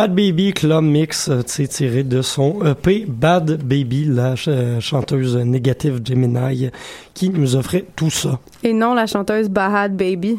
Bad 0.00 0.14
Baby 0.14 0.54
Club 0.54 0.82
Mix, 0.84 1.28
euh, 1.28 1.42
c'est 1.44 1.66
tiré 1.68 2.02
de 2.04 2.22
son 2.22 2.64
EP 2.64 3.04
Bad 3.06 3.62
Baby, 3.62 4.06
la 4.06 4.34
ch- 4.34 4.48
euh, 4.48 4.80
chanteuse 4.80 5.36
négative 5.36 6.00
Gemini, 6.02 6.70
qui 7.12 7.28
nous 7.28 7.54
offrait 7.54 7.84
tout 7.96 8.08
ça. 8.08 8.38
Et 8.62 8.72
non 8.72 8.94
la 8.94 9.06
chanteuse 9.06 9.50
Bahad 9.50 9.94
Baby. 9.94 10.38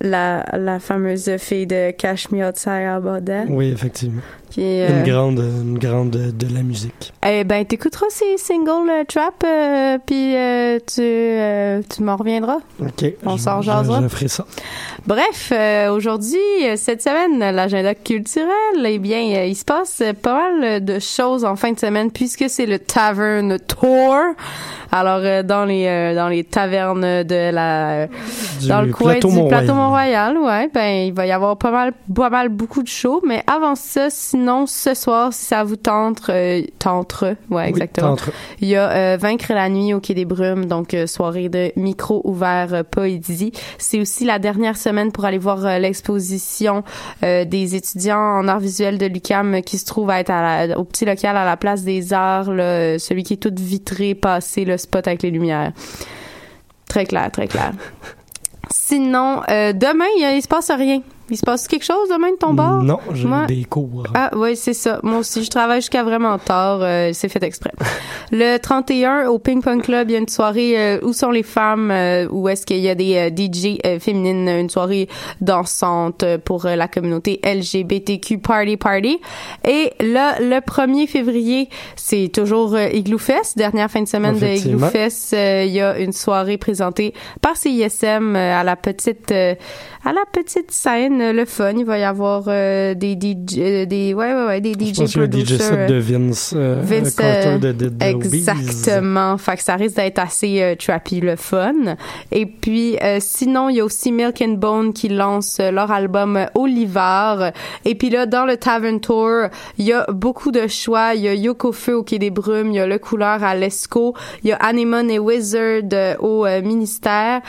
La, 0.00 0.46
la 0.56 0.78
fameuse 0.78 1.28
fille 1.38 1.66
de 1.66 1.90
Cash 1.90 2.30
Me 2.30 2.46
Outside 2.46 2.86
About 2.88 3.20
That. 3.26 3.46
Oui, 3.48 3.66
effectivement. 3.72 4.22
Qui 4.50 4.62
est, 4.62 4.90
euh, 4.90 4.98
Une 4.98 5.04
grande, 5.10 5.38
une 5.38 5.78
grande 5.78 6.10
de, 6.10 6.54
la 6.54 6.62
musique. 6.62 7.12
Eh 7.26 7.44
ben, 7.44 7.64
t'écouteras 7.64 8.06
ces 8.10 8.36
singles 8.36 8.90
euh, 8.90 9.04
trap, 9.06 9.44
euh, 9.46 9.98
puis 10.04 10.34
tu, 10.86 11.86
tu 11.94 12.02
m'en 12.02 12.16
reviendras. 12.16 12.58
Ok. 12.80 13.12
On 13.24 13.36
s'en 13.36 13.60
je- 13.62 13.66
jasera. 13.66 14.00
Je 14.02 14.08
ferai 14.08 14.28
ça. 14.28 14.44
Bref, 15.06 15.52
aujourd'hui, 15.90 16.38
cette 16.76 17.02
semaine, 17.02 17.38
l'agenda 17.54 17.94
culturel, 17.94 18.50
eh 18.84 18.98
bien, 18.98 19.20
il 19.44 19.54
se 19.56 19.64
passe 19.64 20.02
pas 20.22 20.34
mal 20.60 20.84
de 20.84 20.98
choses 20.98 21.44
en 21.44 21.56
fin 21.56 21.72
de 21.72 21.78
semaine 21.78 22.10
puisque 22.10 22.44
c'est 22.48 22.66
le 22.66 22.78
Tavern 22.78 23.58
Tour. 23.60 24.16
Alors, 24.92 25.20
euh, 25.22 25.44
dans 25.44 25.64
les 25.66 25.86
euh, 25.86 26.14
dans 26.16 26.28
les 26.28 26.42
tavernes 26.42 27.22
de 27.22 27.50
la 27.52 28.08
Du 28.60 28.66
dans 28.68 28.82
le 28.82 28.90
coin 28.92 29.12
plateau 29.12 29.28
du 29.28 29.34
Mont-Royal. 29.36 29.64
plateau 29.64 29.74
Mont-Royal, 29.78 30.38
ouais, 30.38 30.68
ben 30.74 31.06
il 31.06 31.12
va 31.12 31.26
y 31.26 31.30
avoir 31.32 31.56
pas 31.56 31.70
mal 31.70 31.92
pas 32.12 32.28
mal 32.28 32.48
beaucoup 32.48 32.82
de 32.82 32.88
shows, 32.88 33.22
mais 33.24 33.44
avant 33.46 33.76
ça, 33.76 34.10
sinon 34.10 34.39
ce 34.66 34.94
soir, 34.94 35.32
si 35.32 35.44
ça 35.44 35.64
vous 35.64 35.76
tente, 35.76 36.22
euh, 36.28 36.62
tente, 36.78 37.24
ouais, 37.50 37.68
exactement. 37.68 38.16
Il 38.60 38.68
y 38.68 38.76
a 38.76 38.90
euh, 38.90 39.16
Vaincre 39.16 39.52
la 39.52 39.68
nuit 39.68 39.94
au 39.94 40.00
Quai 40.00 40.14
des 40.14 40.24
Brumes, 40.24 40.66
donc 40.66 40.94
euh, 40.94 41.06
soirée 41.06 41.48
de 41.48 41.72
micro 41.76 42.20
ouvert 42.24 42.84
poésie. 42.90 43.52
C'est 43.78 44.00
aussi 44.00 44.24
la 44.24 44.38
dernière 44.38 44.76
semaine 44.76 45.12
pour 45.12 45.24
aller 45.24 45.38
voir 45.38 45.78
l'exposition 45.78 46.82
des 47.22 47.74
étudiants 47.74 48.18
en 48.18 48.48
arts 48.48 48.60
visuels 48.60 48.98
de 48.98 49.06
l'UCAM 49.06 49.62
qui 49.62 49.78
se 49.78 49.84
trouve 49.86 50.10
à 50.10 50.20
être 50.20 50.30
à 50.30 50.66
la- 50.66 50.78
au 50.78 50.84
petit 50.84 51.04
local 51.04 51.36
à 51.36 51.44
la 51.44 51.56
place 51.56 51.82
des 51.82 52.12
arts, 52.12 52.50
là, 52.52 52.98
celui 52.98 53.22
qui 53.22 53.34
est 53.34 53.36
tout 53.36 53.52
vitré, 53.56 54.14
passé, 54.14 54.64
le 54.64 54.76
spot 54.78 55.06
avec 55.06 55.22
les 55.22 55.30
lumières. 55.30 55.72
Très 56.88 57.04
clair, 57.04 57.30
très 57.30 57.46
clair. 57.48 57.72
Sinon, 58.72 59.40
demain, 59.48 60.06
il, 60.18 60.36
il 60.36 60.42
se 60.42 60.48
passe 60.48 60.70
rien. 60.70 61.00
Il 61.30 61.36
se 61.36 61.42
passe 61.42 61.68
quelque 61.68 61.84
chose 61.84 62.08
demain 62.10 62.30
de 62.32 62.36
ton 62.36 62.52
bord? 62.54 62.82
Non, 62.82 62.98
j'ai 63.14 63.26
Moi- 63.26 63.46
des 63.46 63.64
cours. 63.64 64.04
Ah 64.14 64.30
oui, 64.36 64.56
c'est 64.56 64.74
ça. 64.74 64.98
Moi 65.02 65.18
aussi, 65.18 65.44
je 65.44 65.50
travaille 65.50 65.80
jusqu'à 65.80 66.02
vraiment 66.02 66.38
tard. 66.38 66.80
euh, 66.82 67.10
c'est 67.12 67.28
fait 67.28 67.42
exprès. 67.42 67.70
Le 68.32 68.58
31, 68.58 69.28
au 69.28 69.38
Ping 69.38 69.62
Pong 69.62 69.82
Club, 69.82 70.08
il 70.10 70.12
y 70.12 70.16
a 70.16 70.18
une 70.18 70.28
soirée 70.28 70.78
euh, 70.78 70.98
Où 71.02 71.12
sont 71.12 71.30
les 71.30 71.42
femmes? 71.42 71.90
euh, 71.90 72.26
où 72.30 72.48
est-ce 72.48 72.64
qu'il 72.66 72.78
y 72.78 72.88
a 72.88 72.94
des 72.94 73.16
euh, 73.16 73.30
DJ 73.30 73.78
féminines, 74.00 74.48
une 74.48 74.70
soirée 74.70 75.08
dansante 75.40 76.24
pour 76.44 76.64
la 76.64 76.88
communauté 76.88 77.40
LGBTQ 77.44 78.38
Party 78.38 78.76
Party. 78.76 79.18
Et 79.66 79.92
là, 80.00 80.40
le 80.40 80.58
1er 80.60 81.06
février, 81.06 81.68
c'est 81.96 82.30
toujours 82.32 82.78
Igloo 82.78 83.18
Fest, 83.18 83.56
dernière 83.58 83.90
fin 83.90 84.02
de 84.02 84.08
semaine 84.08 84.38
de 84.38 84.46
Igloo. 84.46 84.78
Fest. 84.86 85.32
Il 85.32 85.70
y 85.72 85.80
a 85.80 85.98
une 85.98 86.12
soirée 86.12 86.58
présentée 86.58 87.14
par 87.42 87.56
CISM 87.56 88.36
à 88.36 88.62
la 88.64 88.76
petite 88.76 89.32
euh, 89.32 89.54
à 90.02 90.12
la 90.12 90.22
petite 90.32 90.70
scène, 90.70 91.32
le 91.32 91.44
fun. 91.44 91.72
Il 91.76 91.84
va 91.84 91.98
y 91.98 92.04
avoir 92.04 92.44
euh, 92.48 92.94
des 92.94 93.12
DJ, 93.12 93.58
euh, 93.58 93.86
des 93.86 94.14
ouais 94.14 94.32
ouais 94.32 94.46
ouais 94.46 94.60
des 94.60 94.72
Je 94.72 94.92
DJ 94.92 94.96
pense 94.96 95.12
qu'il 95.12 95.20
y 95.20 95.24
a 95.24 95.26
un 95.26 95.44
DJ 95.44 95.58
set 95.58 95.88
de 95.90 95.98
Vince, 95.98 96.54
euh, 96.56 96.80
Vince, 96.82 97.14
Carter 97.14 97.58
euh, 97.62 97.72
de. 97.72 97.92
Exactement. 98.00 99.36
Fait 99.36 99.56
que 99.56 99.62
ça 99.62 99.76
risque 99.76 99.96
d'être 99.96 100.18
assez 100.18 100.62
euh, 100.62 100.74
trappy, 100.74 101.20
le 101.20 101.36
fun. 101.36 101.96
Et 102.32 102.46
puis, 102.46 102.96
euh, 103.02 103.18
sinon, 103.20 103.68
il 103.68 103.76
y 103.76 103.80
a 103.80 103.84
aussi 103.84 104.10
Milk 104.10 104.40
and 104.40 104.54
Bone 104.54 104.92
qui 104.94 105.08
lance 105.08 105.60
leur 105.60 105.90
album 105.90 106.46
Olivar. 106.54 107.52
Et 107.84 107.94
puis 107.94 108.08
là, 108.08 108.24
dans 108.24 108.46
le 108.46 108.56
Tavern 108.56 109.00
Tour, 109.00 109.48
il 109.76 109.84
y 109.84 109.92
a 109.92 110.06
beaucoup 110.10 110.50
de 110.50 110.66
choix. 110.66 111.14
Il 111.14 111.22
y 111.22 111.28
a 111.28 111.34
Yoko 111.34 111.72
Feu 111.72 111.96
au 111.96 112.02
Quai 112.02 112.18
des 112.18 112.30
Brumes, 112.30 112.70
il 112.70 112.76
y 112.76 112.80
a 112.80 112.86
Le 112.86 112.98
Couleur 112.98 113.44
à 113.44 113.54
l'Esco, 113.54 114.14
il 114.42 114.48
y 114.48 114.52
a 114.52 114.56
Anemone 114.56 115.10
et 115.10 115.18
Wizard 115.18 115.82
au 116.20 116.46
ministère. 116.62 117.42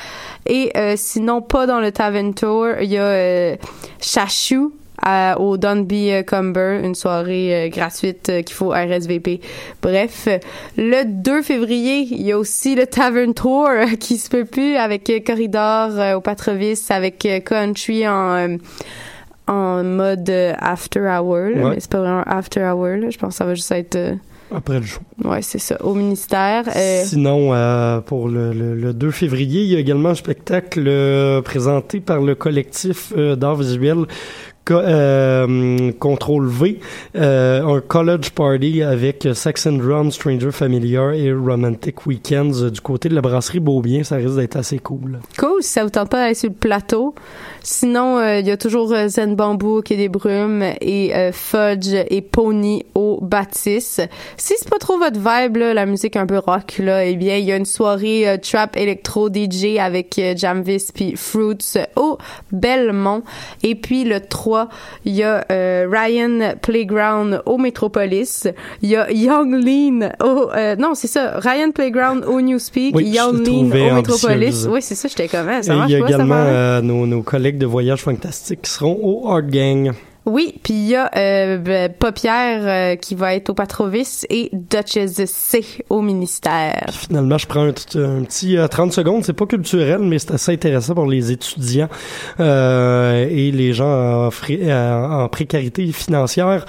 Et 0.45 0.71
euh, 0.75 0.95
sinon, 0.97 1.41
pas 1.41 1.65
dans 1.65 1.79
le 1.79 1.91
Tavern 1.91 2.33
Tour, 2.33 2.40
il 2.43 2.89
y 2.89 2.97
a 2.97 3.03
euh, 3.03 3.55
Chachou 4.01 4.73
à- 5.03 5.39
au 5.39 5.57
Dunby 5.57 6.11
euh, 6.11 6.21
Cumber, 6.23 6.79
une 6.83 6.93
soirée 6.95 7.65
euh, 7.65 7.69
gratuite 7.69 8.29
euh, 8.29 8.41
qu'il 8.43 8.55
faut 8.55 8.69
RSVP. 8.69 9.41
Bref, 9.81 10.25
euh, 10.27 10.37
le 10.77 11.03
2 11.05 11.41
février, 11.41 12.07
il 12.11 12.21
y 12.21 12.31
a 12.31 12.37
aussi 12.37 12.75
le 12.75 12.85
Tavern 12.85 13.33
Tour 13.33 13.67
euh, 13.67 13.85
qui 13.99 14.17
se 14.17 14.29
peut 14.29 14.45
plus 14.45 14.75
avec 14.75 15.09
euh, 15.09 15.19
Corridor 15.25 15.89
euh, 15.99 16.13
au 16.15 16.21
Patrovis, 16.21 16.89
avec 16.91 17.25
euh, 17.25 17.39
Country 17.39 18.07
en 18.07 18.33
euh, 18.35 18.57
en 19.47 19.83
mode 19.83 20.29
euh, 20.29 20.53
after 20.59 20.99
hour, 21.01 21.33
Ouais. 21.35 21.55
mais 21.55 21.79
c'est 21.79 21.89
pas 21.91 21.99
vraiment 21.99 22.23
after 22.27 22.61
hour. 22.61 22.87
là. 22.97 23.09
Je 23.09 23.17
pense 23.17 23.29
que 23.33 23.37
ça 23.37 23.45
va 23.45 23.55
juste 23.55 23.71
être 23.71 23.95
euh, 23.95 24.13
Après 24.53 24.79
le 24.79 24.85
show. 24.85 24.99
ouais 25.23 25.41
c'est 25.41 25.59
ça 25.59 25.77
au 25.83 25.93
ministère. 25.93 26.65
Euh, 26.75 27.03
Sinon, 27.05 27.53
euh, 27.53 28.01
pour 28.01 28.27
le, 28.27 28.51
le- 28.51 28.75
le 28.75 28.93
2 28.93 29.09
février, 29.11 29.61
il 29.63 29.69
y 29.69 29.75
a 29.75 29.79
également 29.79 30.09
un 30.09 30.15
spectacle 30.15 30.83
euh, 30.87 31.41
présenté 31.41 31.99
par 32.01 32.19
le 32.19 32.35
collectif 32.35 33.13
d'art 33.15 33.55
visuel 33.55 34.05
euh, 34.69 35.91
Contrôle 35.99 36.47
V, 36.47 36.79
euh, 37.15 37.65
un 37.65 37.81
college 37.81 38.31
party 38.31 38.83
avec 38.83 39.27
Saxon 39.33 39.73
Drum, 39.73 40.11
Stranger 40.11 40.51
Familiar 40.51 41.13
et 41.13 41.33
Romantic 41.33 42.05
Weekends 42.05 42.69
du 42.71 42.81
côté 42.81 43.09
de 43.09 43.15
la 43.15 43.21
brasserie 43.21 43.59
Beaubien. 43.59 44.03
Ça 44.03 44.17
risque 44.17 44.35
d'être 44.35 44.55
assez 44.55 44.79
cool. 44.79 45.19
Cool, 45.37 45.63
ça 45.63 45.83
vous 45.83 45.89
tente 45.89 46.09
pas 46.09 46.17
d'aller 46.17 46.35
sur 46.35 46.49
le 46.49 46.55
plateau. 46.55 47.15
Sinon, 47.63 48.17
euh, 48.17 48.39
il 48.39 48.47
y 48.47 48.51
a 48.51 48.57
toujours 48.57 48.93
euh, 48.93 49.07
Zen 49.07 49.35
Bamboo 49.35 49.79
au 49.79 49.81
Quai 49.81 49.97
des 49.97 50.09
Brumes 50.09 50.63
et 50.81 51.11
Fudge 51.31 51.93
et 52.09 52.21
Pony 52.21 52.85
au 52.95 53.19
Baptiste. 53.21 54.07
Si 54.37 54.53
c'est 54.57 54.69
pas 54.69 54.79
trop 54.79 54.97
votre 54.97 55.19
vibe, 55.19 55.57
la 55.57 55.85
musique 55.85 56.15
un 56.15 56.25
peu 56.25 56.37
rock, 56.37 56.77
là, 56.79 57.05
eh 57.05 57.15
bien, 57.15 57.37
il 57.37 57.45
y 57.45 57.51
a 57.51 57.55
une 57.55 57.65
soirée 57.65 58.39
trap 58.41 58.77
électro 58.77 59.29
DJ 59.29 59.77
avec 59.79 60.19
Jamvis 60.35 60.87
puis 60.93 61.15
Fruits 61.15 61.77
au 61.95 62.17
Belmont. 62.51 63.23
Et 63.63 63.75
puis 63.75 64.03
le 64.03 64.19
3, 64.19 64.50
il 65.05 65.13
y 65.15 65.23
a 65.23 65.45
euh, 65.51 65.87
Ryan 65.91 66.53
Playground 66.61 67.41
au 67.45 67.57
Metropolis. 67.57 68.47
Il 68.81 68.89
y 68.89 68.95
a 68.95 69.11
Young 69.11 69.53
Lean 69.53 70.09
au... 70.23 70.49
euh, 70.55 70.75
non, 70.75 70.93
c'est 70.95 71.07
ça, 71.07 71.39
Ryan 71.39 71.71
Playground 71.71 72.23
au 72.25 72.41
Newspeak, 72.41 72.95
Oui, 72.95 73.07
je 73.09 73.15
Young 73.15 73.45
Lean 73.45 73.91
au 73.91 73.95
Metropolis. 73.95 74.67
Oui, 74.69 74.81
c'est 74.81 74.95
ça, 74.95 75.07
j'étais 75.07 75.27
comme, 75.27 75.47
ah, 75.49 75.61
ça 75.63 75.73
Et 75.73 75.75
il 75.75 75.79
marche 75.79 75.91
y 75.91 75.95
a 75.95 75.99
pas, 75.99 76.07
également 76.07 76.35
affaire-là? 76.35 76.51
euh, 76.77 76.81
nos, 76.81 77.05
nos 77.07 77.21
collègues 77.21 77.57
de 77.57 77.65
Voyage 77.65 78.01
Fantastique 78.01 78.61
qui 78.63 78.69
seront 78.71 78.97
au 79.01 79.29
Art 79.29 79.43
Gang. 79.43 79.91
Oui, 80.25 80.53
puis 80.61 80.73
il 80.73 80.87
y 80.87 80.95
a 80.95 81.09
euh, 81.17 81.57
ben, 81.57 81.91
euh, 81.91 82.95
qui 82.95 83.15
va 83.15 83.33
être 83.33 83.49
au 83.49 83.53
Patrovis 83.55 84.27
et 84.29 84.51
Duchess 84.53 85.25
C 85.25 85.65
au 85.89 86.01
ministère. 86.01 86.85
Finalement, 86.91 87.39
je 87.39 87.47
prends 87.47 87.63
un, 87.63 87.71
petit 87.71 88.55
euh, 88.55 88.67
30 88.67 88.93
secondes. 88.93 89.25
C'est 89.25 89.33
pas 89.33 89.47
culturel, 89.47 90.01
mais 90.01 90.19
c'est 90.19 90.33
assez 90.33 90.53
intéressant 90.53 90.93
pour 90.93 91.07
les 91.07 91.31
étudiants 91.31 91.89
euh, 92.39 93.27
et 93.31 93.51
les 93.51 93.73
gens 93.73 94.27
en, 94.27 94.29
euh, 94.51 95.23
en 95.23 95.27
précarité 95.27 95.91
financière. 95.91 96.65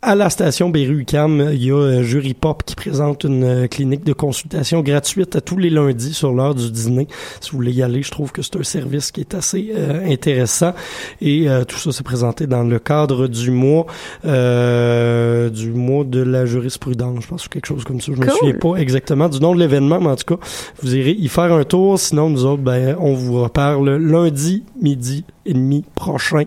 À 0.00 0.14
la 0.14 0.30
station 0.30 0.70
Berry-UQAM, 0.70 1.50
il 1.54 1.64
y 1.64 1.72
a 1.72 1.74
euh, 1.74 2.02
Jury 2.04 2.32
Pop 2.32 2.62
qui 2.64 2.76
présente 2.76 3.24
une 3.24 3.42
euh, 3.42 3.66
clinique 3.66 4.04
de 4.04 4.12
consultation 4.12 4.80
gratuite 4.80 5.34
à 5.34 5.40
tous 5.40 5.56
les 5.56 5.70
lundis 5.70 6.14
sur 6.14 6.32
l'heure 6.32 6.54
du 6.54 6.70
dîner. 6.70 7.08
Si 7.40 7.50
vous 7.50 7.56
voulez 7.56 7.72
y 7.72 7.82
aller, 7.82 8.04
je 8.04 8.10
trouve 8.12 8.30
que 8.30 8.40
c'est 8.40 8.56
un 8.56 8.62
service 8.62 9.10
qui 9.10 9.22
est 9.22 9.34
assez 9.34 9.72
euh, 9.74 10.08
intéressant. 10.08 10.72
Et 11.20 11.48
euh, 11.50 11.64
tout 11.64 11.78
ça 11.78 11.90
s'est 11.90 12.04
présenté 12.04 12.46
dans 12.46 12.62
le 12.62 12.78
cadre 12.78 13.26
du 13.26 13.50
mois 13.50 13.86
euh, 14.24 15.50
du 15.50 15.72
mois 15.72 16.04
de 16.04 16.22
la 16.22 16.46
jurisprudence, 16.46 17.24
je 17.24 17.26
pense, 17.26 17.46
ou 17.46 17.48
quelque 17.48 17.66
chose 17.66 17.82
comme 17.82 18.00
ça. 18.00 18.12
Je 18.14 18.20
me 18.20 18.26
Cool. 18.26 18.36
souviens 18.38 18.54
pas 18.54 18.76
exactement 18.76 19.28
du 19.28 19.40
nom 19.40 19.52
de 19.52 19.58
l'événement, 19.58 20.00
mais 20.00 20.10
en 20.10 20.16
tout 20.16 20.36
cas, 20.36 20.40
vous 20.80 20.94
irez 20.94 21.10
y 21.10 21.26
faire 21.26 21.52
un 21.52 21.64
tour. 21.64 21.98
Sinon, 21.98 22.30
nous 22.30 22.44
autres, 22.44 22.62
ben, 22.62 22.96
on 23.00 23.14
vous 23.14 23.42
reparle 23.42 23.96
lundi 23.96 24.62
midi 24.80 25.24
et 25.44 25.54
demi 25.54 25.84
prochain. 25.96 26.44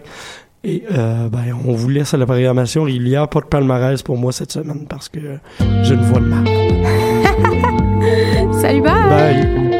Et 0.63 0.83
euh, 0.91 1.27
ben, 1.27 1.55
on 1.67 1.73
vous 1.73 1.89
laisse 1.89 2.13
à 2.13 2.17
la 2.17 2.25
programmation 2.25 2.85
a 3.15 3.25
Pas 3.27 3.41
de 3.41 3.45
palmarès 3.45 4.03
pour 4.03 4.17
moi 4.17 4.31
cette 4.31 4.51
semaine 4.51 4.85
parce 4.87 5.09
que 5.09 5.19
je 5.59 5.93
ne 5.93 6.03
vois 6.03 6.19
le 6.19 6.27
mal. 6.27 6.45
Salut! 8.61 8.81
Bye! 8.81 9.70